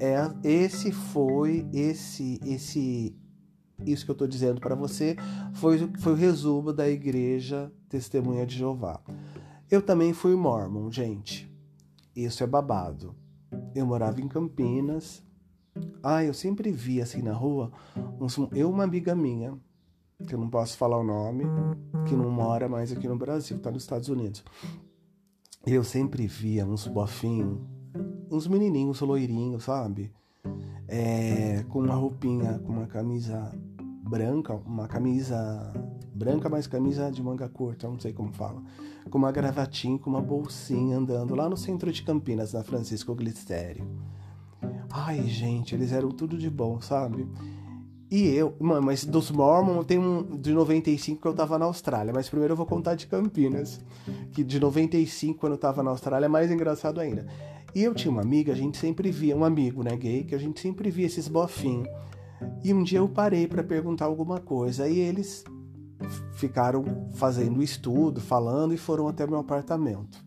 "É, 0.00 0.30
esse 0.44 0.92
foi 0.92 1.68
esse 1.72 2.38
esse 2.44 3.16
isso 3.86 4.04
que 4.04 4.10
eu 4.10 4.14
estou 4.14 4.28
dizendo 4.28 4.60
para 4.60 4.74
você 4.74 5.16
foi, 5.54 5.78
foi 5.98 6.12
o 6.12 6.16
resumo 6.16 6.72
da 6.72 6.88
igreja 6.88 7.72
Testemunha 7.88 8.44
de 8.44 8.56
Jeová. 8.56 9.00
Eu 9.70 9.82
também 9.82 10.12
fui 10.12 10.34
mormon, 10.34 10.90
gente. 10.90 11.50
Isso 12.14 12.42
é 12.42 12.46
babado. 12.46 13.14
Eu 13.74 13.86
morava 13.86 14.20
em 14.20 14.28
Campinas. 14.28 15.22
Ah, 16.02 16.24
eu 16.24 16.32
sempre 16.32 16.70
vi 16.72 17.02
assim 17.02 17.20
na 17.20 17.32
rua, 17.32 17.70
uns, 18.18 18.38
eu 18.54 18.70
uma 18.70 18.84
amiga 18.84 19.14
minha, 19.14 19.58
que 20.26 20.34
eu 20.34 20.38
não 20.38 20.48
posso 20.48 20.76
falar 20.76 20.98
o 20.98 21.04
nome, 21.04 21.44
que 22.08 22.16
não 22.16 22.30
mora 22.30 22.68
mais 22.68 22.90
aqui 22.90 23.06
no 23.06 23.16
Brasil, 23.16 23.58
tá 23.58 23.70
nos 23.70 23.82
Estados 23.82 24.08
Unidos. 24.08 24.42
Eu 25.66 25.84
sempre 25.84 26.26
via 26.26 26.64
uns 26.64 26.86
bofinhos, 26.86 27.60
uns 28.30 28.46
menininhos 28.46 29.00
loirinhos, 29.00 29.64
sabe? 29.64 30.12
É, 30.88 31.64
com 31.68 31.80
uma 31.80 31.94
roupinha, 31.94 32.58
com 32.60 32.72
uma 32.72 32.86
camisa 32.86 33.52
branca, 34.06 34.54
uma 34.54 34.86
camisa 34.86 35.72
branca, 36.14 36.48
mas 36.48 36.66
camisa 36.66 37.10
de 37.10 37.22
manga 37.22 37.48
curta, 37.48 37.88
não 37.88 37.98
sei 37.98 38.12
como 38.12 38.32
fala, 38.32 38.62
com 39.10 39.18
uma 39.18 39.32
gravatinha, 39.32 39.98
com 39.98 40.08
uma 40.08 40.20
bolsinha 40.20 40.96
andando 40.96 41.34
lá 41.34 41.48
no 41.48 41.56
centro 41.56 41.92
de 41.92 42.02
Campinas, 42.02 42.52
na 42.52 42.62
Francisco 42.62 43.14
Glicério. 43.14 43.86
Ai, 44.90 45.22
gente, 45.24 45.74
eles 45.74 45.92
eram 45.92 46.10
tudo 46.10 46.38
de 46.38 46.48
bom, 46.48 46.80
sabe? 46.80 47.28
E 48.08 48.28
eu, 48.28 48.54
mano, 48.60 48.86
mas 48.86 49.04
dos 49.04 49.32
Mormon 49.32 49.82
tem 49.82 49.98
um 49.98 50.38
de 50.38 50.52
95 50.52 51.20
que 51.20 51.26
eu 51.26 51.34
tava 51.34 51.58
na 51.58 51.64
Austrália, 51.64 52.12
mas 52.14 52.28
primeiro 52.28 52.52
eu 52.52 52.56
vou 52.56 52.64
contar 52.64 52.94
de 52.94 53.08
Campinas, 53.08 53.80
que 54.32 54.44
de 54.44 54.60
95 54.60 55.40
quando 55.40 55.54
eu 55.54 55.58
tava 55.58 55.82
na 55.82 55.90
Austrália 55.90 56.26
é 56.26 56.28
mais 56.28 56.50
engraçado 56.50 57.00
ainda. 57.00 57.26
E 57.74 57.82
eu 57.82 57.94
tinha 57.94 58.10
uma 58.10 58.22
amiga, 58.22 58.52
a 58.52 58.56
gente 58.56 58.78
sempre 58.78 59.10
via, 59.10 59.36
um 59.36 59.44
amigo, 59.44 59.82
né, 59.82 59.94
gay, 59.96 60.22
que 60.22 60.34
a 60.34 60.38
gente 60.38 60.60
sempre 60.60 60.88
via 60.88 61.06
esses 61.06 61.26
bofinhos. 61.26 61.88
E 62.62 62.72
um 62.72 62.82
dia 62.82 62.98
eu 62.98 63.08
parei 63.08 63.46
para 63.46 63.62
perguntar 63.62 64.06
alguma 64.06 64.40
coisa, 64.40 64.88
e 64.88 64.98
eles 64.98 65.44
ficaram 66.34 66.84
fazendo 67.14 67.62
estudo, 67.62 68.20
falando 68.20 68.74
e 68.74 68.76
foram 68.76 69.08
até 69.08 69.26
meu 69.26 69.38
apartamento. 69.38 70.24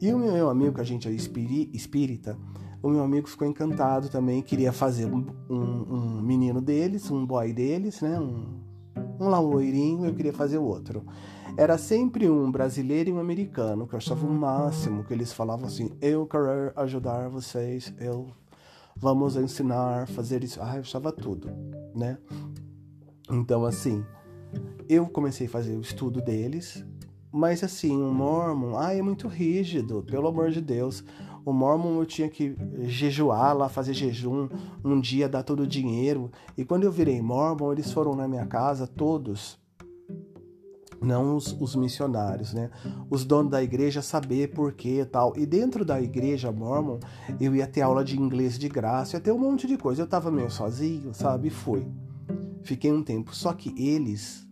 E 0.00 0.12
o 0.12 0.18
meu 0.18 0.50
amigo, 0.50 0.74
que 0.74 0.80
a 0.80 0.84
gente 0.84 1.08
é 1.08 1.12
espírita, 1.12 2.36
o 2.82 2.90
meu 2.90 3.02
amigo 3.02 3.28
ficou 3.28 3.48
encantado 3.48 4.10
também, 4.10 4.42
queria 4.42 4.72
fazer 4.72 5.06
um, 5.06 5.24
um, 5.48 5.56
um 5.56 6.22
menino 6.22 6.60
deles, 6.60 7.10
um 7.10 7.24
boy 7.24 7.52
deles, 7.52 8.02
né? 8.02 8.20
Um, 8.20 8.60
um 9.18 9.28
lá 9.28 9.38
loirinho, 9.38 10.04
eu 10.04 10.14
queria 10.14 10.32
fazer 10.32 10.58
o 10.58 10.64
outro. 10.64 11.02
Era 11.56 11.78
sempre 11.78 12.28
um 12.28 12.50
brasileiro 12.50 13.10
e 13.10 13.12
um 13.12 13.20
americano, 13.20 13.86
que 13.86 13.94
eu 13.94 13.96
achava 13.96 14.26
o 14.26 14.30
máximo, 14.30 15.04
que 15.04 15.14
eles 15.14 15.32
falavam 15.32 15.66
assim, 15.66 15.92
eu 16.02 16.26
quero 16.26 16.72
ajudar 16.76 17.28
vocês, 17.28 17.94
eu 17.98 18.26
vamos 18.96 19.36
ensinar, 19.36 20.08
fazer 20.08 20.44
isso. 20.44 20.60
Ah, 20.62 20.76
eu 20.76 20.80
achava 20.80 21.12
tudo, 21.12 21.50
né? 21.94 22.18
Então, 23.30 23.64
assim, 23.64 24.04
eu 24.88 25.06
comecei 25.06 25.46
a 25.46 25.50
fazer 25.50 25.76
o 25.76 25.80
estudo 25.80 26.20
deles, 26.20 26.84
mas 27.32 27.64
assim, 27.64 28.00
o 28.00 28.12
Mormon, 28.12 28.76
ah, 28.78 28.94
é 28.94 29.02
muito 29.02 29.26
rígido, 29.26 30.02
pelo 30.02 30.28
amor 30.28 30.50
de 30.50 30.60
Deus. 30.60 31.04
O 31.44 31.52
Mormon 31.52 31.98
eu 31.98 32.06
tinha 32.06 32.28
que 32.28 32.56
jejuar 32.82 33.56
lá, 33.56 33.68
fazer 33.68 33.92
jejum, 33.92 34.48
um 34.84 35.00
dia 35.00 35.28
dar 35.28 35.42
todo 35.42 35.64
o 35.64 35.66
dinheiro. 35.66 36.30
E 36.56 36.64
quando 36.64 36.84
eu 36.84 36.92
virei 36.92 37.20
Mormon, 37.20 37.72
eles 37.72 37.92
foram 37.92 38.14
na 38.14 38.28
minha 38.28 38.46
casa, 38.46 38.86
todos. 38.86 39.58
Não 41.00 41.36
os, 41.36 41.56
os 41.60 41.74
missionários, 41.74 42.52
né? 42.52 42.70
Os 43.10 43.24
donos 43.24 43.50
da 43.50 43.62
igreja 43.62 44.02
saber 44.02 44.52
por 44.52 44.72
quê 44.72 45.00
e 45.00 45.04
tal. 45.04 45.36
E 45.36 45.46
dentro 45.46 45.84
da 45.84 46.00
igreja 46.00 46.50
Mormon, 46.50 46.98
eu 47.40 47.54
ia 47.54 47.66
ter 47.66 47.82
aula 47.82 48.04
de 48.04 48.18
inglês 48.18 48.58
de 48.58 48.68
graça, 48.68 49.16
ia 49.16 49.20
ter 49.20 49.32
um 49.32 49.38
monte 49.38 49.66
de 49.66 49.76
coisa. 49.76 50.02
Eu 50.02 50.06
tava 50.06 50.30
meio 50.30 50.50
sozinho, 50.50 51.12
sabe? 51.14 51.50
Fui. 51.50 51.86
Fiquei 52.62 52.92
um 52.92 53.02
tempo. 53.02 53.34
Só 53.34 53.52
que 53.52 53.74
eles 53.76 54.44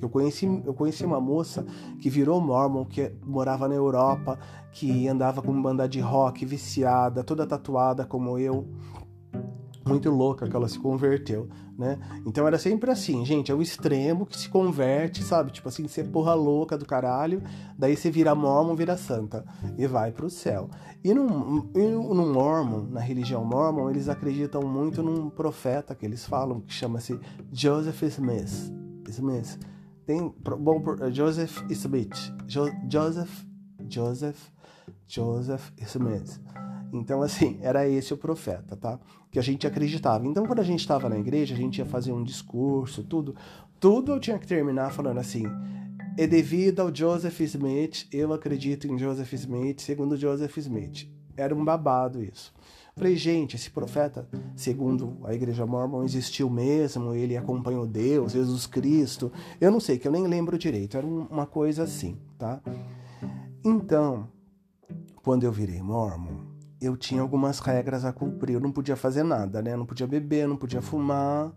eu 0.00 0.10
conheci, 0.10 0.46
eu 0.64 0.74
conheci 0.74 1.04
uma 1.04 1.20
moça 1.20 1.64
que 2.00 2.10
virou 2.10 2.40
mormon, 2.40 2.84
que 2.84 3.12
morava 3.24 3.66
na 3.66 3.74
Europa, 3.74 4.38
que 4.72 5.08
andava 5.08 5.40
com 5.40 5.60
banda 5.60 5.88
de 5.88 6.00
rock, 6.00 6.44
viciada, 6.44 7.24
toda 7.24 7.46
tatuada 7.46 8.04
como 8.04 8.38
eu. 8.38 8.68
Muito 9.86 10.10
louca 10.10 10.48
que 10.48 10.56
ela 10.56 10.68
se 10.68 10.78
converteu, 10.78 11.48
né? 11.78 11.98
Então 12.26 12.46
era 12.46 12.58
sempre 12.58 12.90
assim, 12.90 13.24
gente, 13.24 13.52
é 13.52 13.54
o 13.54 13.62
extremo 13.62 14.26
que 14.26 14.36
se 14.36 14.48
converte, 14.48 15.22
sabe? 15.22 15.52
Tipo 15.52 15.68
assim, 15.68 15.86
você 15.86 16.02
porra 16.02 16.34
louca 16.34 16.76
do 16.76 16.84
caralho, 16.84 17.40
daí 17.78 17.96
você 17.96 18.10
vira 18.10 18.34
mormon, 18.34 18.74
vira 18.74 18.96
santa 18.96 19.44
e 19.78 19.86
vai 19.86 20.10
pro 20.10 20.28
céu. 20.28 20.68
E 21.04 21.14
no, 21.14 21.24
no 21.24 22.32
mormon, 22.32 22.88
na 22.90 23.00
religião 23.00 23.44
mormon, 23.44 23.88
eles 23.88 24.08
acreditam 24.08 24.62
muito 24.62 25.04
num 25.04 25.30
profeta 25.30 25.94
que 25.94 26.04
eles 26.04 26.26
falam, 26.26 26.60
que 26.60 26.72
chama-se 26.72 27.18
Joseph 27.52 28.02
Smith. 28.02 28.72
Smith 29.08 29.58
tem 30.06 30.32
bom 30.58 30.82
eh, 31.00 31.10
Joseph 31.10 31.64
Smith, 31.70 32.32
jo, 32.46 32.70
Joseph, 32.88 33.44
Joseph, 33.88 34.50
Joseph 35.06 35.72
Smith. 35.78 36.40
Então 36.92 37.22
assim 37.22 37.58
era 37.62 37.88
esse 37.88 38.12
o 38.12 38.16
profeta, 38.16 38.76
tá? 38.76 38.98
Que 39.30 39.38
a 39.38 39.42
gente 39.42 39.66
acreditava. 39.66 40.26
Então 40.26 40.46
quando 40.46 40.60
a 40.60 40.64
gente 40.64 40.80
estava 40.80 41.08
na 41.08 41.18
igreja 41.18 41.54
a 41.54 41.58
gente 41.58 41.78
ia 41.78 41.86
fazer 41.86 42.12
um 42.12 42.22
discurso, 42.22 43.02
tudo, 43.02 43.34
tudo 43.78 44.12
eu 44.12 44.20
tinha 44.20 44.38
que 44.38 44.46
terminar 44.46 44.92
falando 44.92 45.18
assim. 45.18 45.44
É 46.18 46.26
devido 46.26 46.80
ao 46.80 46.94
Joseph 46.94 47.40
Smith, 47.40 48.06
eu 48.10 48.32
acredito 48.32 48.86
em 48.86 48.98
Joseph 48.98 49.32
Smith, 49.34 49.80
segundo 49.80 50.16
Joseph 50.16 50.56
Smith. 50.56 51.06
Era 51.36 51.54
um 51.54 51.62
babado 51.62 52.22
isso. 52.22 52.54
Falei, 52.98 53.14
gente, 53.14 53.56
esse 53.56 53.70
profeta, 53.70 54.26
segundo 54.56 55.18
a 55.24 55.34
igreja 55.34 55.66
mormon, 55.66 56.02
existiu 56.02 56.48
mesmo, 56.48 57.12
ele 57.12 57.36
acompanhou 57.36 57.86
Deus, 57.86 58.32
Jesus 58.32 58.66
Cristo. 58.66 59.30
Eu 59.60 59.70
não 59.70 59.78
sei, 59.78 59.98
que 59.98 60.08
eu 60.08 60.12
nem 60.12 60.26
lembro 60.26 60.56
direito, 60.56 60.96
era 60.96 61.06
uma 61.06 61.44
coisa 61.44 61.82
assim, 61.82 62.16
tá? 62.38 62.58
Então, 63.62 64.26
quando 65.22 65.44
eu 65.44 65.52
virei 65.52 65.82
mormon, 65.82 66.45
eu 66.80 66.96
tinha 66.96 67.22
algumas 67.22 67.58
regras 67.58 68.04
a 68.04 68.12
cumprir. 68.12 68.54
Eu 68.54 68.60
não 68.60 68.72
podia 68.72 68.96
fazer 68.96 69.22
nada, 69.22 69.62
né? 69.62 69.72
Eu 69.72 69.78
não 69.78 69.86
podia 69.86 70.06
beber, 70.06 70.46
não 70.46 70.56
podia 70.56 70.82
fumar, 70.82 71.52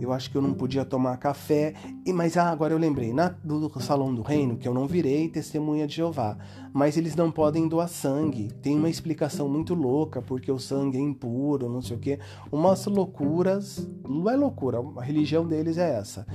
eu 0.00 0.12
acho 0.12 0.30
que 0.30 0.36
eu 0.36 0.42
não 0.42 0.52
podia 0.52 0.84
tomar 0.84 1.16
café. 1.16 1.74
E 2.04 2.12
mas 2.12 2.36
ah, 2.36 2.50
agora 2.50 2.74
eu 2.74 2.78
lembrei, 2.78 3.12
na 3.12 3.28
do 3.28 3.70
Salão 3.80 4.14
do 4.14 4.22
Reino, 4.22 4.56
que 4.56 4.68
eu 4.68 4.74
não 4.74 4.86
virei 4.86 5.28
testemunha 5.28 5.86
de 5.86 5.96
Jeová, 5.96 6.36
mas 6.72 6.96
eles 6.96 7.16
não 7.16 7.30
podem 7.30 7.68
doar 7.68 7.88
sangue. 7.88 8.48
Tem 8.62 8.76
uma 8.76 8.88
explicação 8.90 9.48
muito 9.48 9.74
louca, 9.74 10.20
porque 10.22 10.50
o 10.50 10.58
sangue 10.58 10.98
é 10.98 11.00
impuro, 11.00 11.68
não 11.68 11.82
sei 11.82 11.96
o 11.96 12.00
quê. 12.00 12.18
Umas 12.52 12.86
loucuras, 12.86 13.88
não 14.08 14.28
é 14.30 14.36
loucura, 14.36 14.78
a 14.96 15.02
religião 15.02 15.46
deles 15.46 15.78
é 15.78 15.98
essa. 15.98 16.26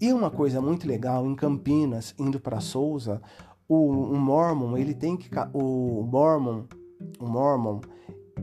E 0.00 0.12
uma 0.12 0.30
coisa 0.30 0.60
muito 0.60 0.86
legal, 0.86 1.26
em 1.26 1.34
Campinas, 1.34 2.14
indo 2.18 2.38
para 2.40 2.60
Souza, 2.60 3.22
o, 3.68 3.76
o 3.76 4.16
Mormon, 4.16 4.76
ele 4.76 4.92
tem 4.92 5.16
que 5.16 5.30
o 5.54 6.02
Mormon, 6.02 6.64
o 7.18 7.26
Mormon, 7.26 7.80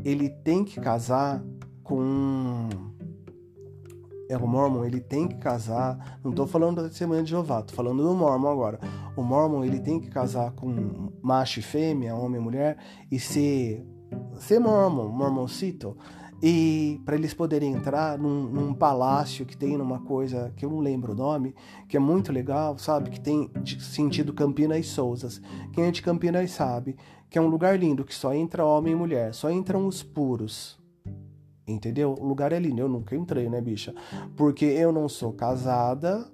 ele 0.04 0.30
tem 0.30 0.64
que 0.64 0.80
casar 0.80 1.44
com 1.84 2.70
é 4.32 4.38
o 4.38 4.48
Mormon, 4.48 4.86
ele 4.86 5.02
tem 5.02 5.28
que 5.28 5.36
casar. 5.36 6.20
Não 6.24 6.32
estou 6.32 6.48
falando 6.48 6.82
da 6.82 6.88
testemunha 6.88 7.22
de 7.22 7.30
Jeová, 7.30 7.60
estou 7.60 7.76
falando 7.76 8.02
do 8.02 8.16
Mormon 8.16 8.50
agora. 8.50 8.80
O 9.16 9.22
Mormon, 9.22 9.64
ele 9.64 9.80
tem 9.80 10.00
que 10.00 10.10
casar 10.10 10.52
com 10.52 11.12
macho 11.22 11.60
e 11.60 11.62
fêmea, 11.62 12.16
homem 12.16 12.40
e 12.40 12.44
mulher, 12.44 12.78
e 13.12 13.20
ser, 13.20 13.86
ser 14.40 14.60
Mormon, 14.60 15.10
Mormoncito. 15.10 15.98
e 16.42 17.02
para 17.06 17.16
eles 17.16 17.34
poderem 17.34 17.74
entrar 17.74 18.18
num, 18.18 18.44
num, 18.44 18.74
palácio 18.74 19.46
que 19.46 19.56
tem 19.56 19.78
numa 19.78 20.00
coisa 20.00 20.52
que 20.56 20.66
eu 20.66 20.70
não 20.72 20.80
lembro 20.80 21.12
o 21.12 21.16
nome, 21.16 21.54
que 21.88 21.98
é 21.98 22.00
muito 22.00 22.32
legal, 22.32 22.78
sabe? 22.78 23.10
Que 23.10 23.20
tem 23.20 23.52
sentido 23.80 24.34
Campinas 24.34 24.80
e 24.80 24.84
Souzas. 24.84 25.42
Quem 25.74 25.84
é 25.84 25.92
de 25.92 26.02
Campinas 26.02 26.50
sabe 26.52 26.96
que 27.32 27.38
é 27.38 27.42
um 27.42 27.48
lugar 27.48 27.80
lindo, 27.80 28.04
que 28.04 28.14
só 28.14 28.34
entra 28.34 28.66
homem 28.66 28.92
e 28.92 28.96
mulher, 28.96 29.34
só 29.34 29.50
entram 29.50 29.88
os 29.88 30.04
puros. 30.04 30.78
Entendeu? 31.66 32.14
O 32.20 32.26
lugar 32.26 32.52
é 32.52 32.60
lindo. 32.60 32.82
Eu 32.82 32.90
nunca 32.90 33.16
entrei, 33.16 33.50
né, 33.50 33.62
bicha? 33.62 33.96
Porque 34.36 34.66
eu 34.66 34.92
não 34.92 35.08
sou 35.08 35.32
casada. 35.32 36.30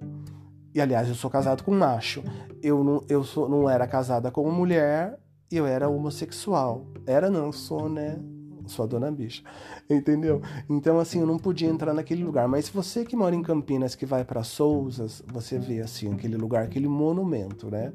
E 0.74 0.80
aliás, 0.80 1.08
eu 1.08 1.14
sou 1.14 1.30
casado 1.30 1.62
com 1.62 1.70
macho. 1.70 2.24
Eu 2.60 2.82
não, 2.82 3.04
eu 3.08 3.22
sou, 3.22 3.48
não 3.48 3.70
era 3.70 3.86
casada 3.86 4.32
com 4.32 4.50
mulher 4.50 5.16
e 5.48 5.56
eu 5.56 5.66
era 5.66 5.88
homossexual. 5.88 6.84
Era, 7.06 7.30
não, 7.30 7.52
sou, 7.52 7.88
né? 7.88 8.18
sua 8.66 8.86
dona 8.86 9.10
bicha, 9.10 9.42
entendeu? 9.88 10.42
Então, 10.68 10.98
assim, 10.98 11.20
eu 11.20 11.26
não 11.26 11.38
podia 11.38 11.68
entrar 11.68 11.94
naquele 11.94 12.22
lugar. 12.22 12.46
Mas 12.46 12.68
você 12.68 13.02
que 13.02 13.16
mora 13.16 13.34
em 13.34 13.42
Campinas, 13.42 13.94
que 13.94 14.04
vai 14.04 14.24
para 14.26 14.42
Souzas, 14.44 15.22
você 15.26 15.58
vê, 15.58 15.80
assim, 15.80 16.12
aquele 16.12 16.36
lugar, 16.36 16.64
aquele 16.64 16.86
monumento, 16.86 17.70
né? 17.70 17.94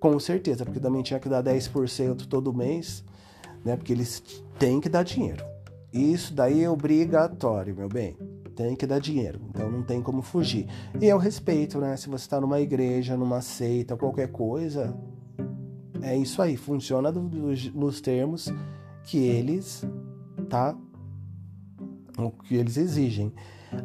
Com 0.00 0.18
certeza, 0.18 0.64
porque 0.64 0.80
também 0.80 1.02
tinha 1.02 1.18
que 1.18 1.28
dar 1.28 1.42
10% 1.42 2.26
todo 2.26 2.54
mês, 2.54 3.04
né? 3.64 3.76
Porque 3.76 3.92
eles 3.92 4.22
têm 4.58 4.80
que 4.80 4.88
dar 4.88 5.02
dinheiro. 5.02 5.44
Isso 5.92 6.32
daí 6.32 6.62
é 6.62 6.70
obrigatório, 6.70 7.74
meu 7.74 7.88
bem. 7.88 8.16
Tem 8.54 8.74
que 8.74 8.86
dar 8.86 8.98
dinheiro, 8.98 9.40
então 9.48 9.70
não 9.70 9.82
tem 9.82 10.02
como 10.02 10.20
fugir. 10.20 10.66
E 11.00 11.12
o 11.12 11.18
respeito, 11.18 11.78
né? 11.78 11.96
Se 11.96 12.08
você 12.08 12.24
está 12.24 12.40
numa 12.40 12.60
igreja, 12.60 13.16
numa 13.16 13.40
seita, 13.40 13.96
qualquer 13.96 14.28
coisa, 14.28 14.96
é 16.02 16.16
isso 16.16 16.42
aí. 16.42 16.56
Funciona 16.56 17.12
do, 17.12 17.20
do, 17.20 17.48
nos 17.74 18.00
termos 18.00 18.52
que 19.04 19.18
eles 19.18 19.84
tá? 20.48 20.74
O 22.16 22.30
que 22.30 22.56
eles 22.56 22.76
exigem. 22.76 23.32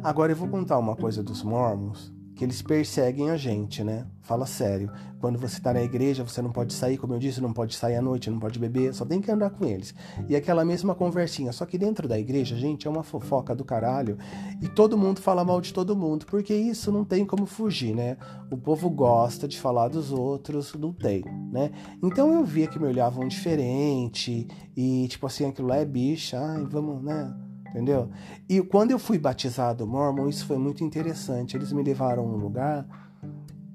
Agora 0.02 0.32
eu 0.32 0.36
vou 0.36 0.48
contar 0.48 0.78
uma 0.78 0.96
coisa 0.96 1.22
dos 1.22 1.42
mormons, 1.42 2.12
que 2.34 2.44
eles 2.44 2.60
perseguem 2.62 3.30
a 3.30 3.36
gente, 3.36 3.84
né? 3.84 4.06
Fala 4.20 4.46
sério. 4.46 4.90
Quando 5.20 5.38
você 5.38 5.60
tá 5.60 5.72
na 5.72 5.82
igreja, 5.82 6.24
você 6.24 6.42
não 6.42 6.50
pode 6.50 6.72
sair, 6.72 6.98
como 6.98 7.14
eu 7.14 7.18
disse, 7.18 7.40
não 7.40 7.52
pode 7.52 7.76
sair 7.76 7.96
à 7.96 8.02
noite, 8.02 8.28
não 8.28 8.38
pode 8.38 8.58
beber, 8.58 8.92
só 8.92 9.04
tem 9.04 9.20
que 9.20 9.30
andar 9.30 9.50
com 9.50 9.64
eles. 9.64 9.94
E 10.28 10.34
aquela 10.34 10.64
mesma 10.64 10.94
conversinha, 10.94 11.52
só 11.52 11.64
que 11.64 11.78
dentro 11.78 12.08
da 12.08 12.18
igreja, 12.18 12.56
gente, 12.56 12.86
é 12.86 12.90
uma 12.90 13.02
fofoca 13.02 13.54
do 13.54 13.64
caralho, 13.64 14.18
e 14.60 14.68
todo 14.68 14.98
mundo 14.98 15.20
fala 15.20 15.44
mal 15.44 15.60
de 15.60 15.72
todo 15.72 15.96
mundo, 15.96 16.26
porque 16.26 16.54
isso 16.54 16.90
não 16.90 17.04
tem 17.04 17.24
como 17.24 17.46
fugir, 17.46 17.94
né? 17.94 18.16
O 18.50 18.56
povo 18.56 18.90
gosta 18.90 19.46
de 19.46 19.58
falar 19.58 19.88
dos 19.88 20.10
outros, 20.10 20.74
não 20.74 20.92
tem, 20.92 21.24
né? 21.52 21.70
Então 22.02 22.32
eu 22.32 22.44
via 22.44 22.66
que 22.66 22.78
me 22.78 22.86
olhavam 22.86 23.28
diferente, 23.28 24.48
e 24.76 25.06
tipo 25.08 25.26
assim, 25.26 25.46
aquilo 25.46 25.68
lá 25.68 25.76
é 25.76 25.84
bicha, 25.84 26.38
ai, 26.38 26.64
vamos, 26.64 27.02
né? 27.02 27.34
Entendeu? 27.74 28.08
E 28.48 28.62
quando 28.62 28.92
eu 28.92 29.00
fui 29.00 29.18
batizado 29.18 29.84
mormon, 29.84 30.28
isso 30.28 30.46
foi 30.46 30.56
muito 30.56 30.84
interessante. 30.84 31.56
Eles 31.56 31.72
me 31.72 31.82
levaram 31.82 32.22
a 32.22 32.26
um 32.26 32.36
lugar 32.36 32.86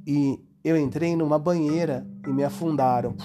e 0.07 0.41
eu 0.63 0.77
entrei 0.77 1.17
numa 1.17 1.37
banheira 1.37 2.07
e 2.25 2.29
me 2.31 2.43
afundaram. 2.43 3.15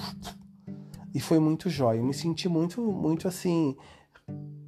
E 1.15 1.21
foi 1.21 1.39
muito 1.39 1.71
jóia. 1.71 1.99
Eu 1.99 2.05
me 2.05 2.13
senti 2.13 2.49
muito, 2.49 2.83
muito 2.83 3.29
assim, 3.29 3.77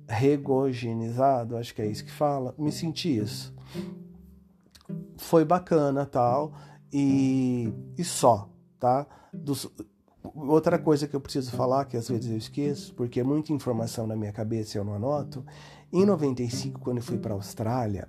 regogenizado, 0.08 1.56
acho 1.56 1.74
que 1.74 1.82
é 1.82 1.86
isso 1.86 2.04
que 2.04 2.12
fala. 2.12 2.54
Me 2.56 2.70
senti 2.70 3.18
isso. 3.18 3.52
Foi 5.16 5.44
bacana, 5.44 6.06
tal, 6.06 6.52
e, 6.92 7.72
e 7.98 8.04
só, 8.04 8.48
tá? 8.78 9.04
Dos, 9.32 9.68
outra 10.34 10.78
coisa 10.78 11.06
que 11.06 11.14
eu 11.14 11.20
preciso 11.20 11.50
falar, 11.52 11.84
que 11.84 11.96
às 11.96 12.08
vezes 12.08 12.30
eu 12.30 12.36
esqueço, 12.36 12.94
porque 12.94 13.20
é 13.20 13.24
muita 13.24 13.52
informação 13.52 14.06
na 14.06 14.16
minha 14.16 14.32
cabeça 14.32 14.76
e 14.76 14.80
eu 14.80 14.84
não 14.84 14.94
anoto, 14.94 15.44
em 15.96 16.04
95, 16.04 16.80
quando 16.80 16.98
eu 16.98 17.02
fui 17.02 17.16
para 17.16 17.32
a 17.32 17.36
Austrália, 17.36 18.08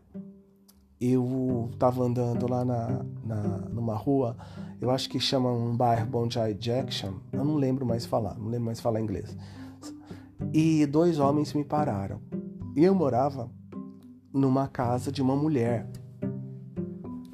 eu 0.99 1.69
estava 1.71 2.03
andando 2.03 2.49
lá 2.49 2.65
na, 2.65 3.05
na, 3.23 3.57
numa 3.69 3.95
rua, 3.95 4.35
eu 4.81 4.91
acho 4.91 5.09
que 5.09 5.19
chama 5.19 5.49
um 5.51 5.75
bairro 5.75 6.05
Bondi 6.05 6.37
Jackson, 6.59 7.13
eu 7.31 7.45
não 7.45 7.55
lembro 7.55 7.85
mais 7.85 8.05
falar, 8.05 8.37
não 8.37 8.49
lembro 8.49 8.65
mais 8.65 8.81
falar 8.81 8.99
inglês. 8.99 9.37
E 10.53 10.85
dois 10.85 11.17
homens 11.17 11.53
me 11.53 11.63
pararam. 11.63 12.21
E 12.75 12.83
eu 12.83 12.93
morava 12.93 13.49
numa 14.33 14.67
casa 14.67 15.11
de 15.11 15.21
uma 15.21 15.35
mulher. 15.35 15.87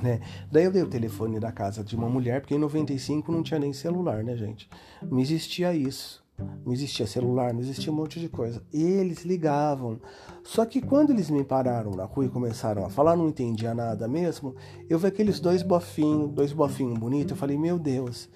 Né? 0.02 0.22
Daí 0.52 0.66
eu 0.66 0.72
dei 0.72 0.84
o 0.84 0.90
telefone 0.90 1.40
da 1.40 1.52
casa 1.52 1.84
de 1.84 1.96
uma 1.96 2.08
mulher, 2.08 2.42
porque 2.42 2.54
em 2.54 2.60
95 2.60 3.32
não 3.32 3.42
tinha 3.42 3.60
nem 3.60 3.74
celular, 3.74 4.24
né, 4.24 4.38
gente? 4.38 4.70
Não 5.02 5.20
existia 5.20 5.74
isso. 5.74 6.23
Não 6.38 6.74
existia 6.74 7.06
celular, 7.06 7.54
não 7.54 7.60
existia 7.60 7.92
um 7.92 7.96
monte 7.96 8.20
de 8.20 8.28
coisa. 8.28 8.64
Eles 8.72 9.24
ligavam. 9.24 10.00
Só 10.44 10.66
que 10.66 10.82
quando 10.82 11.12
eles 11.12 11.30
me 11.30 11.44
pararam 11.44 11.92
na 11.92 12.06
rua 12.06 12.26
e 12.26 12.30
começaram 12.30 12.86
a 12.86 12.90
falar, 12.90 13.16
não 13.16 13.30
entendia 13.30 13.74
nada 13.74 14.08
mesmo. 14.08 14.56
Eu 14.90 14.98
vi 14.98 15.08
aqueles 15.08 15.40
dois 15.40 15.62
bofinhos, 15.62 16.32
dois 16.32 16.52
bofinhos 16.52 16.98
bonitos. 16.98 17.32
Eu 17.32 17.38
falei, 17.38 17.58
meu 17.58 17.78
Deus, 17.78 18.30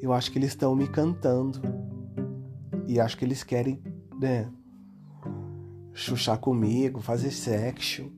eu 0.00 0.12
acho 0.12 0.30
que 0.30 0.38
eles 0.38 0.50
estão 0.50 0.74
me 0.74 0.86
cantando. 0.86 1.60
E 2.86 3.00
acho 3.00 3.16
que 3.16 3.24
eles 3.24 3.42
querem, 3.42 3.80
né, 4.20 4.50
chuchar 5.92 6.38
comigo, 6.38 7.00
fazer 7.00 7.30
sexo 7.30 8.10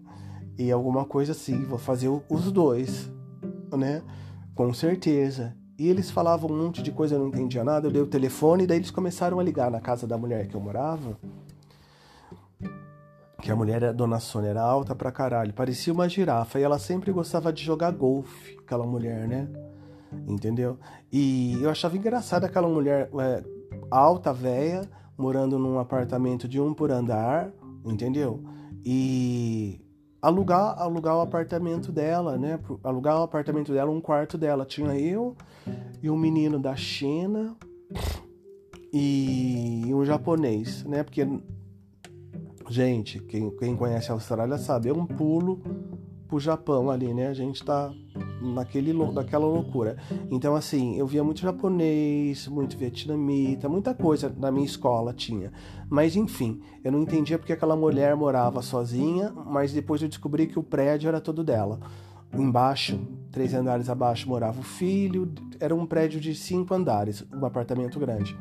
e 0.58 0.70
alguma 0.72 1.04
coisa 1.04 1.32
assim. 1.32 1.64
Vou 1.64 1.78
fazer 1.78 2.08
os 2.08 2.50
dois, 2.50 3.10
né? 3.76 4.02
Com 4.54 4.72
certeza. 4.72 5.56
E 5.82 5.88
eles 5.88 6.12
falavam 6.12 6.48
um 6.48 6.56
monte 6.56 6.80
de 6.80 6.92
coisa, 6.92 7.16
eu 7.16 7.18
não 7.18 7.26
entendia 7.26 7.64
nada. 7.64 7.88
Eu 7.88 7.90
dei 7.90 8.00
o 8.00 8.06
telefone 8.06 8.62
e 8.62 8.66
daí 8.68 8.78
eles 8.78 8.92
começaram 8.92 9.40
a 9.40 9.42
ligar 9.42 9.68
na 9.68 9.80
casa 9.80 10.06
da 10.06 10.16
mulher 10.16 10.46
que 10.46 10.54
eu 10.54 10.60
morava. 10.60 11.18
Que 13.40 13.50
a 13.50 13.56
mulher, 13.56 13.92
dona 13.92 14.20
Sônia, 14.20 14.50
era 14.50 14.62
alta 14.62 14.94
pra 14.94 15.10
caralho. 15.10 15.52
Parecia 15.52 15.92
uma 15.92 16.08
girafa. 16.08 16.60
E 16.60 16.62
ela 16.62 16.78
sempre 16.78 17.10
gostava 17.10 17.52
de 17.52 17.64
jogar 17.64 17.90
golfe, 17.90 18.56
aquela 18.60 18.86
mulher, 18.86 19.26
né? 19.26 19.48
Entendeu? 20.28 20.78
E 21.10 21.60
eu 21.60 21.68
achava 21.68 21.96
engraçada 21.96 22.46
aquela 22.46 22.68
mulher 22.68 23.10
é, 23.18 23.42
alta, 23.90 24.32
velha, 24.32 24.88
morando 25.18 25.58
num 25.58 25.80
apartamento 25.80 26.46
de 26.46 26.60
um 26.60 26.72
por 26.72 26.92
andar, 26.92 27.50
entendeu? 27.84 28.40
E 28.84 29.80
alugar, 30.22 30.80
alugar 30.80 31.16
o 31.16 31.20
apartamento 31.20 31.90
dela, 31.90 32.38
né? 32.38 32.58
Alugar 32.84 33.18
o 33.18 33.24
apartamento 33.24 33.72
dela, 33.72 33.90
um 33.90 34.00
quarto 34.00 34.38
dela. 34.38 34.64
Tinha 34.64 34.96
eu 34.96 35.36
e 36.00 36.08
um 36.08 36.16
menino 36.16 36.60
da 36.60 36.76
China 36.76 37.56
e 38.92 39.90
um 39.92 40.04
japonês, 40.04 40.84
né? 40.84 41.02
Porque, 41.02 41.26
gente, 42.68 43.18
quem, 43.20 43.50
quem 43.56 43.76
conhece 43.76 44.10
a 44.10 44.14
Austrália 44.14 44.56
sabe, 44.58 44.88
é 44.88 44.92
um 44.92 45.04
pulo 45.04 45.60
pro 46.32 46.40
Japão 46.40 46.90
ali, 46.90 47.12
né? 47.12 47.28
A 47.28 47.34
gente 47.34 47.62
tá 47.62 47.92
naquele, 48.40 48.94
naquela 48.94 49.44
loucura. 49.44 49.98
Então, 50.30 50.56
assim, 50.56 50.96
eu 50.96 51.06
via 51.06 51.22
muito 51.22 51.42
japonês, 51.42 52.48
muito 52.48 52.78
vietnamita, 52.78 53.68
muita 53.68 53.92
coisa 53.94 54.34
na 54.38 54.50
minha 54.50 54.64
escola 54.64 55.12
tinha. 55.12 55.52
Mas, 55.90 56.16
enfim, 56.16 56.62
eu 56.82 56.90
não 56.90 57.02
entendia 57.02 57.38
porque 57.38 57.52
aquela 57.52 57.76
mulher 57.76 58.16
morava 58.16 58.62
sozinha, 58.62 59.30
mas 59.30 59.74
depois 59.74 60.00
eu 60.00 60.08
descobri 60.08 60.46
que 60.46 60.58
o 60.58 60.62
prédio 60.62 61.08
era 61.08 61.20
todo 61.20 61.44
dela. 61.44 61.78
Embaixo, 62.32 62.98
três 63.30 63.52
andares 63.52 63.90
abaixo, 63.90 64.26
morava 64.26 64.58
o 64.58 64.64
filho. 64.64 65.30
Era 65.60 65.74
um 65.74 65.84
prédio 65.84 66.18
de 66.18 66.34
cinco 66.34 66.72
andares, 66.72 67.22
um 67.30 67.44
apartamento 67.44 68.00
grande. 68.00 68.34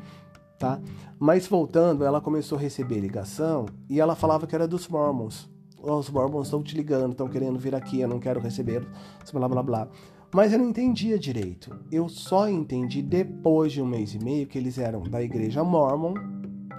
Tá? 0.58 0.80
Mas 1.18 1.46
voltando, 1.46 2.06
ela 2.06 2.22
começou 2.22 2.56
a 2.56 2.60
receber 2.60 3.00
ligação 3.00 3.66
e 3.90 4.00
ela 4.00 4.14
falava 4.14 4.46
que 4.46 4.54
era 4.54 4.66
dos 4.66 4.88
Mormons 4.88 5.52
os 5.82 6.08
Mormons 6.08 6.46
estão 6.46 6.62
te 6.62 6.76
ligando, 6.76 7.12
estão 7.12 7.28
querendo 7.28 7.58
vir 7.58 7.74
aqui, 7.74 8.00
eu 8.00 8.08
não 8.08 8.20
quero 8.20 8.40
receber, 8.40 8.86
blá 9.32 9.48
blá 9.48 9.62
blá. 9.62 9.88
Mas 10.34 10.52
eu 10.52 10.58
não 10.58 10.70
entendia 10.70 11.18
direito. 11.18 11.78
Eu 11.90 12.08
só 12.08 12.48
entendi 12.48 13.02
depois 13.02 13.72
de 13.72 13.82
um 13.82 13.86
mês 13.86 14.14
e 14.14 14.18
meio 14.18 14.46
que 14.46 14.56
eles 14.56 14.78
eram 14.78 15.02
da 15.02 15.22
igreja 15.22 15.62
Mormon, 15.62 16.14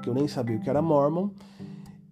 que 0.02 0.10
eu 0.10 0.14
nem 0.14 0.28
sabia 0.28 0.58
o 0.58 0.60
que 0.60 0.70
era 0.70 0.82
Mormon, 0.82 1.30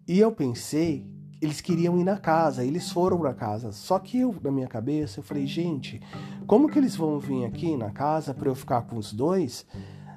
e 0.08 0.20
eu 0.20 0.32
pensei 0.32 1.10
eles 1.42 1.60
queriam 1.60 1.98
ir 1.98 2.04
na 2.04 2.18
casa, 2.18 2.64
eles 2.64 2.92
foram 2.92 3.18
na 3.18 3.34
casa. 3.34 3.72
Só 3.72 3.98
que 3.98 4.20
eu, 4.20 4.36
na 4.44 4.52
minha 4.52 4.68
cabeça, 4.68 5.20
eu 5.20 5.24
falei, 5.24 5.48
gente, 5.48 6.00
como 6.46 6.70
que 6.70 6.78
eles 6.78 6.96
vão 6.96 7.18
vir 7.18 7.46
aqui 7.46 7.76
na 7.76 7.90
casa 7.90 8.32
para 8.32 8.48
eu 8.48 8.54
ficar 8.54 8.84
com 8.84 8.96
os 8.96 9.12
dois? 9.12 9.66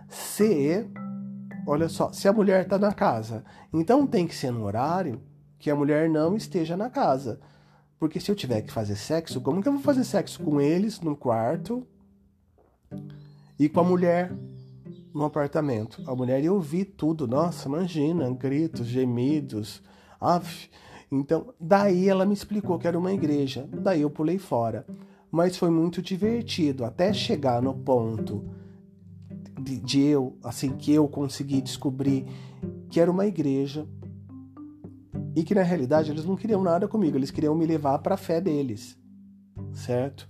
Se, 0.06 0.86
olha 1.66 1.88
só, 1.88 2.12
se 2.12 2.28
a 2.28 2.32
mulher 2.32 2.68
tá 2.68 2.78
na 2.78 2.92
casa, 2.92 3.42
então 3.72 4.06
tem 4.06 4.26
que 4.26 4.34
ser 4.34 4.50
no 4.50 4.64
horário 4.64 5.22
que 5.64 5.70
a 5.70 5.74
mulher 5.74 6.10
não 6.10 6.36
esteja 6.36 6.76
na 6.76 6.90
casa. 6.90 7.40
Porque 7.98 8.20
se 8.20 8.30
eu 8.30 8.36
tiver 8.36 8.60
que 8.60 8.70
fazer 8.70 8.96
sexo, 8.96 9.40
como 9.40 9.62
que 9.62 9.68
eu 9.68 9.72
vou 9.72 9.80
fazer 9.80 10.04
sexo 10.04 10.42
com 10.42 10.60
eles 10.60 11.00
no 11.00 11.16
quarto 11.16 11.86
e 13.58 13.66
com 13.66 13.80
a 13.80 13.82
mulher 13.82 14.30
no 15.14 15.24
apartamento? 15.24 16.02
A 16.06 16.14
mulher 16.14 16.44
ia 16.44 16.52
ouvir 16.52 16.84
tudo. 16.84 17.26
Nossa, 17.26 17.66
imagina, 17.66 18.30
gritos, 18.30 18.86
gemidos. 18.86 19.82
Af. 20.20 20.68
Então, 21.10 21.54
daí 21.58 22.10
ela 22.10 22.26
me 22.26 22.34
explicou 22.34 22.78
que 22.78 22.86
era 22.86 22.98
uma 22.98 23.14
igreja. 23.14 23.66
Daí 23.72 24.02
eu 24.02 24.10
pulei 24.10 24.36
fora. 24.36 24.84
Mas 25.30 25.56
foi 25.56 25.70
muito 25.70 26.02
divertido 26.02 26.84
até 26.84 27.10
chegar 27.10 27.62
no 27.62 27.72
ponto 27.72 28.44
de, 29.58 29.78
de 29.78 30.02
eu, 30.02 30.36
assim, 30.44 30.76
que 30.76 30.92
eu 30.92 31.08
consegui 31.08 31.62
descobrir 31.62 32.26
que 32.90 33.00
era 33.00 33.10
uma 33.10 33.24
igreja 33.24 33.88
e 35.34 35.42
que 35.42 35.54
na 35.54 35.62
realidade 35.62 36.10
eles 36.10 36.24
não 36.24 36.36
queriam 36.36 36.62
nada 36.62 36.86
comigo, 36.86 37.16
eles 37.16 37.30
queriam 37.30 37.54
me 37.54 37.66
levar 37.66 37.98
para 37.98 38.14
a 38.14 38.18
fé 38.18 38.40
deles, 38.40 38.98
certo? 39.72 40.28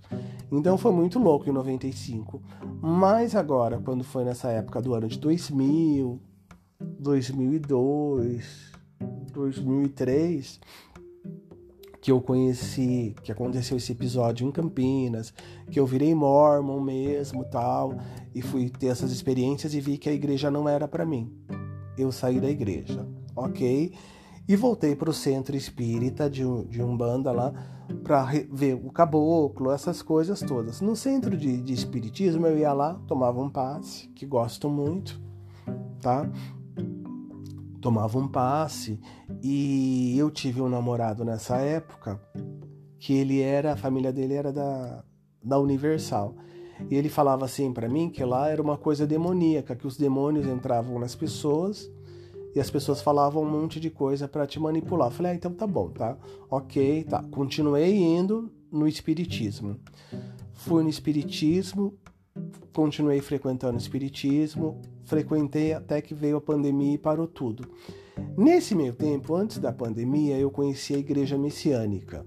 Então 0.51 0.77
foi 0.77 0.91
muito 0.91 1.19
louco 1.19 1.49
em 1.49 1.53
95. 1.53 2.41
Mas 2.81 3.35
agora, 3.35 3.79
quando 3.79 4.03
foi 4.03 4.23
nessa 4.23 4.49
época 4.49 4.81
do 4.81 4.93
ano 4.93 5.07
de 5.07 5.19
2000, 5.19 6.19
2002, 6.99 8.71
2003, 9.31 10.59
que 12.05 12.11
eu 12.11 12.21
conheci, 12.21 13.15
que 13.23 13.31
aconteceu 13.31 13.77
esse 13.77 13.91
episódio 13.91 14.47
em 14.47 14.51
Campinas, 14.51 15.33
que 15.71 15.79
eu 15.79 15.87
virei 15.87 16.13
mormon 16.13 16.79
mesmo, 16.79 17.43
tal, 17.43 17.97
e 18.33 18.43
fui 18.43 18.69
ter 18.69 18.87
essas 18.87 19.11
experiências 19.11 19.73
e 19.73 19.81
vi 19.81 19.97
que 19.97 20.07
a 20.07 20.13
igreja 20.13 20.51
não 20.51 20.69
era 20.69 20.87
para 20.87 21.03
mim. 21.03 21.33
Eu 21.97 22.11
saí 22.11 22.39
da 22.39 22.49
igreja, 22.49 23.07
ok? 23.35 23.91
E 24.47 24.55
voltei 24.55 24.95
para 24.95 25.09
o 25.09 25.13
centro 25.13 25.55
espírita 25.55 26.29
de, 26.29 26.43
de 26.65 26.83
Umbanda 26.83 27.31
lá 27.31 27.51
para 28.03 28.25
ver 28.51 28.75
o 28.75 28.91
caboclo, 28.91 29.71
essas 29.71 30.01
coisas 30.01 30.39
todas. 30.41 30.81
No 30.81 30.95
centro 30.95 31.35
de, 31.35 31.61
de 31.61 31.73
espiritismo 31.73 32.45
eu 32.45 32.57
ia 32.57 32.71
lá, 32.71 32.93
tomava 33.07 33.41
um 33.41 33.49
passe, 33.49 34.07
que 34.09 34.25
gosto 34.25 34.69
muito, 34.69 35.19
tá? 35.99 36.29
Tomava 37.81 38.17
um 38.19 38.27
passe 38.27 38.99
e 39.41 40.15
eu 40.17 40.29
tive 40.29 40.61
um 40.61 40.69
namorado 40.69 41.25
nessa 41.25 41.57
época 41.57 42.21
que 42.99 43.13
ele 43.13 43.41
era, 43.41 43.73
a 43.73 43.77
família 43.77 44.13
dele 44.13 44.33
era 44.35 44.53
da, 44.53 45.03
da 45.43 45.59
Universal. 45.59 46.35
E 46.89 46.95
ele 46.95 47.09
falava 47.09 47.45
assim 47.45 47.73
para 47.73 47.87
mim 47.87 48.09
que 48.09 48.23
lá 48.23 48.49
era 48.49 48.61
uma 48.61 48.77
coisa 48.77 49.07
demoníaca, 49.07 49.75
que 49.75 49.87
os 49.87 49.97
demônios 49.97 50.47
entravam 50.47 50.99
nas 50.99 51.15
pessoas 51.15 51.89
e 52.55 52.59
as 52.59 52.71
pessoas 52.71 53.01
falavam 53.01 53.43
um 53.43 53.49
monte 53.49 53.81
de 53.81 53.89
coisa 53.89 54.29
para 54.29 54.47
te 54.47 54.59
manipular. 54.59 55.09
Eu 55.09 55.11
falei, 55.11 55.33
ah, 55.33 55.35
então 55.35 55.53
tá 55.53 55.67
bom, 55.67 55.89
tá? 55.89 56.17
Ok, 56.49 57.03
tá. 57.03 57.21
Continuei 57.23 57.93
indo 57.97 58.49
no 58.71 58.87
espiritismo. 58.87 59.77
Fui 60.53 60.81
no 60.81 60.89
espiritismo, 60.89 61.93
continuei 62.73 63.19
frequentando 63.19 63.75
o 63.75 63.79
espiritismo, 63.79 64.81
frequentei 65.03 65.73
até 65.73 66.01
que 66.01 66.13
veio 66.15 66.37
a 66.37 66.41
pandemia 66.41 66.93
e 66.93 66.97
parou 66.97 67.27
tudo. 67.27 67.67
Nesse 68.37 68.73
meio 68.73 68.93
tempo, 68.93 69.35
antes 69.35 69.57
da 69.57 69.73
pandemia, 69.73 70.37
eu 70.37 70.49
conheci 70.49 70.95
a 70.95 70.97
igreja 70.97 71.37
messiânica. 71.37 72.25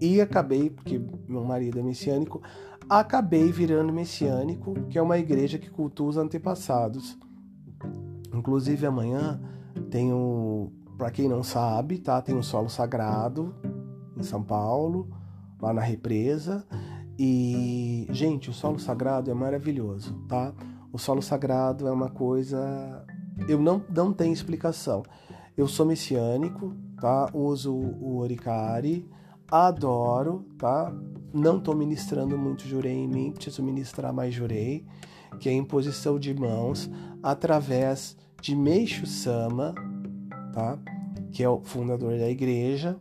E 0.00 0.20
acabei, 0.20 0.70
porque 0.70 1.00
meu 1.26 1.42
marido 1.42 1.80
é 1.80 1.82
messiânico, 1.82 2.40
acabei 2.88 3.50
virando 3.50 3.92
messiânico, 3.92 4.74
que 4.88 4.96
é 4.96 5.02
uma 5.02 5.18
igreja 5.18 5.58
que 5.58 5.70
cultua 5.70 6.10
os 6.10 6.16
antepassados. 6.16 7.18
Inclusive 8.32 8.86
amanhã 8.86 9.40
tem 9.90 10.12
o, 10.12 10.70
para 10.96 11.10
quem 11.10 11.28
não 11.28 11.42
sabe, 11.42 11.98
tá? 11.98 12.20
Tem 12.20 12.36
o 12.36 12.42
solo 12.42 12.68
sagrado 12.68 13.54
em 14.16 14.22
São 14.22 14.42
Paulo, 14.42 15.08
lá 15.60 15.72
na 15.72 15.82
represa. 15.82 16.66
E, 17.18 18.06
gente, 18.10 18.50
o 18.50 18.52
solo 18.52 18.78
sagrado 18.78 19.30
é 19.30 19.34
maravilhoso, 19.34 20.14
tá? 20.28 20.52
O 20.92 20.98
solo 20.98 21.22
sagrado 21.22 21.86
é 21.86 21.90
uma 21.90 22.10
coisa. 22.10 23.04
Eu 23.48 23.58
não, 23.58 23.82
não 23.88 24.12
tenho 24.12 24.32
explicação. 24.32 25.02
Eu 25.56 25.66
sou 25.66 25.86
messiânico, 25.86 26.74
tá? 27.00 27.30
Uso 27.32 27.74
o 27.74 28.18
Oricari, 28.18 29.08
adoro, 29.50 30.44
tá? 30.58 30.92
Não 31.32 31.60
tô 31.60 31.74
ministrando 31.74 32.36
muito 32.36 32.66
jurei 32.66 32.94
em 32.94 33.08
mim, 33.08 33.32
preciso 33.32 33.62
ministrar 33.62 34.12
mais 34.12 34.34
jurei, 34.34 34.86
que 35.38 35.48
é 35.48 35.52
a 35.52 35.56
imposição 35.56 36.18
de 36.18 36.34
mãos 36.34 36.90
através 37.22 38.16
de 38.40 38.54
Meixo 38.54 39.06
Sama, 39.06 39.74
tá? 40.52 40.78
que 41.32 41.42
é 41.42 41.48
o 41.48 41.60
fundador 41.60 42.18
da 42.18 42.30
igreja, 42.30 42.96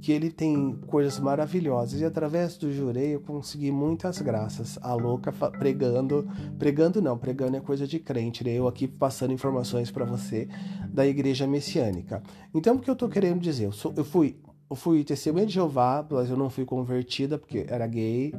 que 0.00 0.12
ele 0.12 0.30
tem 0.30 0.72
coisas 0.86 1.20
maravilhosas 1.20 2.00
e 2.00 2.04
através 2.04 2.56
do 2.56 2.72
jurei 2.72 3.14
eu 3.14 3.20
consegui 3.20 3.70
muitas 3.70 4.20
graças. 4.20 4.78
A 4.80 4.94
louca 4.94 5.30
pregando, 5.30 6.26
pregando 6.58 7.02
não, 7.02 7.18
pregando 7.18 7.56
é 7.56 7.60
coisa 7.60 7.86
de 7.86 7.98
crente, 7.98 8.42
né? 8.42 8.52
eu 8.52 8.66
aqui 8.66 8.88
passando 8.88 9.32
informações 9.32 9.90
para 9.90 10.04
você 10.04 10.48
da 10.88 11.06
igreja 11.06 11.46
messiânica. 11.46 12.22
Então 12.54 12.76
o 12.76 12.80
que 12.80 12.90
eu 12.90 12.96
tô 12.96 13.08
querendo 13.08 13.40
dizer? 13.40 13.66
Eu, 13.66 13.72
sou, 13.72 13.92
eu 13.96 14.04
fui, 14.04 14.36
eu 14.68 14.74
fui 14.74 15.04
testemunha 15.04 15.46
de 15.46 15.52
Jeová, 15.52 16.06
mas 16.10 16.30
eu 16.30 16.36
não 16.36 16.48
fui 16.48 16.64
convertida 16.64 17.38
porque 17.38 17.66
era 17.68 17.86
gay. 17.86 18.34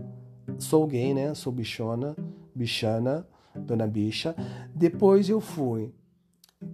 Sou 0.58 0.86
gay, 0.88 1.14
né? 1.14 1.34
Sou 1.36 1.54
bichona, 1.54 2.16
bichana, 2.54 3.28
dona 3.56 3.88
bicha. 3.88 4.36
Depois 4.74 5.30
eu 5.30 5.40
fui 5.40 5.94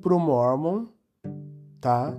pro 0.02 0.20
Mormon, 0.20 0.88
tá? 1.80 2.18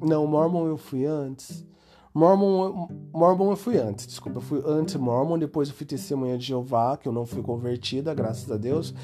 Não, 0.00 0.26
Mormon 0.26 0.66
eu 0.66 0.76
fui 0.76 1.06
antes. 1.06 1.66
Mormon, 2.12 2.88
Mormon 3.12 3.50
eu 3.50 3.56
fui 3.56 3.76
antes, 3.76 4.06
desculpa, 4.06 4.38
eu 4.38 4.42
fui 4.42 4.62
anti-Mormon, 4.64 5.38
depois 5.38 5.68
eu 5.68 5.74
fui 5.74 5.84
testemunha 5.84 6.38
de 6.38 6.46
Jeová, 6.46 6.96
que 6.96 7.06
eu 7.06 7.12
não 7.12 7.26
fui 7.26 7.42
convertida, 7.42 8.14
graças 8.14 8.50
a 8.50 8.56
Deus. 8.56 8.94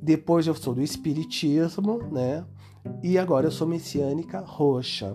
Depois 0.00 0.46
eu 0.46 0.54
sou 0.54 0.74
do 0.74 0.80
Espiritismo, 0.80 1.98
né? 2.10 2.44
E 3.02 3.18
agora 3.18 3.46
eu 3.46 3.50
sou 3.50 3.66
messiânica 3.66 4.40
roxa. 4.40 5.14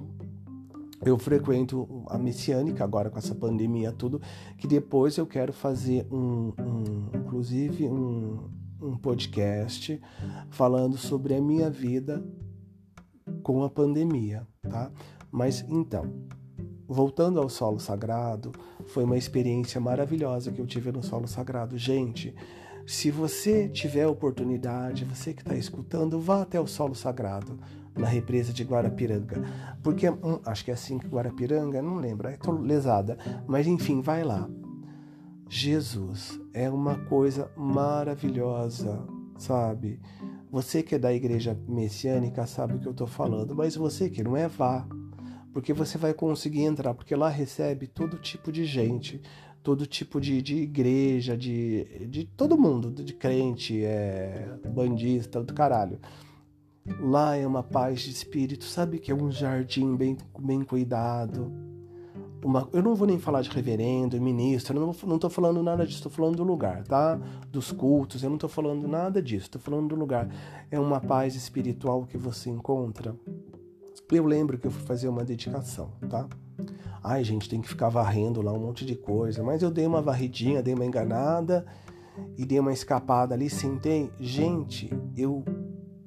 Eu 1.05 1.19
frequento 1.19 2.03
a 2.07 2.17
messiânica 2.17 2.83
agora 2.83 3.11
com 3.11 3.19
essa 3.19 3.35
pandemia 3.35 3.91
tudo, 3.91 4.19
que 4.57 4.67
depois 4.67 5.17
eu 5.17 5.27
quero 5.27 5.53
fazer 5.53 6.07
um, 6.11 6.51
um 6.59 7.09
inclusive 7.15 7.87
um, 7.87 8.49
um 8.81 8.97
podcast 8.97 10.01
falando 10.49 10.97
sobre 10.97 11.35
a 11.35 11.41
minha 11.41 11.69
vida 11.69 12.25
com 13.43 13.63
a 13.63 13.69
pandemia, 13.69 14.47
tá? 14.63 14.91
Mas 15.31 15.63
então, 15.69 16.11
voltando 16.87 17.39
ao 17.39 17.49
solo 17.49 17.79
sagrado, 17.79 18.51
foi 18.87 19.03
uma 19.03 19.17
experiência 19.17 19.79
maravilhosa 19.79 20.51
que 20.51 20.59
eu 20.59 20.65
tive 20.65 20.91
no 20.91 21.03
solo 21.03 21.27
sagrado. 21.27 21.77
Gente, 21.77 22.33
se 22.87 23.11
você 23.11 23.69
tiver 23.69 24.07
oportunidade, 24.07 25.05
você 25.05 25.35
que 25.35 25.43
está 25.43 25.55
escutando, 25.55 26.19
vá 26.19 26.41
até 26.41 26.59
o 26.59 26.65
solo 26.65 26.95
sagrado 26.95 27.59
na 27.97 28.07
represa 28.07 28.51
de 28.51 28.63
Guarapiranga, 28.63 29.41
porque 29.81 30.09
hum, 30.09 30.39
acho 30.45 30.65
que 30.65 30.71
é 30.71 30.73
assim 30.73 30.97
que 30.97 31.07
Guarapiranga, 31.07 31.81
não 31.81 31.97
lembro, 31.97 32.29
estou 32.29 32.59
lesada, 32.59 33.17
mas 33.47 33.67
enfim, 33.67 34.01
vai 34.01 34.23
lá. 34.23 34.49
Jesus 35.47 36.39
é 36.53 36.69
uma 36.69 36.95
coisa 37.05 37.51
maravilhosa, 37.55 39.05
sabe? 39.37 39.99
Você 40.51 40.81
que 40.81 40.95
é 40.95 40.99
da 40.99 41.13
igreja 41.13 41.57
messiânica 41.67 42.45
sabe 42.47 42.75
o 42.75 42.79
que 42.79 42.87
eu 42.87 42.91
estou 42.91 43.07
falando, 43.07 43.55
mas 43.55 43.75
você 43.75 44.09
que 44.09 44.23
não 44.23 44.35
é, 44.35 44.47
vá. 44.47 44.87
Porque 45.53 45.71
você 45.71 45.97
vai 45.97 46.13
conseguir 46.13 46.63
entrar, 46.63 46.93
porque 46.93 47.15
lá 47.15 47.29
recebe 47.29 47.87
todo 47.87 48.17
tipo 48.17 48.51
de 48.51 48.65
gente, 48.65 49.21
todo 49.63 49.85
tipo 49.85 50.19
de, 50.19 50.41
de 50.41 50.57
igreja, 50.57 51.37
de, 51.37 52.07
de 52.07 52.25
todo 52.25 52.57
mundo, 52.57 52.91
de 52.91 53.13
crente, 53.13 53.83
é, 53.83 54.47
bandista, 54.67 55.41
do 55.43 55.53
caralho. 55.53 55.99
Lá 56.99 57.35
é 57.35 57.45
uma 57.47 57.63
paz 57.63 58.01
de 58.01 58.11
espírito, 58.11 58.65
sabe 58.65 58.99
que 58.99 59.11
é 59.11 59.15
um 59.15 59.31
jardim 59.31 59.95
bem, 59.95 60.17
bem 60.39 60.63
cuidado 60.63 61.51
uma, 62.45 62.69
eu 62.71 62.83
não 62.83 62.93
vou 62.93 63.07
nem 63.07 63.17
falar 63.17 63.41
de 63.41 63.49
reverendo, 63.49 64.21
ministro, 64.21 64.77
eu 64.77 64.95
não 65.07 65.15
estou 65.15 65.31
falando 65.31 65.63
nada 65.63 65.83
disso, 65.83 65.97
estou 65.97 66.11
falando 66.11 66.35
do 66.35 66.43
lugar, 66.43 66.83
tá? 66.83 67.19
Dos 67.51 67.71
cultos, 67.71 68.21
eu 68.21 68.29
não 68.29 68.35
estou 68.35 68.49
falando 68.49 68.87
nada 68.87 69.19
disso, 69.19 69.47
estou 69.47 69.59
falando 69.59 69.89
do 69.89 69.95
lugar. 69.95 70.29
É 70.69 70.79
uma 70.79 71.01
paz 71.01 71.35
espiritual 71.35 72.05
que 72.05 72.19
você 72.19 72.51
encontra. 72.51 73.15
Eu 74.11 74.25
lembro 74.27 74.59
que 74.59 74.67
eu 74.67 74.71
fui 74.71 74.83
fazer 74.83 75.07
uma 75.07 75.23
dedicação, 75.23 75.91
tá? 76.07 76.27
Ai, 77.03 77.23
gente, 77.23 77.49
tem 77.49 77.61
que 77.61 77.67
ficar 77.67 77.89
varrendo 77.89 78.43
lá 78.43 78.53
um 78.53 78.59
monte 78.59 78.85
de 78.85 78.95
coisa, 78.95 79.43
mas 79.43 79.63
eu 79.63 79.71
dei 79.71 79.87
uma 79.87 80.01
varridinha, 80.01 80.61
dei 80.61 80.75
uma 80.75 80.85
enganada 80.85 81.65
e 82.37 82.45
dei 82.45 82.59
uma 82.59 82.71
escapada 82.71 83.33
ali, 83.33 83.49
sentei. 83.49 84.11
Gente, 84.19 84.91
eu 85.17 85.43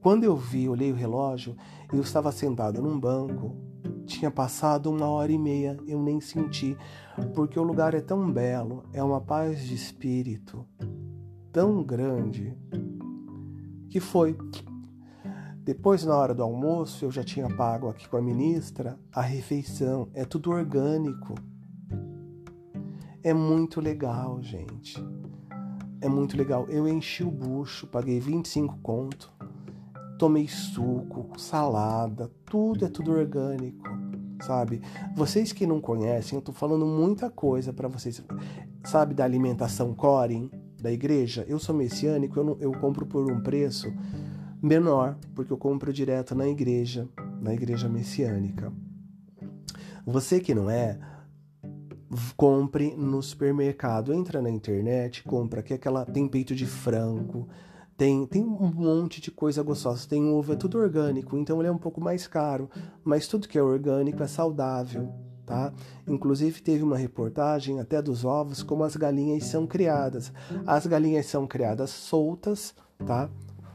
quando 0.00 0.24
eu 0.24 0.36
vi, 0.36 0.68
olhei 0.68 0.92
o 0.92 0.96
relógio, 0.96 1.56
eu 1.92 2.00
estava 2.00 2.30
sentado 2.32 2.80
num 2.80 2.98
banco 2.98 3.68
tinha 4.08 4.30
passado 4.30 4.90
uma 4.90 5.06
hora 5.06 5.30
e 5.30 5.38
meia, 5.38 5.78
eu 5.86 6.02
nem 6.02 6.20
senti, 6.20 6.76
porque 7.34 7.58
o 7.58 7.62
lugar 7.62 7.94
é 7.94 8.00
tão 8.00 8.32
belo, 8.32 8.84
é 8.92 9.02
uma 9.02 9.20
paz 9.20 9.62
de 9.62 9.74
espírito 9.74 10.66
tão 11.52 11.82
grande 11.82 12.56
que 13.90 14.00
foi. 14.00 14.36
Depois, 15.62 16.04
na 16.04 16.16
hora 16.16 16.34
do 16.34 16.42
almoço, 16.42 17.04
eu 17.04 17.10
já 17.10 17.22
tinha 17.22 17.54
pago 17.54 17.88
aqui 17.88 18.08
com 18.08 18.16
a 18.16 18.22
ministra 18.22 18.98
a 19.12 19.20
refeição. 19.20 20.08
É 20.14 20.24
tudo 20.24 20.50
orgânico. 20.50 21.34
É 23.22 23.34
muito 23.34 23.78
legal, 23.78 24.42
gente. 24.42 24.96
É 26.00 26.08
muito 26.08 26.38
legal. 26.38 26.66
Eu 26.70 26.88
enchi 26.88 27.22
o 27.22 27.30
bucho, 27.30 27.86
paguei 27.86 28.18
25 28.18 28.78
conto 28.78 29.37
tomei 30.18 30.48
suco, 30.48 31.38
salada, 31.38 32.30
tudo 32.44 32.84
é 32.84 32.88
tudo 32.88 33.12
orgânico, 33.12 33.88
sabe? 34.42 34.82
Vocês 35.14 35.52
que 35.52 35.66
não 35.66 35.80
conhecem, 35.80 36.36
eu 36.36 36.42
tô 36.42 36.52
falando 36.52 36.84
muita 36.84 37.30
coisa 37.30 37.72
para 37.72 37.88
vocês. 37.88 38.22
Sabe 38.84 39.14
da 39.14 39.24
alimentação 39.24 39.94
Corin 39.94 40.50
da 40.80 40.90
igreja? 40.90 41.44
Eu 41.48 41.58
sou 41.58 41.74
messiânico, 41.74 42.38
eu, 42.38 42.44
não, 42.44 42.56
eu 42.58 42.72
compro 42.72 43.06
por 43.06 43.30
um 43.30 43.40
preço 43.40 43.92
menor, 44.60 45.16
porque 45.34 45.52
eu 45.52 45.56
compro 45.56 45.92
direto 45.92 46.34
na 46.34 46.48
igreja. 46.48 47.08
na 47.40 47.54
igreja 47.54 47.88
messiânica. 47.88 48.72
Você 50.04 50.40
que 50.40 50.54
não 50.54 50.68
é, 50.68 50.98
compre 52.36 52.96
no 52.96 53.22
supermercado, 53.22 54.12
entra 54.12 54.42
na 54.42 54.50
internet, 54.50 55.22
compra 55.22 55.62
que 55.62 55.74
aquela 55.74 56.04
tem 56.04 56.26
peito 56.26 56.54
de 56.54 56.66
frango, 56.66 57.46
tem, 57.98 58.24
tem 58.26 58.44
um 58.44 58.72
monte 58.72 59.20
de 59.20 59.28
coisa 59.28 59.60
gostosa, 59.60 60.08
tem 60.08 60.30
ovo, 60.30 60.52
é 60.52 60.56
tudo 60.56 60.78
orgânico, 60.78 61.36
então 61.36 61.58
ele 61.58 61.66
é 61.66 61.72
um 61.72 61.76
pouco 61.76 62.00
mais 62.00 62.28
caro, 62.28 62.70
mas 63.02 63.26
tudo 63.26 63.48
que 63.48 63.58
é 63.58 63.62
orgânico 63.62 64.22
é 64.22 64.28
saudável, 64.28 65.12
tá? 65.44 65.72
Inclusive 66.06 66.62
teve 66.62 66.84
uma 66.84 66.96
reportagem 66.96 67.80
até 67.80 68.00
dos 68.00 68.24
ovos 68.24 68.62
como 68.62 68.84
as 68.84 68.94
galinhas 68.94 69.46
são 69.46 69.66
criadas. 69.66 70.32
As 70.64 70.86
galinhas 70.86 71.26
são 71.26 71.44
criadas 71.44 71.90
soltas, 71.90 72.72
tá? 73.04 73.28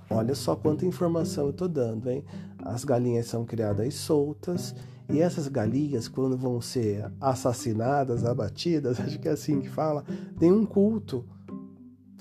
Olha 0.09 0.35
só 0.35 0.55
quanta 0.55 0.85
informação 0.85 1.47
eu 1.47 1.53
tô 1.53 1.67
dando, 1.67 2.09
hein? 2.09 2.23
As 2.59 2.85
galinhas 2.85 3.25
são 3.25 3.43
criadas 3.43 3.93
soltas 3.93 4.73
e 5.09 5.19
essas 5.19 5.49
galinhas, 5.49 6.07
quando 6.07 6.37
vão 6.37 6.61
ser 6.61 7.11
assassinadas, 7.19 8.23
abatidas, 8.23 8.99
acho 9.01 9.19
que 9.19 9.27
é 9.27 9.31
assim 9.31 9.59
que 9.59 9.69
fala, 9.69 10.05
tem 10.39 10.49
um 10.49 10.65
culto, 10.65 11.25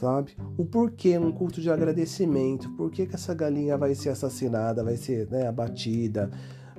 sabe? 0.02 0.36
O 0.58 0.64
porquê, 0.64 1.16
um 1.16 1.30
culto 1.30 1.60
de 1.60 1.70
agradecimento. 1.70 2.68
Por 2.70 2.90
que, 2.90 3.06
que 3.06 3.14
essa 3.14 3.32
galinha 3.32 3.78
vai 3.78 3.94
ser 3.94 4.08
assassinada, 4.08 4.82
vai 4.82 4.96
ser 4.96 5.30
né, 5.30 5.46
abatida? 5.46 6.28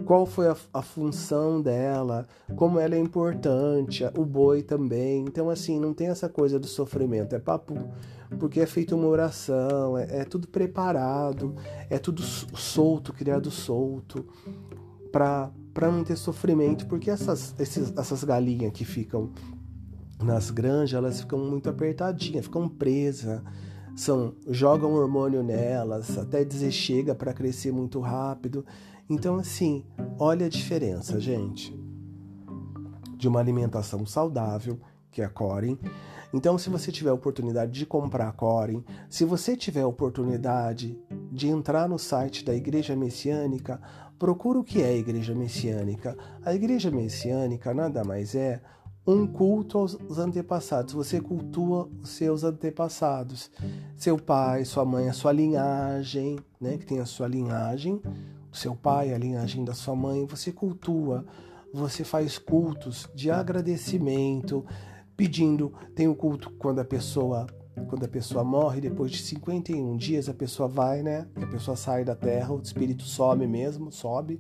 Qual 0.06 0.26
foi 0.26 0.50
a, 0.50 0.58
a 0.74 0.82
função 0.82 1.62
dela? 1.62 2.28
Como 2.58 2.80
ela 2.80 2.96
é 2.96 3.00
importante? 3.00 4.04
O 4.18 4.26
boi 4.26 4.62
também. 4.62 5.22
Então, 5.22 5.50
assim, 5.50 5.80
não 5.80 5.94
tem 5.94 6.08
essa 6.08 6.28
coisa 6.28 6.60
do 6.60 6.68
sofrimento. 6.68 7.34
É 7.34 7.40
papo 7.40 7.76
porque 8.40 8.60
é 8.60 8.66
feita 8.66 8.96
uma 8.96 9.08
oração, 9.08 9.96
é, 9.96 10.22
é, 10.22 10.26
tudo 10.26 10.48
preparado, 10.48 11.56
é 11.88 12.00
tudo 12.00 12.24
solto, 12.24 13.14
criado 13.14 13.52
solto, 13.52 14.26
para 15.12 15.52
não 15.80 16.04
ter 16.04 16.16
sofrimento, 16.16 16.88
porque 16.88 17.12
essas, 17.12 17.54
esses, 17.60 17.94
essas 17.96 18.24
galinhas 18.24 18.74
que 18.74 18.84
ficam 18.84 19.30
nas 20.24 20.50
granjas, 20.50 20.98
elas 20.98 21.22
ficam 21.22 21.40
muito 21.40 21.70
apertadinhas, 21.70 22.46
ficam 22.46 22.68
presas, 22.68 23.42
são, 23.96 24.36
jogam 24.48 24.94
hormônio 24.94 25.44
nelas, 25.44 26.18
até 26.18 26.44
dizer 26.44 26.72
chega 26.72 27.14
para 27.14 27.34
crescer 27.34 27.72
muito 27.72 28.00
rápido. 28.00 28.66
Então, 29.10 29.36
assim, 29.36 29.86
olha 30.18 30.46
a 30.46 30.50
diferença, 30.50 31.20
gente, 31.20 31.78
de 33.18 33.28
uma 33.28 33.40
alimentação 33.40 34.06
saudável, 34.06 34.80
que 35.12 35.22
é 35.22 35.26
a 35.26 35.30
Corin. 35.30 35.78
Então, 36.34 36.58
se 36.58 36.70
você 36.70 36.92
tiver 36.92 37.12
oportunidade 37.12 37.72
de 37.72 37.86
comprar 37.86 38.30
a 38.30 38.32
Corin, 38.32 38.84
se 39.10 39.24
você 39.24 39.56
tiver 39.56 39.86
oportunidade 39.86 41.00
de 41.32 41.48
entrar 41.48 41.88
no 41.88 42.00
site 42.00 42.44
da 42.44 42.56
Igreja 42.56 42.96
Messiânica, 42.96 43.80
Procura 44.24 44.60
o 44.60 44.64
que 44.64 44.82
é 44.82 44.86
a 44.86 44.96
igreja 44.96 45.36
messiânica. 45.36 46.18
A 46.46 46.54
igreja 46.54 46.90
messiânica 46.90 47.74
nada 47.74 48.06
mais 48.06 48.34
é 48.36 48.62
um 49.06 49.28
culto 49.28 49.78
aos 49.78 50.18
antepassados. 50.18 50.94
Você 50.94 51.20
cultua 51.20 51.90
os 52.02 52.10
seus 52.10 52.44
antepassados. 52.44 53.52
Seu 53.96 54.18
pai, 54.18 54.64
sua 54.66 54.86
mãe, 54.86 55.10
a 55.10 55.14
sua 55.14 55.32
linhagem, 55.32 56.40
né? 56.60 56.78
Que 56.78 56.86
tem 56.86 57.00
a 57.00 57.06
sua 57.06 57.28
linhagem, 57.28 58.02
o 58.52 58.56
seu 58.56 58.76
pai, 58.76 59.14
a 59.14 59.18
linhagem 59.18 59.66
da 59.66 59.74
sua 59.74 59.96
mãe. 59.96 60.26
Você 60.26 60.52
cultua, 60.52 61.26
você 61.74 62.04
faz 62.04 62.38
cultos 62.38 63.10
de 63.14 63.30
agradecimento, 63.30 64.66
pedindo. 65.18 65.74
Tem 65.96 66.08
o 66.08 66.16
culto 66.16 66.50
quando 66.58 66.80
a 66.80 66.86
pessoa 66.86 67.48
quando 67.88 68.06
a 68.06 68.08
pessoa 68.08 68.44
morre, 68.44 68.80
depois 68.80 69.12
de 69.12 69.18
51 69.18 69.98
dias, 69.98 70.30
a 70.30 70.34
pessoa 70.34 70.70
vai, 70.70 71.02
né? 71.02 71.28
A 71.36 71.48
pessoa 71.48 71.76
sai 71.76 72.06
da 72.06 72.16
terra, 72.16 72.54
o 72.54 72.62
espírito 72.62 73.02
sobe 73.02 73.48
mesmo, 73.48 73.92
sobe. 73.92 74.40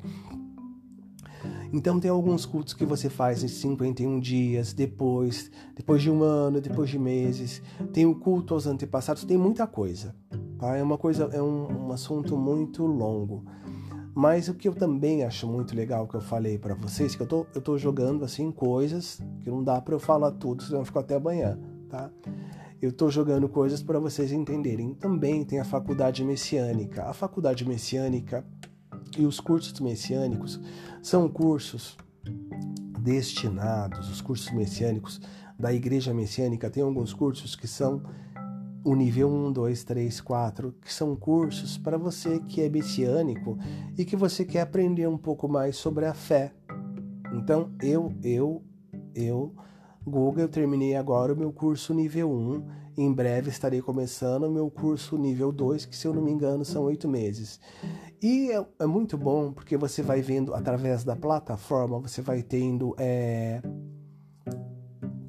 Então 1.73 1.99
tem 1.99 2.11
alguns 2.11 2.45
cultos 2.45 2.75
que 2.75 2.85
você 2.85 3.09
faz 3.09 3.43
em 3.43 3.47
51 3.47 4.19
dias, 4.19 4.73
depois, 4.73 5.49
depois 5.75 6.03
de 6.03 6.11
um 6.11 6.21
ano, 6.21 6.61
depois 6.61 6.87
de 6.87 6.99
meses. 6.99 7.63
Tem 7.91 8.05
o 8.05 8.13
culto 8.13 8.53
aos 8.53 8.67
antepassados, 8.67 9.23
tem 9.23 9.37
muita 9.37 9.65
coisa. 9.65 10.15
Tá? 10.59 10.77
É 10.77 10.83
uma 10.83 10.99
coisa, 10.99 11.29
é 11.33 11.41
um, 11.41 11.87
um 11.87 11.91
assunto 11.91 12.37
muito 12.37 12.85
longo. 12.85 13.43
Mas 14.13 14.47
o 14.47 14.53
que 14.53 14.67
eu 14.67 14.75
também 14.75 15.23
acho 15.23 15.47
muito 15.47 15.75
legal 15.75 16.07
que 16.07 16.13
eu 16.13 16.21
falei 16.21 16.59
para 16.59 16.75
vocês, 16.75 17.15
que 17.15 17.23
eu 17.23 17.27
tô, 17.27 17.47
eu 17.55 17.61
tô 17.61 17.75
jogando 17.79 18.23
assim 18.23 18.51
coisas 18.51 19.19
que 19.41 19.49
não 19.49 19.63
dá 19.63 19.81
para 19.81 19.95
eu 19.95 19.99
falar 19.99 20.31
tudo, 20.33 20.61
senão 20.61 20.81
eu 20.81 20.85
fico 20.85 20.99
até 20.99 21.15
amanhã, 21.15 21.59
tá? 21.89 22.11
eu 22.79 22.89
estou 22.89 23.09
jogando 23.09 23.47
coisas 23.47 23.81
para 23.81 23.97
vocês 23.97 24.31
entenderem. 24.31 24.93
Também 24.93 25.45
tem 25.45 25.57
a 25.57 25.63
faculdade 25.63 26.23
messiânica. 26.23 27.03
A 27.05 27.13
faculdade 27.13 27.65
messiânica 27.65 28.45
e 29.17 29.25
os 29.25 29.39
cursos 29.39 29.79
messiânicos 29.79 30.59
são 31.03 31.27
cursos 31.27 31.97
destinados, 33.01 34.09
os 34.09 34.21
cursos 34.21 34.49
messiânicos 34.53 35.19
da 35.59 35.73
igreja 35.73 36.13
messiânica 36.13 36.69
tem 36.69 36.81
alguns 36.81 37.13
cursos 37.13 37.57
que 37.57 37.67
são 37.67 38.01
o 38.85 38.95
nível 38.95 39.29
1, 39.29 39.51
2, 39.51 39.83
3, 39.83 40.21
4, 40.21 40.75
que 40.81 40.91
são 40.91 41.13
cursos 41.15 41.77
para 41.77 41.97
você 41.97 42.39
que 42.39 42.61
é 42.61 42.69
messiânico 42.69 43.57
e 43.97 44.05
que 44.05 44.15
você 44.15 44.45
quer 44.45 44.61
aprender 44.61 45.07
um 45.07 45.17
pouco 45.17 45.47
mais 45.47 45.75
sobre 45.75 46.05
a 46.05 46.13
fé. 46.13 46.53
Então, 47.33 47.71
eu, 47.81 48.13
eu, 48.23 48.63
eu 49.13 49.53
Google, 50.05 50.43
eu 50.43 50.49
terminei 50.49 50.95
agora 50.95 51.33
o 51.33 51.37
meu 51.37 51.51
curso 51.51 51.93
nível 51.93 52.31
1. 52.31 52.83
Em 52.97 53.11
breve 53.11 53.49
estarei 53.49 53.81
começando 53.81 54.43
o 54.43 54.51
meu 54.51 54.69
curso 54.69 55.17
nível 55.17 55.51
2, 55.51 55.85
que 55.85 55.95
se 55.95 56.07
eu 56.07 56.13
não 56.13 56.21
me 56.21 56.31
engano 56.31 56.63
são 56.63 56.83
oito 56.83 57.07
meses. 57.07 57.59
E 58.23 58.53
é, 58.53 58.65
é, 58.79 58.85
muito 58.85 59.17
bom 59.17 59.51
porque 59.51 59.75
você 59.75 60.01
vai 60.01 60.21
vendo 60.21 60.53
através 60.53 61.03
da 61.03 61.13
plataforma, 61.13 61.99
você 61.99 62.21
vai 62.21 62.41
tendo. 62.41 62.95
É, 62.97 63.61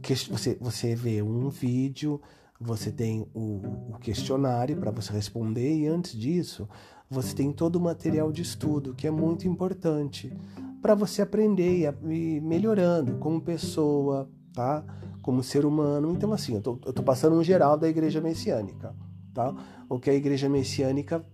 que, 0.01 0.15
você, 0.15 0.57
você 0.61 0.95
vê 0.95 1.21
um 1.21 1.49
vídeo, 1.49 2.21
você 2.61 2.93
tem 2.93 3.27
o, 3.35 3.63
o 3.95 3.99
questionário 3.99 4.77
para 4.77 4.93
você 4.93 5.13
responder, 5.13 5.77
e 5.77 5.89
antes 5.89 6.13
disso, 6.13 6.69
você 7.11 7.35
tem 7.35 7.51
todo 7.51 7.77
o 7.77 7.81
material 7.81 8.31
de 8.31 8.43
estudo, 8.43 8.95
que 8.95 9.09
é 9.09 9.11
muito 9.11 9.49
importante 9.49 10.33
para 10.81 10.95
você 10.95 11.21
aprender 11.21 11.93
e 12.05 12.13
ir 12.13 12.41
melhorando 12.43 13.17
como 13.17 13.41
pessoa, 13.41 14.31
tá? 14.53 14.85
Como 15.21 15.43
ser 15.43 15.65
humano. 15.65 16.13
Então, 16.13 16.33
assim, 16.33 16.55
eu 16.55 16.61
tô, 16.61 16.79
eu 16.87 16.93
tô 16.93 17.03
passando 17.03 17.35
um 17.35 17.43
geral 17.43 17.77
da 17.77 17.89
igreja 17.89 18.21
messiânica, 18.21 18.95
tá? 19.33 19.53
O 19.89 19.99
que 19.99 20.11
a 20.11 20.15
igreja 20.15 20.49
messiânica 20.49 21.25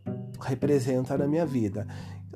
representa 0.41 1.17
na 1.17 1.27
minha 1.27 1.47
vida. 1.47 1.87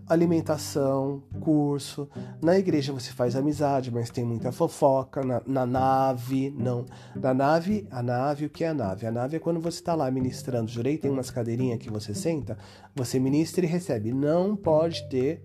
Alimentação, 0.07 1.23
curso. 1.41 2.09
Na 2.43 2.59
igreja 2.59 2.93
você 2.93 3.11
faz 3.11 3.35
amizade, 3.35 3.91
mas 3.91 4.11
tem 4.11 4.25
muita 4.25 4.53
fofoca. 4.53 5.25
Na, 5.25 5.43
na 5.47 5.67
nave, 5.67 6.51
não. 6.51 6.85
Na 7.17 7.33
nave, 7.33 7.87
a 7.91 8.03
nave, 8.03 8.47
o 8.47 8.51
que 8.51 8.65
é 8.65 8.69
a 8.69 8.75
nave? 8.75 9.07
A 9.07 9.13
nave 9.13 9.37
é 9.37 9.41
quando 9.41 9.61
você 9.61 9.79
está 9.79 9.95
lá 9.95 10.11
ministrando. 10.11 10.71
Jurei, 10.71 10.99
tem 10.99 11.11
umas 11.11 11.31
cadeirinhas 11.31 11.79
que 11.79 11.91
você 11.91 12.15
senta, 12.15 12.59
você 12.95 13.19
ministra 13.19 13.65
e 13.65 13.69
recebe. 13.69 14.13
Não 14.13 14.55
pode 14.55 15.09
ter 15.09 15.43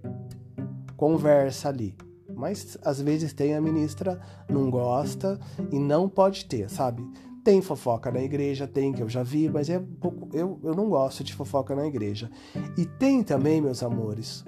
conversa 0.97 1.69
ali 1.69 1.95
mas 2.39 2.77
às 2.83 3.01
vezes 3.01 3.33
tem 3.33 3.53
a 3.53 3.59
ministra, 3.59 4.19
não 4.47 4.69
gosta 4.69 5.37
e 5.71 5.77
não 5.77 6.07
pode 6.07 6.45
ter, 6.45 6.69
sabe? 6.69 7.05
Tem 7.43 7.61
fofoca 7.61 8.11
na 8.11 8.21
igreja, 8.21 8.67
tem 8.67 8.91
que 8.91 9.01
eu 9.01 9.09
já 9.09 9.23
vi, 9.23 9.49
mas 9.49 9.69
é 9.69 9.79
pouco, 9.79 10.29
eu, 10.33 10.59
eu 10.63 10.75
não 10.75 10.89
gosto 10.89 11.23
de 11.23 11.33
fofoca 11.33 11.75
na 11.75 11.87
igreja. 11.87 12.29
E 12.77 12.85
tem 12.85 13.23
também, 13.23 13.61
meus 13.61 13.81
amores, 13.81 14.43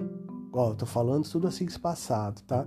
ó, 0.52 0.74
tô 0.74 0.86
falando 0.86 1.28
tudo 1.28 1.48
assim 1.48 1.64
espaçado, 1.64 2.42
tá? 2.42 2.66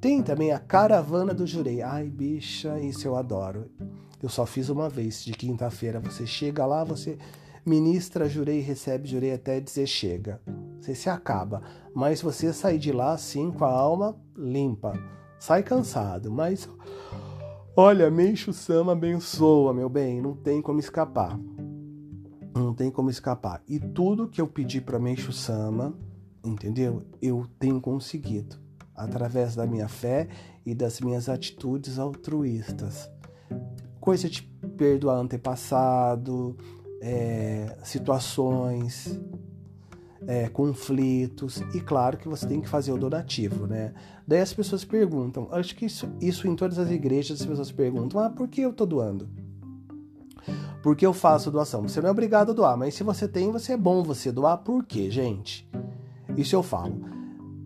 Tem 0.00 0.22
também 0.22 0.52
a 0.52 0.58
caravana 0.58 1.34
do 1.34 1.46
jurei. 1.46 1.82
Ai, 1.82 2.08
bicha, 2.08 2.78
isso 2.80 3.06
eu 3.06 3.16
adoro. 3.16 3.70
Eu 4.22 4.28
só 4.28 4.46
fiz 4.46 4.68
uma 4.68 4.88
vez, 4.88 5.24
de 5.24 5.32
quinta-feira. 5.32 6.00
Você 6.00 6.26
chega 6.26 6.64
lá, 6.64 6.84
você 6.84 7.18
ministra, 7.64 8.28
jurei, 8.28 8.60
recebe, 8.60 9.08
jurei 9.08 9.32
até 9.32 9.60
dizer 9.60 9.86
chega. 9.86 10.40
Você 10.80 10.94
se 10.94 11.10
acaba. 11.10 11.62
Mas 11.94 12.22
você 12.22 12.52
sai 12.52 12.78
de 12.78 12.92
lá 12.92 13.12
assim 13.12 13.50
com 13.50 13.64
a 13.64 13.70
alma 13.70 14.16
limpa. 14.36 14.92
Sai 15.38 15.62
cansado, 15.62 16.30
mas 16.30 16.68
olha, 17.76 18.10
Meixo 18.10 18.52
Sama 18.52 18.92
abençoa, 18.92 19.72
meu 19.74 19.88
bem, 19.88 20.20
não 20.20 20.34
tem 20.34 20.62
como 20.62 20.80
escapar. 20.80 21.38
Não 22.54 22.72
tem 22.72 22.90
como 22.90 23.10
escapar. 23.10 23.62
E 23.68 23.78
tudo 23.78 24.28
que 24.28 24.40
eu 24.40 24.46
pedi 24.48 24.80
para 24.80 24.98
Meixo 24.98 25.32
Sama, 25.32 25.94
entendeu? 26.42 27.02
Eu 27.20 27.46
tenho 27.58 27.80
conseguido 27.80 28.56
através 28.94 29.54
da 29.54 29.66
minha 29.66 29.88
fé 29.88 30.28
e 30.64 30.74
das 30.74 31.00
minhas 31.00 31.28
atitudes 31.28 31.98
altruístas. 31.98 33.10
Coisa 34.00 34.28
de 34.28 34.42
perdoar 34.76 35.18
antepassado, 35.18 36.56
é, 37.02 37.76
situações, 37.84 39.20
é, 40.26 40.48
conflitos, 40.48 41.62
e 41.74 41.80
claro 41.80 42.16
que 42.16 42.28
você 42.28 42.46
tem 42.46 42.60
que 42.60 42.68
fazer 42.68 42.92
o 42.92 42.98
donativo, 42.98 43.66
né? 43.66 43.92
Daí 44.26 44.40
as 44.40 44.52
pessoas 44.52 44.84
perguntam, 44.84 45.48
acho 45.50 45.74
que 45.74 45.86
isso, 45.86 46.08
isso 46.20 46.46
em 46.46 46.54
todas 46.54 46.78
as 46.78 46.90
igrejas 46.90 47.40
as 47.40 47.46
pessoas 47.46 47.72
perguntam, 47.72 48.20
ah, 48.20 48.30
por 48.30 48.48
que 48.48 48.60
eu 48.60 48.72
tô 48.72 48.86
doando? 48.86 49.28
Por 50.82 50.94
que 50.94 51.04
eu 51.04 51.12
faço 51.12 51.50
doação? 51.50 51.82
Você 51.82 52.00
não 52.00 52.08
é 52.08 52.12
obrigado 52.12 52.50
a 52.50 52.54
doar, 52.54 52.76
mas 52.76 52.94
se 52.94 53.02
você 53.02 53.26
tem, 53.26 53.50
você 53.50 53.72
é 53.72 53.76
bom 53.76 54.02
você 54.02 54.30
doar, 54.30 54.58
por 54.58 54.84
quê, 54.84 55.10
gente? 55.10 55.68
Isso 56.36 56.54
eu 56.54 56.62
falo. 56.62 57.16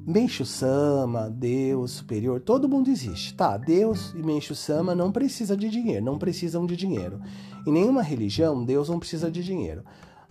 Mencho 0.06 0.44
Sama, 0.44 1.28
Deus 1.28 1.92
superior, 1.92 2.40
todo 2.40 2.68
mundo 2.68 2.90
existe. 2.90 3.34
Tá, 3.34 3.56
Deus 3.56 4.12
e 4.16 4.22
Mencho 4.22 4.54
Sama 4.54 4.94
não 4.94 5.12
precisam 5.12 5.56
de 5.56 5.68
dinheiro, 5.68 6.04
não 6.04 6.18
precisam 6.18 6.66
de 6.66 6.74
dinheiro. 6.74 7.20
Em 7.66 7.72
nenhuma 7.72 8.02
religião, 8.02 8.64
Deus 8.64 8.88
não 8.88 8.98
precisa 8.98 9.30
de 9.30 9.44
dinheiro. 9.44 9.84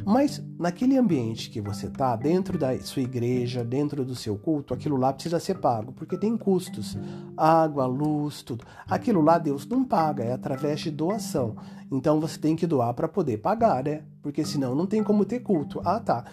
Mas 0.06 0.42
naquele 0.58 0.98
ambiente 0.98 1.50
que 1.50 1.62
você 1.62 1.90
tá, 1.90 2.16
dentro 2.16 2.58
da 2.58 2.78
sua 2.80 3.02
igreja, 3.02 3.64
dentro 3.64 4.06
do 4.06 4.16
seu 4.16 4.38
culto, 4.38 4.74
aquilo 4.74 4.98
lá 4.98 5.12
precisa 5.12 5.40
ser 5.40 5.56
pago, 5.60 5.92
porque 5.92 6.18
tem 6.18 6.38
custos. 6.38 6.98
Água, 7.36 7.86
luz, 7.86 8.42
tudo. 8.42 8.66
Aquilo 8.88 9.22
lá 9.22 9.38
Deus 9.38 9.68
não 9.68 9.84
paga, 9.84 10.24
é 10.24 10.34
através 10.34 10.80
de 10.80 10.92
doação. 10.92 11.56
Então 11.92 12.20
você 12.20 12.40
tem 12.40 12.56
que 12.56 12.68
doar 12.68 12.94
para 12.94 13.08
poder 13.08 13.38
pagar, 13.38 13.84
né? 13.84 14.04
Porque 14.22 14.46
senão 14.46 14.74
não 14.74 14.86
tem 14.86 15.04
como 15.04 15.26
ter 15.26 15.40
culto. 15.40 15.82
Ah, 15.84 16.00
tá 16.00 16.26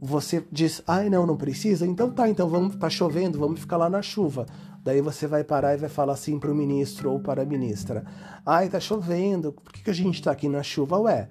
você 0.00 0.44
diz, 0.50 0.82
ai 0.86 1.10
não, 1.10 1.26
não 1.26 1.36
precisa, 1.36 1.86
então 1.86 2.10
tá, 2.10 2.28
então 2.28 2.48
vamos, 2.48 2.76
tá 2.76 2.88
chovendo, 2.88 3.38
vamos 3.38 3.60
ficar 3.60 3.76
lá 3.76 3.90
na 3.90 4.00
chuva. 4.00 4.46
Daí 4.82 5.02
você 5.02 5.26
vai 5.26 5.44
parar 5.44 5.74
e 5.74 5.76
vai 5.76 5.90
falar 5.90 6.14
assim 6.14 6.38
para 6.38 6.50
o 6.50 6.54
ministro 6.54 7.12
ou 7.12 7.20
para 7.20 7.42
a 7.42 7.44
ministra, 7.44 8.04
ai 8.44 8.68
tá 8.68 8.80
chovendo, 8.80 9.52
por 9.52 9.72
que, 9.72 9.82
que 9.82 9.90
a 9.90 9.94
gente 9.94 10.14
está 10.14 10.30
aqui 10.30 10.48
na 10.48 10.62
chuva? 10.62 10.98
Ué, 10.98 11.28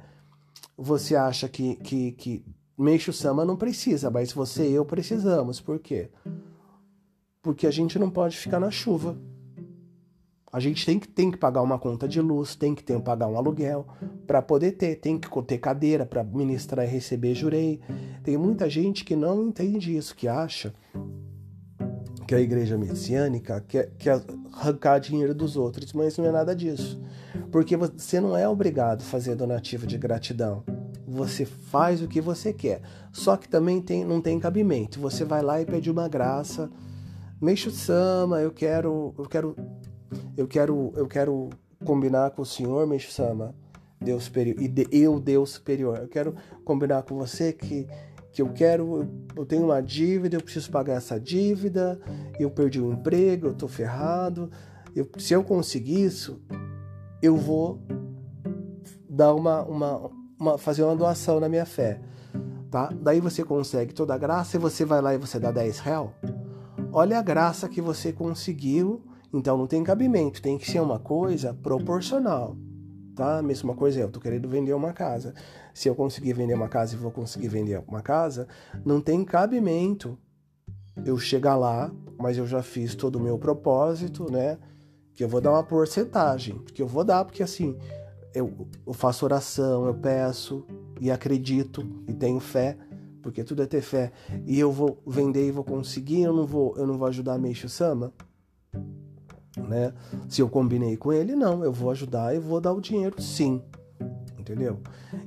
você 0.79 1.15
acha 1.15 1.49
que, 1.49 1.75
que, 1.75 2.13
que 2.13 2.45
Meixo 2.77 3.11
Sama 3.11 3.43
não 3.43 3.57
precisa, 3.57 4.09
mas 4.09 4.31
você 4.31 4.69
e 4.69 4.73
eu 4.73 4.85
precisamos, 4.85 5.59
por 5.59 5.79
quê? 5.79 6.09
Porque 7.41 7.67
a 7.67 7.71
gente 7.71 7.99
não 7.99 8.09
pode 8.09 8.37
ficar 8.37 8.59
na 8.59 8.71
chuva. 8.71 9.17
A 10.51 10.59
gente 10.59 10.83
tem 10.85 10.97
que, 10.97 11.07
tem 11.07 11.29
que 11.29 11.37
pagar 11.37 11.61
uma 11.61 11.77
conta 11.77 12.07
de 12.07 12.19
luz, 12.19 12.55
tem 12.55 12.73
que 12.73 12.83
ter, 12.83 12.99
pagar 13.01 13.27
um 13.27 13.37
aluguel 13.37 13.85
para 14.25 14.41
poder 14.41 14.71
ter, 14.71 14.95
tem 14.95 15.19
que 15.19 15.29
ter 15.43 15.57
cadeira 15.59 16.05
para 16.05 16.23
ministrar 16.23 16.85
e 16.85 16.89
receber 16.89 17.35
jurei. 17.35 17.81
Tem 18.23 18.35
muita 18.37 18.69
gente 18.69 19.03
que 19.03 19.15
não 19.15 19.43
entende 19.43 19.95
isso, 19.95 20.15
que 20.15 20.27
acha 20.27 20.73
que 22.29 22.35
a 22.35 22.39
igreja 22.39 22.77
messiânica 22.77 23.59
quer, 23.67 23.89
quer 23.97 24.21
arrancar 24.53 24.99
dinheiro 24.99 25.33
dos 25.33 25.57
outros, 25.57 25.91
mas 25.93 26.15
não 26.15 26.25
é 26.25 26.31
nada 26.31 26.55
disso. 26.55 27.01
Porque 27.51 27.75
você 27.75 28.21
não 28.21 28.37
é 28.37 28.47
obrigado 28.47 29.01
a 29.01 29.03
fazer 29.03 29.33
donativo 29.33 29.87
de 29.87 29.97
gratidão. 29.97 30.63
Você 31.07 31.43
faz 31.43 32.03
o 32.03 32.07
que 32.07 32.21
você 32.21 32.53
quer. 32.53 32.81
Só 33.11 33.35
que 33.35 33.49
também 33.49 33.81
tem, 33.81 34.05
não 34.05 34.21
tem 34.21 34.39
cabimento. 34.39 34.99
Você 34.99 35.25
vai 35.25 35.41
lá 35.41 35.59
e 35.59 35.65
pede 35.65 35.89
uma 35.89 36.07
graça. 36.07 36.69
Meixo 37.41 37.71
Sama, 37.71 38.39
eu 38.41 38.51
quero, 38.51 39.11
eu 39.17 39.25
quero 39.25 39.55
eu 40.37 40.47
quero, 40.47 40.93
eu 40.95 41.07
quero 41.07 41.49
combinar 41.83 42.29
com 42.29 42.43
o 42.43 42.45
Senhor, 42.45 42.85
Meixo 42.85 43.11
Sama, 43.11 43.55
Deus 43.99 44.25
superior, 44.25 44.61
e 44.61 44.67
de, 44.67 44.87
eu, 44.91 45.19
Deus 45.19 45.49
superior. 45.53 45.97
Eu 45.97 46.07
quero 46.07 46.35
combinar 46.63 47.01
com 47.01 47.17
você 47.17 47.51
que, 47.51 47.87
que 48.31 48.41
eu 48.41 48.49
quero, 48.49 49.07
eu 49.35 49.45
tenho 49.45 49.65
uma 49.65 49.81
dívida, 49.81 50.35
eu 50.35 50.41
preciso 50.41 50.69
pagar 50.71 50.93
essa 50.93 51.19
dívida, 51.19 51.99
eu 52.39 52.49
perdi 52.49 52.79
o 52.79 52.91
emprego, 52.91 53.47
eu 53.47 53.53
tô 53.53 53.67
ferrado. 53.67 54.49
Eu, 54.95 55.07
se 55.17 55.33
eu 55.33 55.43
conseguir 55.43 56.03
isso, 56.03 56.41
eu 57.21 57.35
vou 57.35 57.81
dar 59.09 59.33
uma, 59.33 59.63
uma, 59.63 60.11
uma, 60.39 60.57
fazer 60.57 60.83
uma 60.83 60.95
doação 60.95 61.39
na 61.39 61.49
minha 61.49 61.65
fé. 61.65 61.99
Tá? 62.69 62.93
Daí 63.01 63.19
você 63.19 63.43
consegue 63.43 63.93
toda 63.93 64.13
a 64.13 64.17
graça 64.17 64.57
e 64.57 64.59
você 64.59 64.85
vai 64.85 65.01
lá 65.01 65.13
e 65.13 65.17
você 65.17 65.39
dá 65.39 65.51
10 65.51 65.79
real. 65.79 66.13
Olha 66.91 67.19
a 67.19 67.21
graça 67.21 67.67
que 67.67 67.81
você 67.81 68.13
conseguiu 68.13 69.03
então 69.33 69.57
não 69.57 69.67
tem 69.67 69.83
cabimento, 69.83 70.41
tem 70.41 70.57
que 70.57 70.69
ser 70.69 70.79
uma 70.79 70.99
coisa 70.99 71.53
proporcional, 71.53 72.57
tá? 73.19 73.41
Mesma 73.41 73.75
coisa 73.75 73.99
eu 73.99 74.09
tô 74.09 74.19
querendo 74.19 74.47
vender 74.47 74.73
uma 74.73 74.93
casa. 74.93 75.33
Se 75.73 75.89
eu 75.89 75.93
conseguir 75.93 76.31
vender 76.31 76.53
uma 76.53 76.69
casa 76.69 76.95
e 76.95 76.97
vou 76.97 77.11
conseguir 77.11 77.49
vender 77.49 77.83
uma 77.85 78.01
casa, 78.01 78.47
não 78.85 79.01
tem 79.01 79.25
cabimento 79.25 80.17
eu 81.05 81.19
chegar 81.19 81.57
lá, 81.57 81.91
mas 82.17 82.37
eu 82.37 82.47
já 82.47 82.63
fiz 82.63 82.95
todo 82.95 83.17
o 83.17 83.19
meu 83.19 83.37
propósito, 83.37 84.31
né? 84.31 84.57
Que 85.13 85.23
eu 85.23 85.27
vou 85.27 85.41
dar 85.41 85.51
uma 85.51 85.63
porcentagem, 85.63 86.59
que 86.73 86.81
eu 86.81 86.87
vou 86.87 87.03
dar 87.03 87.25
porque 87.25 87.43
assim, 87.43 87.77
eu, 88.33 88.67
eu 88.87 88.93
faço 88.93 89.25
oração, 89.25 89.85
eu 89.85 89.93
peço 89.93 90.65
e 91.01 91.11
acredito 91.11 91.85
e 92.07 92.13
tenho 92.13 92.39
fé, 92.39 92.77
porque 93.21 93.43
tudo 93.43 93.63
é 93.63 93.65
ter 93.65 93.81
fé. 93.81 94.13
E 94.45 94.57
eu 94.57 94.71
vou 94.71 94.97
vender 95.05 95.45
e 95.45 95.51
vou 95.51 95.65
conseguir, 95.65 96.21
eu 96.21 96.33
não 96.33 96.45
vou, 96.45 96.73
eu 96.77 96.87
não 96.87 96.97
vou 96.97 97.07
ajudar 97.09 97.33
a 97.33 97.37
Meixo 97.37 97.67
Sama 97.67 98.13
né? 99.67 99.93
Se 100.27 100.41
eu 100.41 100.49
combinei 100.49 100.97
com 100.97 101.11
ele, 101.11 101.35
não, 101.35 101.63
eu 101.63 101.71
vou 101.71 101.91
ajudar 101.91 102.35
e 102.35 102.39
vou 102.39 102.59
dar 102.59 102.73
o 102.73 102.81
dinheiro 102.81 103.21
sim. 103.21 103.61
Entendeu? 104.37 104.79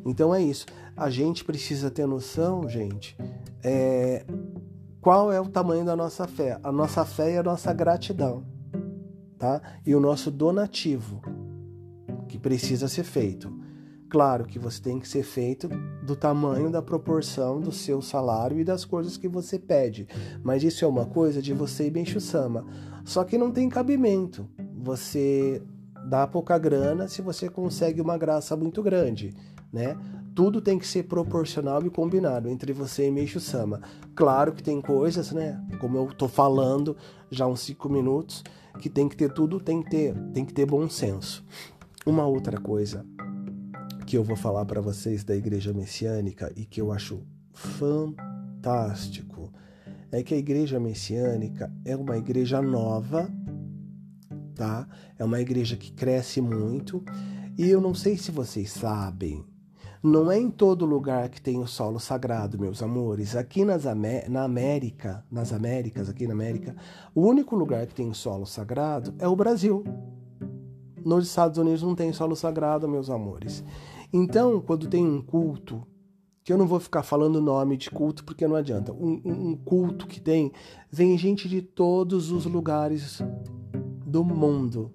Então 0.05 0.35
é 0.35 0.43
isso. 0.43 0.67
A 0.97 1.09
gente 1.09 1.45
precisa 1.45 1.91
ter 1.91 2.07
noção, 2.07 2.69
gente, 2.69 3.17
é, 3.63 4.25
qual 5.01 5.33
é 5.33 5.41
o 5.41 5.49
tamanho 5.49 5.85
da 5.85 5.97
nossa 5.97 6.27
fé. 6.27 6.59
A 6.63 6.71
nossa 6.71 7.05
fé 7.05 7.33
é 7.33 7.39
a 7.39 7.43
nossa 7.43 7.73
gratidão, 7.73 8.45
tá? 9.39 9.61
E 9.87 9.95
o 9.95 10.01
nosso 10.01 10.31
donativo, 10.31 11.21
que 12.29 12.39
precisa 12.39 12.89
ser 12.89 13.05
feito. 13.05 13.53
Claro 14.09 14.45
que 14.45 14.59
você 14.59 14.81
tem 14.83 15.01
que 15.01 15.09
ser 15.09 15.23
feito 15.23 15.69
do 16.05 16.15
tamanho 16.15 16.71
da 16.71 16.83
proporção 16.83 17.59
do 17.59 17.73
seu 17.73 18.03
salário 18.03 18.61
e 18.61 18.65
das 18.65 18.85
coisas 18.85 19.17
que 19.17 19.27
você 19.27 19.59
pede. 19.59 20.07
Mas 20.43 20.63
isso 20.63 20.85
é 20.85 20.89
uma 20.89 21.07
coisa 21.07 21.41
de 21.41 21.55
você 21.55 21.87
e 21.87 21.91
Bencho-sama. 21.91 22.67
Só 23.05 23.25
que 23.25 23.39
não 23.39 23.51
tem 23.51 23.69
cabimento. 23.69 24.49
Você 24.77 25.63
dá 26.07 26.27
pouca 26.27 26.59
grana 26.59 27.09
se 27.09 27.23
você 27.23 27.49
consegue 27.49 28.01
uma 28.01 28.19
graça 28.19 28.57
muito 28.57 28.83
grande, 28.83 29.35
né? 29.73 29.97
Tudo 30.35 30.61
tem 30.61 30.79
que 30.79 30.87
ser 30.87 31.05
proporcional 31.05 31.85
e 31.85 31.91
combinado 31.91 32.49
entre 32.49 32.73
você 32.73 33.07
e 33.07 33.11
Meixo 33.11 33.39
Sama. 33.39 33.83
Claro 34.15 34.53
que 34.53 34.63
tem 34.63 34.81
coisas, 34.81 35.31
né? 35.33 35.63
Como 35.79 35.99
eu 35.99 36.07
tô 36.07 36.27
falando 36.27 36.97
já 37.31 37.47
uns 37.47 37.61
cinco 37.61 37.89
minutos, 37.89 38.43
que 38.81 38.89
tem 38.89 39.09
que 39.09 39.17
ter 39.17 39.33
tudo, 39.33 39.61
tem 39.61 39.83
que 39.83 39.91
ter, 39.91 40.15
tem 40.33 40.45
que 40.45 40.55
ter 40.55 40.65
bom 40.65 40.89
senso. 40.89 41.45
Uma 42.07 42.27
outra 42.27 42.59
coisa, 42.59 43.05
que 44.07 44.17
eu 44.17 44.25
vou 44.25 44.37
falar 44.37 44.65
para 44.65 44.81
vocês 44.81 45.23
da 45.23 45.37
igreja 45.37 45.73
messiânica 45.73 46.51
e 46.57 46.65
que 46.65 46.81
eu 46.81 46.91
acho 46.91 47.23
fantástico 47.53 49.53
é 50.13 50.23
que 50.23 50.35
a 50.35 50.39
igreja 50.39 50.79
messiânica 50.79 51.73
é 51.85 51.97
uma 51.97 52.19
igreja 52.19 52.61
nova, 52.61 53.29
tá? 54.55 54.87
É 55.19 55.25
uma 55.25 55.41
igreja 55.41 55.75
que 55.77 55.91
cresce 55.91 56.41
muito 56.41 57.03
e 57.57 57.69
eu 57.69 57.81
não 57.81 57.95
sei 57.95 58.19
se 58.19 58.31
vocês 58.31 58.71
sabem, 58.71 59.43
não 60.03 60.31
é 60.31 60.39
em 60.39 60.51
todo 60.51 60.85
lugar 60.85 61.29
que 61.29 61.41
tem 61.41 61.61
o 61.61 61.67
solo 61.67 62.01
sagrado, 62.01 62.59
meus 62.59 62.83
amores. 62.83 63.37
Aqui 63.37 63.65
nas 63.65 63.87
Amé 63.87 64.27
na 64.29 64.43
América, 64.43 65.25
nas 65.31 65.53
Américas, 65.53 66.09
aqui 66.09 66.27
na 66.27 66.35
América, 66.35 66.75
o 67.15 67.23
único 67.23 67.55
lugar 67.55 67.87
que 67.87 67.95
tem 67.95 68.13
solo 68.13 68.45
sagrado 68.45 69.15
é 69.19 69.29
o 69.29 69.37
Brasil. 69.37 69.85
Nos 71.05 71.29
Estados 71.29 71.57
Unidos 71.57 71.83
não 71.83 71.95
tem 71.95 72.13
solo 72.13 72.35
sagrado, 72.35 72.89
meus 72.89 73.09
amores. 73.09 73.65
Então, 74.13 74.61
quando 74.61 74.89
tem 74.89 75.07
um 75.07 75.23
culto, 75.23 75.87
que 76.45 76.53
eu 76.53 76.59
não 76.59 76.67
vou 76.67 76.81
ficar 76.81 77.03
falando 77.03 77.41
nome 77.41 77.77
de 77.77 77.91
culto 77.91 78.25
porque 78.25 78.47
não 78.47 78.57
adianta, 78.57 78.93
um, 78.93 79.21
um 79.25 79.57
culto 79.57 80.07
que 80.07 80.21
tem, 80.21 80.53
vem 80.91 81.17
gente 81.17 81.49
de 81.49 81.63
todos 81.63 82.31
os 82.31 82.47
lugares 82.47 83.21
do 84.05 84.25
mundo. 84.25 84.93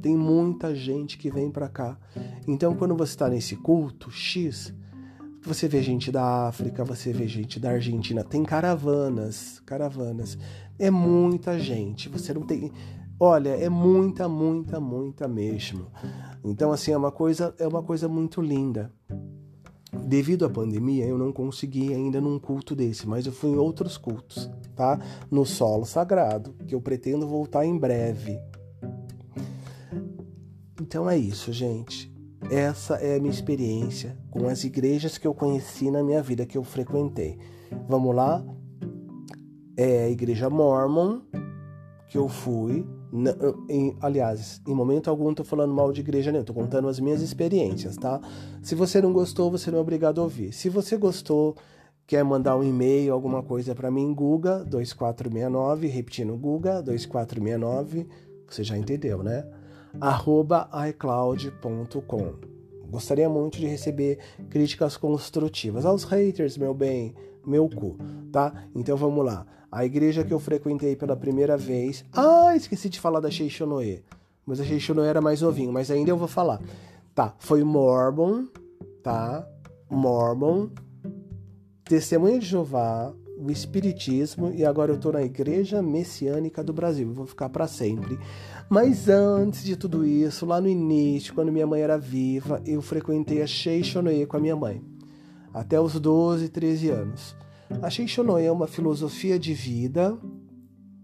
Tem 0.00 0.16
muita 0.16 0.74
gente 0.74 1.16
que 1.16 1.30
vem 1.30 1.50
para 1.50 1.68
cá. 1.68 1.98
Então, 2.46 2.74
quando 2.74 2.94
você 2.94 3.12
está 3.12 3.28
nesse 3.28 3.56
culto 3.56 4.10
X, 4.10 4.74
você 5.42 5.66
vê 5.66 5.82
gente 5.82 6.12
da 6.12 6.46
África, 6.46 6.84
você 6.84 7.12
vê 7.12 7.26
gente 7.26 7.58
da 7.58 7.70
Argentina, 7.70 8.22
tem 8.22 8.44
caravanas, 8.44 9.60
caravanas. 9.64 10.38
É 10.78 10.90
muita 10.90 11.58
gente. 11.58 12.08
Você 12.08 12.34
não 12.34 12.42
tem 12.42 12.70
Olha, 13.18 13.50
é 13.50 13.68
muita, 13.68 14.28
muita, 14.28 14.80
muita 14.80 15.28
mesmo. 15.28 15.86
Então, 16.44 16.72
assim, 16.72 16.92
é 16.92 16.96
uma 16.96 17.12
coisa, 17.12 17.54
é 17.58 17.66
uma 17.66 17.82
coisa 17.82 18.08
muito 18.08 18.42
linda. 18.42 18.92
Devido 20.06 20.44
à 20.44 20.50
pandemia, 20.50 21.06
eu 21.06 21.16
não 21.16 21.32
consegui 21.32 21.92
ainda 21.92 22.20
num 22.20 22.38
culto 22.38 22.74
desse, 22.74 23.06
mas 23.08 23.26
eu 23.26 23.32
fui 23.32 23.50
em 23.50 23.56
outros 23.56 23.96
cultos, 23.96 24.50
tá? 24.74 24.98
No 25.30 25.44
solo 25.46 25.84
sagrado, 25.84 26.54
que 26.66 26.74
eu 26.74 26.80
pretendo 26.80 27.26
voltar 27.26 27.64
em 27.64 27.76
breve. 27.76 28.38
Então 30.80 31.08
é 31.08 31.16
isso, 31.16 31.52
gente. 31.52 32.12
Essa 32.50 32.96
é 32.96 33.16
a 33.16 33.18
minha 33.18 33.32
experiência 33.32 34.18
com 34.30 34.46
as 34.46 34.64
igrejas 34.64 35.16
que 35.16 35.26
eu 35.26 35.34
conheci 35.34 35.90
na 35.90 36.02
minha 36.02 36.22
vida, 36.22 36.44
que 36.44 36.58
eu 36.58 36.64
frequentei. 36.64 37.38
Vamos 37.88 38.14
lá? 38.14 38.44
É 39.76 40.04
a 40.04 40.10
igreja 40.10 40.50
Mormon, 40.50 41.20
que 42.08 42.18
eu 42.18 42.28
fui, 42.28 42.86
em, 43.68 43.96
aliás, 44.00 44.60
em 44.66 44.74
momento 44.74 45.08
algum 45.08 45.30
estou 45.30 45.44
falando 45.44 45.72
mal 45.72 45.92
de 45.92 46.00
igreja 46.00 46.32
nenhuma, 46.32 46.42
estou 46.42 46.56
contando 46.56 46.88
as 46.88 46.98
minhas 46.98 47.22
experiências, 47.22 47.96
tá? 47.96 48.20
Se 48.62 48.74
você 48.74 49.00
não 49.00 49.12
gostou, 49.12 49.50
você 49.50 49.70
não 49.70 49.78
é 49.78 49.80
obrigado 49.80 50.20
a 50.20 50.24
ouvir. 50.24 50.52
Se 50.52 50.68
você 50.68 50.96
gostou, 50.96 51.56
quer 52.06 52.24
mandar 52.24 52.56
um 52.56 52.64
e-mail, 52.64 53.12
alguma 53.12 53.42
coisa 53.42 53.74
para 53.74 53.90
mim, 53.90 54.12
Guga 54.12 54.64
2469, 54.64 55.86
repetindo 55.86 56.36
Guga 56.36 56.82
2469, 56.82 58.08
você 58.48 58.64
já 58.64 58.76
entendeu, 58.76 59.22
né? 59.22 59.44
arroba 60.00 60.68
iCloud.com. 60.88 62.34
Gostaria 62.90 63.28
muito 63.28 63.58
de 63.58 63.66
receber 63.66 64.18
críticas 64.48 64.96
construtivas. 64.96 65.84
Aos 65.84 66.04
haters, 66.04 66.56
meu 66.56 66.72
bem, 66.74 67.14
meu 67.44 67.68
cu, 67.68 67.96
tá? 68.30 68.66
Então 68.74 68.96
vamos 68.96 69.24
lá. 69.24 69.46
A 69.74 69.84
igreja 69.84 70.22
que 70.22 70.32
eu 70.32 70.38
frequentei 70.38 70.94
pela 70.94 71.16
primeira 71.16 71.56
vez. 71.56 72.04
Ah, 72.12 72.54
esqueci 72.54 72.88
de 72.88 73.00
falar 73.00 73.18
da 73.18 73.28
Sheixonoe. 73.28 74.04
Mas 74.46 74.60
a 74.60 74.64
Sheixonoe 74.64 75.08
era 75.08 75.20
mais 75.20 75.40
novinho, 75.40 75.72
mas 75.72 75.90
ainda 75.90 76.12
eu 76.12 76.16
vou 76.16 76.28
falar. 76.28 76.60
Tá, 77.12 77.34
foi 77.40 77.64
Mormon, 77.64 78.44
tá? 79.02 79.44
Mormon, 79.90 80.68
Testemunha 81.84 82.38
de 82.38 82.46
Jeová, 82.46 83.12
o 83.36 83.50
Espiritismo 83.50 84.52
e 84.54 84.64
agora 84.64 84.92
eu 84.92 84.96
tô 84.96 85.10
na 85.10 85.22
Igreja 85.22 85.82
Messiânica 85.82 86.62
do 86.62 86.72
Brasil. 86.72 87.12
Vou 87.12 87.26
ficar 87.26 87.48
para 87.48 87.66
sempre. 87.66 88.16
Mas 88.70 89.08
antes 89.08 89.64
de 89.64 89.74
tudo 89.74 90.06
isso, 90.06 90.46
lá 90.46 90.60
no 90.60 90.68
início, 90.68 91.34
quando 91.34 91.50
minha 91.50 91.66
mãe 91.66 91.80
era 91.80 91.98
viva, 91.98 92.62
eu 92.64 92.80
frequentei 92.80 93.42
a 93.42 93.46
Sheixonoe 93.46 94.24
com 94.24 94.36
a 94.36 94.40
minha 94.40 94.54
mãe. 94.54 94.84
Até 95.52 95.80
os 95.80 95.98
12, 95.98 96.48
13 96.48 96.90
anos. 96.90 97.43
A 97.82 97.90
Sheixonoe 97.90 98.44
é 98.44 98.52
uma 98.52 98.66
filosofia 98.66 99.38
de 99.38 99.52
vida, 99.52 100.16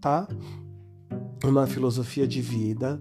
tá? 0.00 0.26
Uma 1.44 1.66
filosofia 1.66 2.26
de 2.26 2.40
vida. 2.40 3.00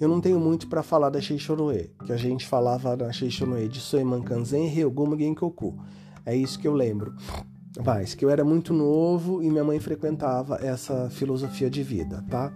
Eu 0.00 0.08
não 0.08 0.20
tenho 0.20 0.38
muito 0.38 0.68
para 0.68 0.82
falar 0.82 1.10
da 1.10 1.20
Sheixonoe, 1.20 1.90
que 2.04 2.12
a 2.12 2.16
gente 2.16 2.46
falava 2.46 2.96
na 2.96 3.12
Sheixonoe 3.12 3.68
de 3.68 3.80
Soeman 3.80 4.22
Kanzen 4.22 4.66
e 4.66 4.68
Ryoguma 4.68 5.16
Genkoku. 5.16 5.78
É 6.26 6.34
isso 6.36 6.58
que 6.58 6.68
eu 6.68 6.74
lembro. 6.74 7.14
Mas 7.84 8.14
que 8.14 8.24
eu 8.24 8.30
era 8.30 8.44
muito 8.44 8.72
novo 8.72 9.42
e 9.42 9.50
minha 9.50 9.64
mãe 9.64 9.80
frequentava 9.80 10.56
essa 10.56 11.10
filosofia 11.10 11.68
de 11.68 11.82
vida, 11.82 12.24
tá? 12.30 12.52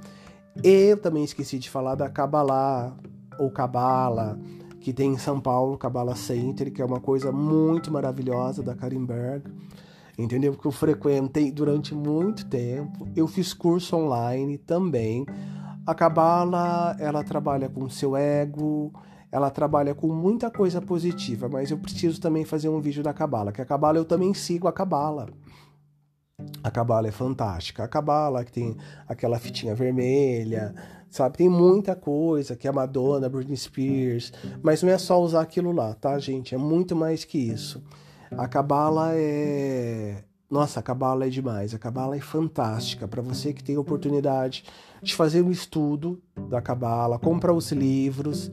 Eu 0.63 0.97
também 0.97 1.25
esqueci 1.25 1.59
de 1.59 1.71
falar 1.71 1.95
da 1.95 2.09
Kabbalah, 2.09 2.97
ou 3.39 3.51
Kabbalah, 3.51 4.39
que 4.81 4.93
tem 4.93 5.13
em 5.13 5.19
São 5.19 5.41
Paulo, 5.41 5.77
Kabbalah 5.79 6.15
Center, 6.15 6.73
que 6.73 6.83
é 6.83 6.85
uma 6.85 7.01
coisa 7.01 7.33
muito 7.33 7.93
maravilhosa 7.93 8.63
da 8.63 8.75
Karimberg, 8.75 9.51
entendeu? 10.19 10.55
Que 10.55 10.67
eu 10.67 10.73
frequentei 10.73 11.53
durante 11.53 11.95
muito 11.95 12.47
tempo. 12.47 13.09
Eu 13.15 13.29
fiz 13.29 13.55
curso 13.55 13.97
online 13.97 14.59
também. 14.59 15.25
A 15.87 15.95
Kabbalah, 15.95 16.97
ela 16.99 17.23
trabalha 17.23 17.69
com 17.69 17.85
o 17.85 17.91
seu 17.91 18.17
ego, 18.17 18.93
ela 19.31 19.51
trabalha 19.51 19.95
com 19.95 20.09
muita 20.09 20.51
coisa 20.51 20.83
positiva, 20.83 21.49
mas 21.49 21.71
eu 21.71 21.79
preciso 21.79 22.21
também 22.21 22.45
fazer 22.45 22.69
um 22.69 22.81
vídeo 22.81 23.03
da 23.03 23.13
Cabala, 23.13 23.53
que 23.53 23.63
a 23.63 23.65
Cabala 23.65 23.97
eu 23.97 24.05
também 24.05 24.35
sigo 24.35 24.69
a 24.69 24.73
Cabala. 24.73 25.29
A 26.63 26.71
Cabala 26.71 27.09
é 27.09 27.11
fantástica. 27.11 27.85
A 27.85 27.89
Cabala 27.89 28.45
que 28.45 28.53
tem 28.53 28.77
aquela 29.09 29.39
fitinha 29.39 29.75
vermelha, 29.75 30.75
sabe? 31.11 31.39
Tem 31.39 31.49
muita 31.49 31.97
coisa 31.97 32.55
que 32.55 32.69
é 32.69 32.73
Madonna, 32.73 33.29
Britney 33.29 33.57
Spears, 33.57 34.33
mas 34.63 34.83
não 34.83 34.91
é 34.91 34.99
só 34.99 35.21
usar 35.21 35.41
aquilo 35.41 35.73
lá, 35.73 35.95
tá, 35.95 36.19
gente? 36.19 36.55
É 36.55 36.59
muito 36.59 36.95
mais 36.95 37.25
que 37.25 37.39
isso. 37.39 37.83
A 38.37 38.47
Cabala 38.47 39.13
é 39.15 40.25
nossa, 40.51 40.81
a 40.81 40.83
Cabala 40.83 41.27
é 41.27 41.29
demais. 41.29 41.75
A 41.75 41.79
Cabala 41.79 42.17
é 42.17 42.21
fantástica 42.21 43.07
para 43.07 43.21
você 43.21 43.53
que 43.53 43.63
tem 43.63 43.77
a 43.77 43.81
oportunidade 43.81 44.65
de 45.03 45.15
fazer 45.15 45.43
um 45.43 45.51
estudo 45.51 46.23
da 46.49 46.63
Cabala, 46.63 47.19
compra 47.19 47.53
os 47.53 47.71
livros. 47.71 48.51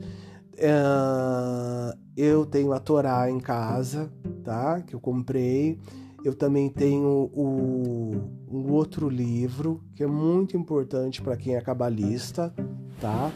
Eu 2.14 2.44
tenho 2.46 2.72
a 2.72 2.80
Torá 2.80 3.30
em 3.30 3.40
casa, 3.40 4.12
tá? 4.44 4.82
Que 4.82 4.94
eu 4.94 5.00
comprei. 5.00 5.78
Eu 6.22 6.34
também 6.34 6.68
tenho 6.68 7.30
o, 7.32 8.14
um 8.50 8.72
outro 8.72 9.08
livro 9.08 9.82
que 9.94 10.02
é 10.02 10.06
muito 10.06 10.56
importante 10.56 11.22
para 11.22 11.36
quem 11.36 11.54
é 11.54 11.60
cabalista, 11.60 12.52
tá? 13.00 13.30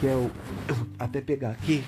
Que 0.00 0.06
é 0.06 0.14
o. 0.14 0.30
Até 0.98 1.20
pegar 1.20 1.50
aqui. 1.50 1.84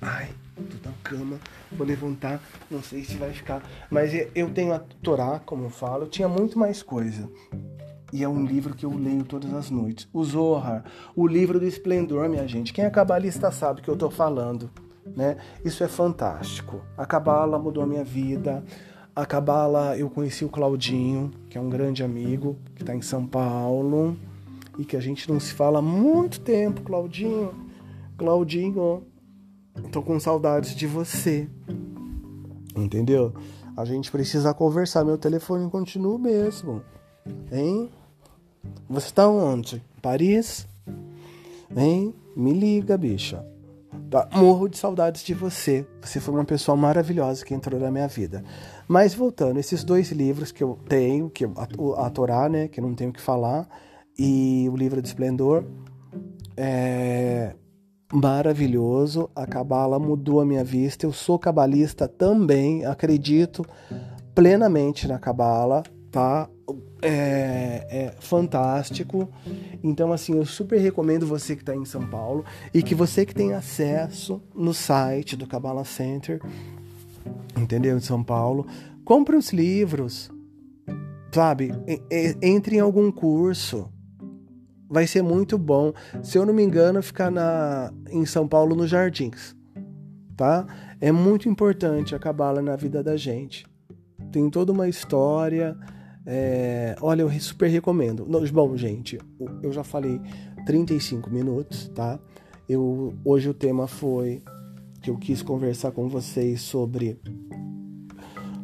Ai, 0.00 0.30
tô 0.54 0.88
na 0.88 0.94
cama, 1.02 1.38
vou 1.72 1.86
levantar, 1.86 2.40
não 2.70 2.82
sei 2.82 3.04
se 3.04 3.16
vai 3.16 3.32
ficar. 3.32 3.62
Mas 3.90 4.12
eu 4.34 4.50
tenho 4.50 4.72
a 4.72 4.78
Torá, 4.78 5.40
como 5.44 5.64
eu 5.64 5.70
falo, 5.70 6.04
eu 6.04 6.08
tinha 6.08 6.28
muito 6.28 6.58
mais 6.58 6.82
coisa. 6.82 7.28
E 8.12 8.22
é 8.22 8.28
um 8.28 8.44
livro 8.44 8.74
que 8.74 8.86
eu 8.86 8.96
leio 8.96 9.24
todas 9.24 9.52
as 9.52 9.70
noites. 9.70 10.08
O 10.12 10.24
Zohar, 10.24 10.84
o 11.14 11.26
livro 11.26 11.58
do 11.58 11.66
esplendor, 11.66 12.28
minha 12.28 12.46
gente. 12.46 12.72
Quem 12.72 12.84
é 12.84 12.90
cabalista 12.90 13.50
sabe 13.50 13.82
que 13.82 13.88
eu 13.88 13.96
tô 13.96 14.08
falando, 14.08 14.70
né? 15.04 15.36
Isso 15.64 15.82
é 15.82 15.88
fantástico. 15.88 16.82
A 16.96 17.04
cabala 17.04 17.58
mudou 17.58 17.82
a 17.82 17.86
minha 17.86 18.04
vida. 18.04 18.62
A 19.14 19.24
Cabala, 19.24 19.96
eu 19.96 20.10
conheci 20.10 20.44
o 20.44 20.48
Claudinho, 20.50 21.30
que 21.48 21.56
é 21.56 21.60
um 21.60 21.70
grande 21.70 22.04
amigo, 22.04 22.58
que 22.74 22.82
está 22.82 22.94
em 22.94 23.00
São 23.00 23.26
Paulo 23.26 24.14
e 24.78 24.84
que 24.84 24.94
a 24.94 25.00
gente 25.00 25.26
não 25.32 25.40
se 25.40 25.54
fala 25.54 25.78
há 25.78 25.82
muito 25.82 26.38
tempo, 26.38 26.82
Claudinho. 26.82 27.54
Claudinho, 28.18 29.04
tô 29.90 30.02
com 30.02 30.18
saudades 30.18 30.74
de 30.74 30.86
você. 30.86 31.48
Entendeu? 32.74 33.32
A 33.76 33.84
gente 33.84 34.10
precisa 34.10 34.52
conversar. 34.54 35.04
Meu 35.04 35.18
telefone 35.18 35.70
continua 35.70 36.16
o 36.16 36.18
mesmo. 36.18 36.82
Hein? 37.50 37.90
Você 38.88 39.12
tá 39.12 39.28
onde? 39.28 39.82
Paris? 40.00 40.66
Hein? 41.74 42.14
Me 42.36 42.52
liga, 42.52 42.96
bicha. 42.96 43.44
Tá? 44.10 44.28
Morro 44.32 44.68
de 44.68 44.78
saudades 44.78 45.22
de 45.22 45.34
você. 45.34 45.86
Você 46.00 46.20
foi 46.20 46.34
uma 46.34 46.44
pessoa 46.44 46.76
maravilhosa 46.76 47.44
que 47.44 47.54
entrou 47.54 47.80
na 47.80 47.90
minha 47.90 48.08
vida. 48.08 48.44
Mas 48.86 49.14
voltando, 49.14 49.58
esses 49.58 49.82
dois 49.82 50.10
livros 50.10 50.52
que 50.52 50.62
eu 50.62 50.78
tenho, 50.88 51.28
que 51.28 51.44
a, 51.44 51.50
a 52.06 52.10
Torá, 52.10 52.48
né, 52.48 52.68
que 52.68 52.80
eu 52.80 52.84
não 52.84 52.94
tenho 52.94 53.12
que 53.12 53.20
falar, 53.20 53.68
e 54.18 54.68
o 54.70 54.76
livro 54.76 55.02
do 55.02 55.06
Esplendor, 55.06 55.64
é 56.56 57.54
maravilhoso. 58.12 59.30
A 59.34 59.46
Cabala 59.46 59.98
mudou 59.98 60.40
a 60.40 60.46
minha 60.46 60.64
vista. 60.64 61.06
Eu 61.06 61.12
sou 61.12 61.38
cabalista 61.38 62.06
também, 62.08 62.84
acredito 62.84 63.64
plenamente 64.34 65.08
na 65.08 65.18
Cabala, 65.18 65.82
tá? 66.10 66.48
é, 67.02 67.86
é, 67.88 68.14
fantástico. 68.18 69.28
Então, 69.82 70.12
assim, 70.12 70.36
eu 70.36 70.44
super 70.44 70.78
recomendo 70.78 71.26
você 71.26 71.54
que 71.54 71.62
está 71.62 71.74
em 71.74 71.84
São 71.84 72.06
Paulo 72.06 72.44
e 72.72 72.82
que 72.82 72.94
você 72.94 73.24
que 73.24 73.34
tem 73.34 73.54
acesso 73.54 74.42
no 74.54 74.72
site 74.72 75.36
do 75.36 75.46
Cabala 75.46 75.84
Center, 75.84 76.40
entendeu? 77.56 77.96
Em 77.96 78.00
São 78.00 78.22
Paulo, 78.22 78.66
compre 79.04 79.36
os 79.36 79.52
livros, 79.52 80.30
sabe? 81.32 81.72
Entre 82.42 82.76
em 82.76 82.80
algum 82.80 83.10
curso. 83.10 83.90
Vai 84.88 85.06
ser 85.06 85.22
muito 85.22 85.58
bom. 85.58 85.92
Se 86.22 86.38
eu 86.38 86.46
não 86.46 86.54
me 86.54 86.62
engano, 86.62 87.02
ficar 87.02 87.30
na, 87.30 87.92
em 88.10 88.24
São 88.24 88.46
Paulo, 88.46 88.76
nos 88.76 88.90
Jardins, 88.90 89.56
tá? 90.36 90.66
É 91.00 91.10
muito 91.10 91.48
importante 91.48 92.14
a 92.14 92.18
Cabala 92.18 92.62
na 92.62 92.76
vida 92.76 93.02
da 93.02 93.16
gente. 93.16 93.66
Tem 94.30 94.48
toda 94.48 94.72
uma 94.72 94.88
história 94.88 95.76
é, 96.26 96.96
olha, 97.00 97.22
eu 97.22 97.30
super 97.40 97.68
recomendo. 97.68 98.26
Bom, 98.52 98.76
gente, 98.76 99.16
eu 99.62 99.72
já 99.72 99.84
falei 99.84 100.20
35 100.66 101.30
minutos, 101.30 101.88
tá? 101.94 102.18
Eu, 102.68 103.14
hoje 103.24 103.48
o 103.48 103.54
tema 103.54 103.86
foi 103.86 104.42
que 105.00 105.08
eu 105.08 105.16
quis 105.16 105.40
conversar 105.40 105.92
com 105.92 106.08
vocês 106.08 106.60
sobre 106.60 107.20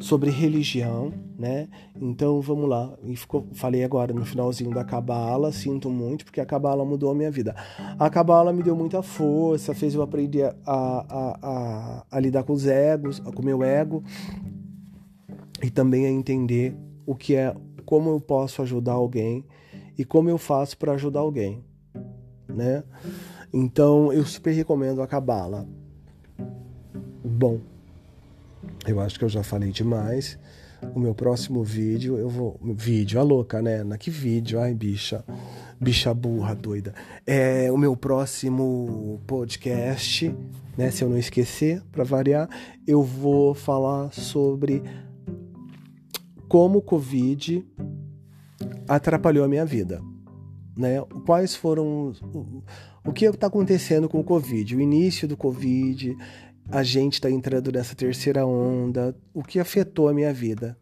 sobre 0.00 0.30
religião, 0.30 1.12
né? 1.42 1.68
Então 2.00 2.40
vamos 2.40 2.68
lá. 2.68 2.96
E 3.02 3.16
ficou, 3.16 3.48
falei 3.52 3.82
agora 3.82 4.14
no 4.14 4.24
finalzinho 4.24 4.70
da 4.70 4.84
Cabala, 4.84 5.50
sinto 5.50 5.90
muito, 5.90 6.24
porque 6.24 6.40
a 6.40 6.46
Cabala 6.46 6.84
mudou 6.84 7.10
a 7.10 7.14
minha 7.16 7.32
vida. 7.32 7.52
A 7.98 8.08
Cabala 8.08 8.52
me 8.52 8.62
deu 8.62 8.76
muita 8.76 9.02
força, 9.02 9.74
fez 9.74 9.92
eu 9.92 10.02
aprender 10.02 10.44
a, 10.44 10.54
a, 10.64 11.38
a, 11.42 12.06
a 12.12 12.20
lidar 12.20 12.44
com 12.44 12.52
os 12.52 12.64
egos, 12.64 13.18
com 13.18 13.42
o 13.42 13.44
meu 13.44 13.64
ego, 13.64 14.04
e 15.60 15.68
também 15.68 16.06
a 16.06 16.10
entender 16.10 16.76
o 17.04 17.16
que 17.16 17.34
é, 17.34 17.52
como 17.84 18.10
eu 18.10 18.20
posso 18.20 18.62
ajudar 18.62 18.92
alguém 18.92 19.44
e 19.98 20.04
como 20.04 20.30
eu 20.30 20.38
faço 20.38 20.78
para 20.78 20.92
ajudar 20.92 21.20
alguém, 21.20 21.64
né? 22.48 22.84
Então 23.52 24.12
eu 24.12 24.24
super 24.24 24.52
recomendo 24.52 25.02
a 25.02 25.08
Cabala. 25.08 25.66
Bom, 27.24 27.58
eu 28.86 29.00
acho 29.00 29.18
que 29.18 29.24
eu 29.24 29.28
já 29.28 29.42
falei 29.42 29.72
demais. 29.72 30.38
O 30.94 30.98
meu 30.98 31.14
próximo 31.14 31.62
vídeo, 31.62 32.16
eu 32.18 32.28
vou. 32.28 32.58
Vídeo, 32.62 33.18
a 33.20 33.22
louca, 33.22 33.62
né? 33.62 33.82
Na 33.84 33.96
que 33.96 34.10
vídeo? 34.10 34.60
Ai, 34.60 34.74
bicha. 34.74 35.24
Bicha 35.80 36.12
burra, 36.12 36.54
doida. 36.54 36.94
É 37.26 37.70
o 37.72 37.76
meu 37.78 37.96
próximo 37.96 39.20
podcast, 39.26 40.34
né? 40.76 40.90
Se 40.90 41.02
eu 41.02 41.08
não 41.08 41.18
esquecer, 41.18 41.82
para 41.90 42.04
variar, 42.04 42.48
eu 42.86 43.02
vou 43.02 43.54
falar 43.54 44.12
sobre 44.12 44.82
como 46.48 46.80
o 46.80 46.82
Covid 46.82 47.64
atrapalhou 48.86 49.44
a 49.44 49.48
minha 49.48 49.64
vida. 49.64 50.02
Né? 50.76 51.00
Quais 51.24 51.54
foram. 51.54 52.12
O 53.04 53.12
que 53.12 53.24
está 53.24 53.46
acontecendo 53.46 54.08
com 54.08 54.20
o 54.20 54.24
Covid? 54.24 54.76
O 54.76 54.80
início 54.80 55.26
do 55.26 55.36
Covid, 55.36 56.16
a 56.70 56.82
gente 56.82 57.14
está 57.14 57.30
entrando 57.30 57.72
nessa 57.72 57.94
terceira 57.94 58.46
onda, 58.46 59.14
o 59.34 59.42
que 59.42 59.58
afetou 59.58 60.08
a 60.08 60.14
minha 60.14 60.32
vida 60.32 60.76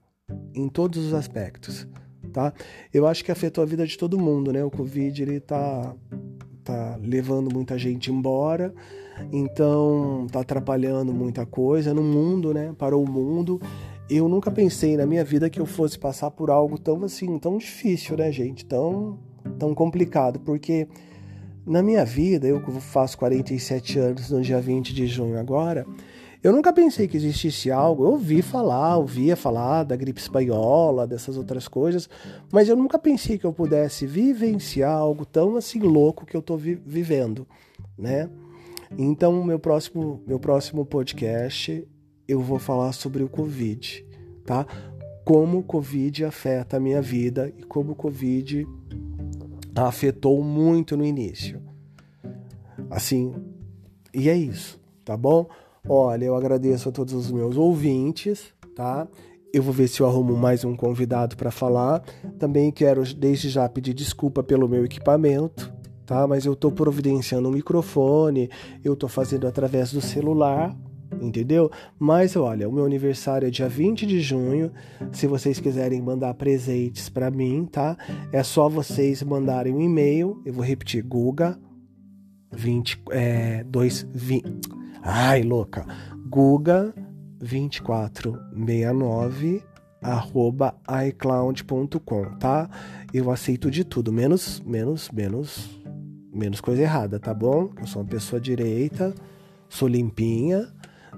em 0.54 0.68
todos 0.68 1.06
os 1.06 1.14
aspectos, 1.14 1.88
tá? 2.32 2.52
Eu 2.92 3.06
acho 3.06 3.24
que 3.24 3.32
afetou 3.32 3.62
a 3.62 3.66
vida 3.66 3.86
de 3.86 3.98
todo 3.98 4.18
mundo, 4.18 4.52
né? 4.52 4.64
O 4.64 4.70
Covid 4.70 5.22
ele 5.22 5.40
tá 5.40 5.94
tá 6.62 6.98
levando 7.02 7.52
muita 7.52 7.78
gente 7.78 8.12
embora, 8.12 8.72
então 9.32 10.26
tá 10.30 10.40
atrapalhando 10.40 11.12
muita 11.12 11.44
coisa 11.44 11.92
no 11.94 12.02
mundo, 12.02 12.52
né? 12.54 12.72
Para 12.78 12.96
o 12.96 13.04
mundo. 13.04 13.60
Eu 14.08 14.28
nunca 14.28 14.50
pensei 14.50 14.96
na 14.96 15.06
minha 15.06 15.24
vida 15.24 15.48
que 15.48 15.60
eu 15.60 15.66
fosse 15.66 15.98
passar 15.98 16.30
por 16.30 16.50
algo 16.50 16.78
tão 16.78 17.02
assim, 17.04 17.38
tão 17.38 17.58
difícil, 17.58 18.16
né, 18.16 18.30
gente? 18.30 18.64
Tão, 18.64 19.18
tão 19.58 19.74
complicado, 19.74 20.40
porque 20.40 20.88
na 21.70 21.84
minha 21.84 22.04
vida, 22.04 22.48
eu 22.48 22.60
faço 22.80 23.16
47 23.16 23.96
anos 24.00 24.28
no 24.28 24.42
dia 24.42 24.60
20 24.60 24.92
de 24.92 25.06
junho 25.06 25.38
agora, 25.38 25.86
eu 26.42 26.52
nunca 26.52 26.72
pensei 26.72 27.06
que 27.06 27.16
existisse 27.16 27.70
algo. 27.70 28.04
Eu 28.04 28.10
ouvi 28.10 28.42
falar, 28.42 28.96
ouvia 28.96 29.36
falar 29.36 29.84
da 29.84 29.94
gripe 29.94 30.20
espanhola, 30.20 31.06
dessas 31.06 31.36
outras 31.36 31.68
coisas, 31.68 32.10
mas 32.50 32.68
eu 32.68 32.74
nunca 32.74 32.98
pensei 32.98 33.38
que 33.38 33.44
eu 33.44 33.52
pudesse 33.52 34.04
vivenciar 34.04 34.90
algo 34.90 35.24
tão 35.24 35.56
assim 35.56 35.78
louco 35.78 36.26
que 36.26 36.36
eu 36.36 36.40
estou 36.40 36.58
vi 36.58 36.74
vivendo, 36.74 37.46
né? 37.96 38.28
Então, 38.98 39.44
meu 39.44 39.58
próximo, 39.58 40.20
meu 40.26 40.40
próximo 40.40 40.84
podcast 40.84 41.86
eu 42.26 42.40
vou 42.40 42.58
falar 42.58 42.92
sobre 42.92 43.22
o 43.22 43.28
Covid, 43.28 44.04
tá? 44.44 44.66
Como 45.24 45.58
o 45.58 45.62
Covid 45.62 46.24
afeta 46.24 46.78
a 46.78 46.80
minha 46.80 47.00
vida 47.00 47.52
e 47.56 47.62
como 47.62 47.92
o 47.92 47.96
Covid 47.96 48.66
afetou 49.86 50.42
muito 50.42 50.96
no 50.96 51.04
início. 51.04 51.60
Assim, 52.90 53.34
e 54.12 54.28
é 54.28 54.36
isso, 54.36 54.80
tá 55.04 55.16
bom? 55.16 55.48
Olha, 55.88 56.24
eu 56.24 56.34
agradeço 56.34 56.88
a 56.88 56.92
todos 56.92 57.14
os 57.14 57.30
meus 57.30 57.56
ouvintes, 57.56 58.52
tá? 58.74 59.06
Eu 59.52 59.62
vou 59.62 59.72
ver 59.72 59.88
se 59.88 60.00
eu 60.00 60.06
arrumo 60.06 60.36
mais 60.36 60.64
um 60.64 60.76
convidado 60.76 61.36
para 61.36 61.50
falar. 61.50 62.02
Também 62.38 62.70
quero 62.70 63.02
desde 63.14 63.48
já 63.48 63.68
pedir 63.68 63.94
desculpa 63.94 64.42
pelo 64.42 64.68
meu 64.68 64.84
equipamento, 64.84 65.72
tá? 66.06 66.26
Mas 66.26 66.46
eu 66.46 66.52
estou 66.52 66.70
providenciando 66.70 67.48
um 67.48 67.52
microfone, 67.52 68.50
eu 68.84 68.94
estou 68.94 69.08
fazendo 69.08 69.46
através 69.46 69.92
do 69.92 70.00
celular, 70.00 70.76
entendeu? 71.20 71.70
Mas 71.98 72.36
olha, 72.36 72.68
o 72.68 72.72
meu 72.72 72.84
aniversário 72.84 73.48
é 73.48 73.50
dia 73.50 73.68
20 73.68 74.06
de 74.06 74.20
junho. 74.20 74.70
Se 75.12 75.26
vocês 75.26 75.58
quiserem 75.58 76.02
mandar 76.02 76.34
presentes 76.34 77.08
para 77.08 77.30
mim, 77.30 77.66
tá? 77.70 77.96
É 78.32 78.42
só 78.42 78.68
vocês 78.68 79.22
mandarem 79.22 79.74
um 79.74 79.80
e-mail. 79.80 80.42
Eu 80.44 80.52
vou 80.52 80.64
repetir: 80.64 81.02
Guga 81.02 81.58
20 82.52 83.02
é 83.10 83.64
2 83.64 84.06
20 84.12 84.60
Ai, 85.02 85.42
louca. 85.42 85.86
Guga 86.28 86.94
2469 87.38 89.62
arroba 90.02 90.74
iCloud.com, 91.08 92.24
tá? 92.38 92.68
Eu 93.12 93.30
aceito 93.30 93.70
de 93.70 93.84
tudo, 93.84 94.10
menos, 94.12 94.60
menos, 94.60 95.10
menos, 95.10 95.80
menos 96.32 96.60
coisa 96.60 96.82
errada, 96.82 97.20
tá 97.20 97.34
bom? 97.34 97.70
Eu 97.78 97.86
sou 97.86 98.02
uma 98.02 98.08
pessoa 98.08 98.40
direita, 98.40 99.14
sou 99.68 99.88
limpinha, 99.88 100.68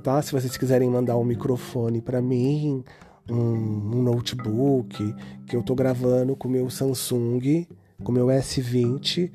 tá? 0.03 0.21
Se 0.21 0.33
vocês 0.33 0.57
quiserem 0.57 0.91
mandar 0.91 1.17
um 1.17 1.25
microfone 1.25 2.03
para 2.03 2.21
mim, 2.21 2.85
um, 3.31 3.37
um, 3.37 4.03
notebook, 4.03 5.15
que 5.47 5.57
eu 5.57 5.63
tô 5.63 5.75
gravando 5.75 6.37
com 6.37 6.49
meu 6.49 6.69
Samsung, 6.69 7.67
com 8.03 8.13
meu 8.13 8.27
S20 8.27 9.31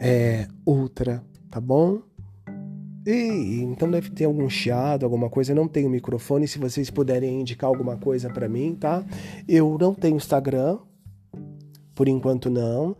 é, 0.00 0.46
Ultra, 0.66 1.24
tá 1.50 1.60
bom? 1.60 2.02
E, 3.06 3.60
então 3.62 3.90
deve 3.90 4.10
ter 4.10 4.24
algum 4.24 4.48
chiado, 4.48 5.04
alguma 5.04 5.28
coisa. 5.28 5.52
Eu 5.52 5.56
não 5.56 5.68
tenho 5.68 5.90
microfone. 5.90 6.48
Se 6.48 6.58
vocês 6.58 6.90
puderem 6.90 7.40
indicar 7.40 7.68
alguma 7.68 7.96
coisa 7.96 8.30
para 8.30 8.48
mim, 8.48 8.74
tá? 8.74 9.04
Eu 9.46 9.76
não 9.78 9.94
tenho 9.94 10.16
Instagram, 10.16 10.78
por 11.94 12.08
enquanto 12.08 12.48
não. 12.50 12.96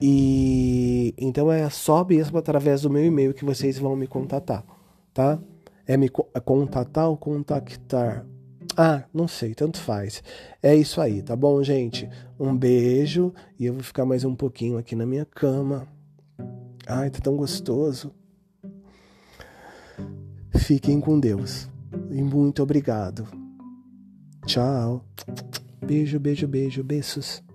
E 0.00 1.14
então 1.16 1.50
é 1.50 1.68
só 1.70 2.04
mesmo 2.04 2.36
através 2.38 2.82
do 2.82 2.90
meu 2.90 3.04
e-mail 3.04 3.32
que 3.32 3.44
vocês 3.44 3.78
vão 3.78 3.96
me 3.96 4.06
contatar, 4.06 4.64
tá? 5.14 5.38
É 5.86 5.96
me 5.96 6.08
contatar 6.08 7.08
ou 7.08 7.16
contactar? 7.16 8.26
Ah, 8.76 9.04
não 9.14 9.28
sei, 9.28 9.54
tanto 9.54 9.78
faz. 9.78 10.22
É 10.62 10.74
isso 10.74 11.00
aí, 11.00 11.22
tá 11.22 11.34
bom, 11.36 11.62
gente? 11.62 12.08
Um 12.38 12.54
beijo 12.56 13.32
e 13.58 13.66
eu 13.66 13.72
vou 13.72 13.82
ficar 13.82 14.04
mais 14.04 14.24
um 14.24 14.34
pouquinho 14.34 14.76
aqui 14.76 14.96
na 14.96 15.06
minha 15.06 15.24
cama. 15.24 15.86
Ai, 16.86 17.08
tá 17.08 17.20
tão 17.20 17.36
gostoso. 17.36 18.12
Fiquem 20.56 21.00
com 21.00 21.18
Deus. 21.18 21.68
E 22.10 22.22
muito 22.22 22.62
obrigado. 22.62 23.26
Tchau. 24.44 25.04
Beijo, 25.84 26.18
beijo, 26.18 26.46
beijo, 26.46 26.82
beijos. 26.84 27.45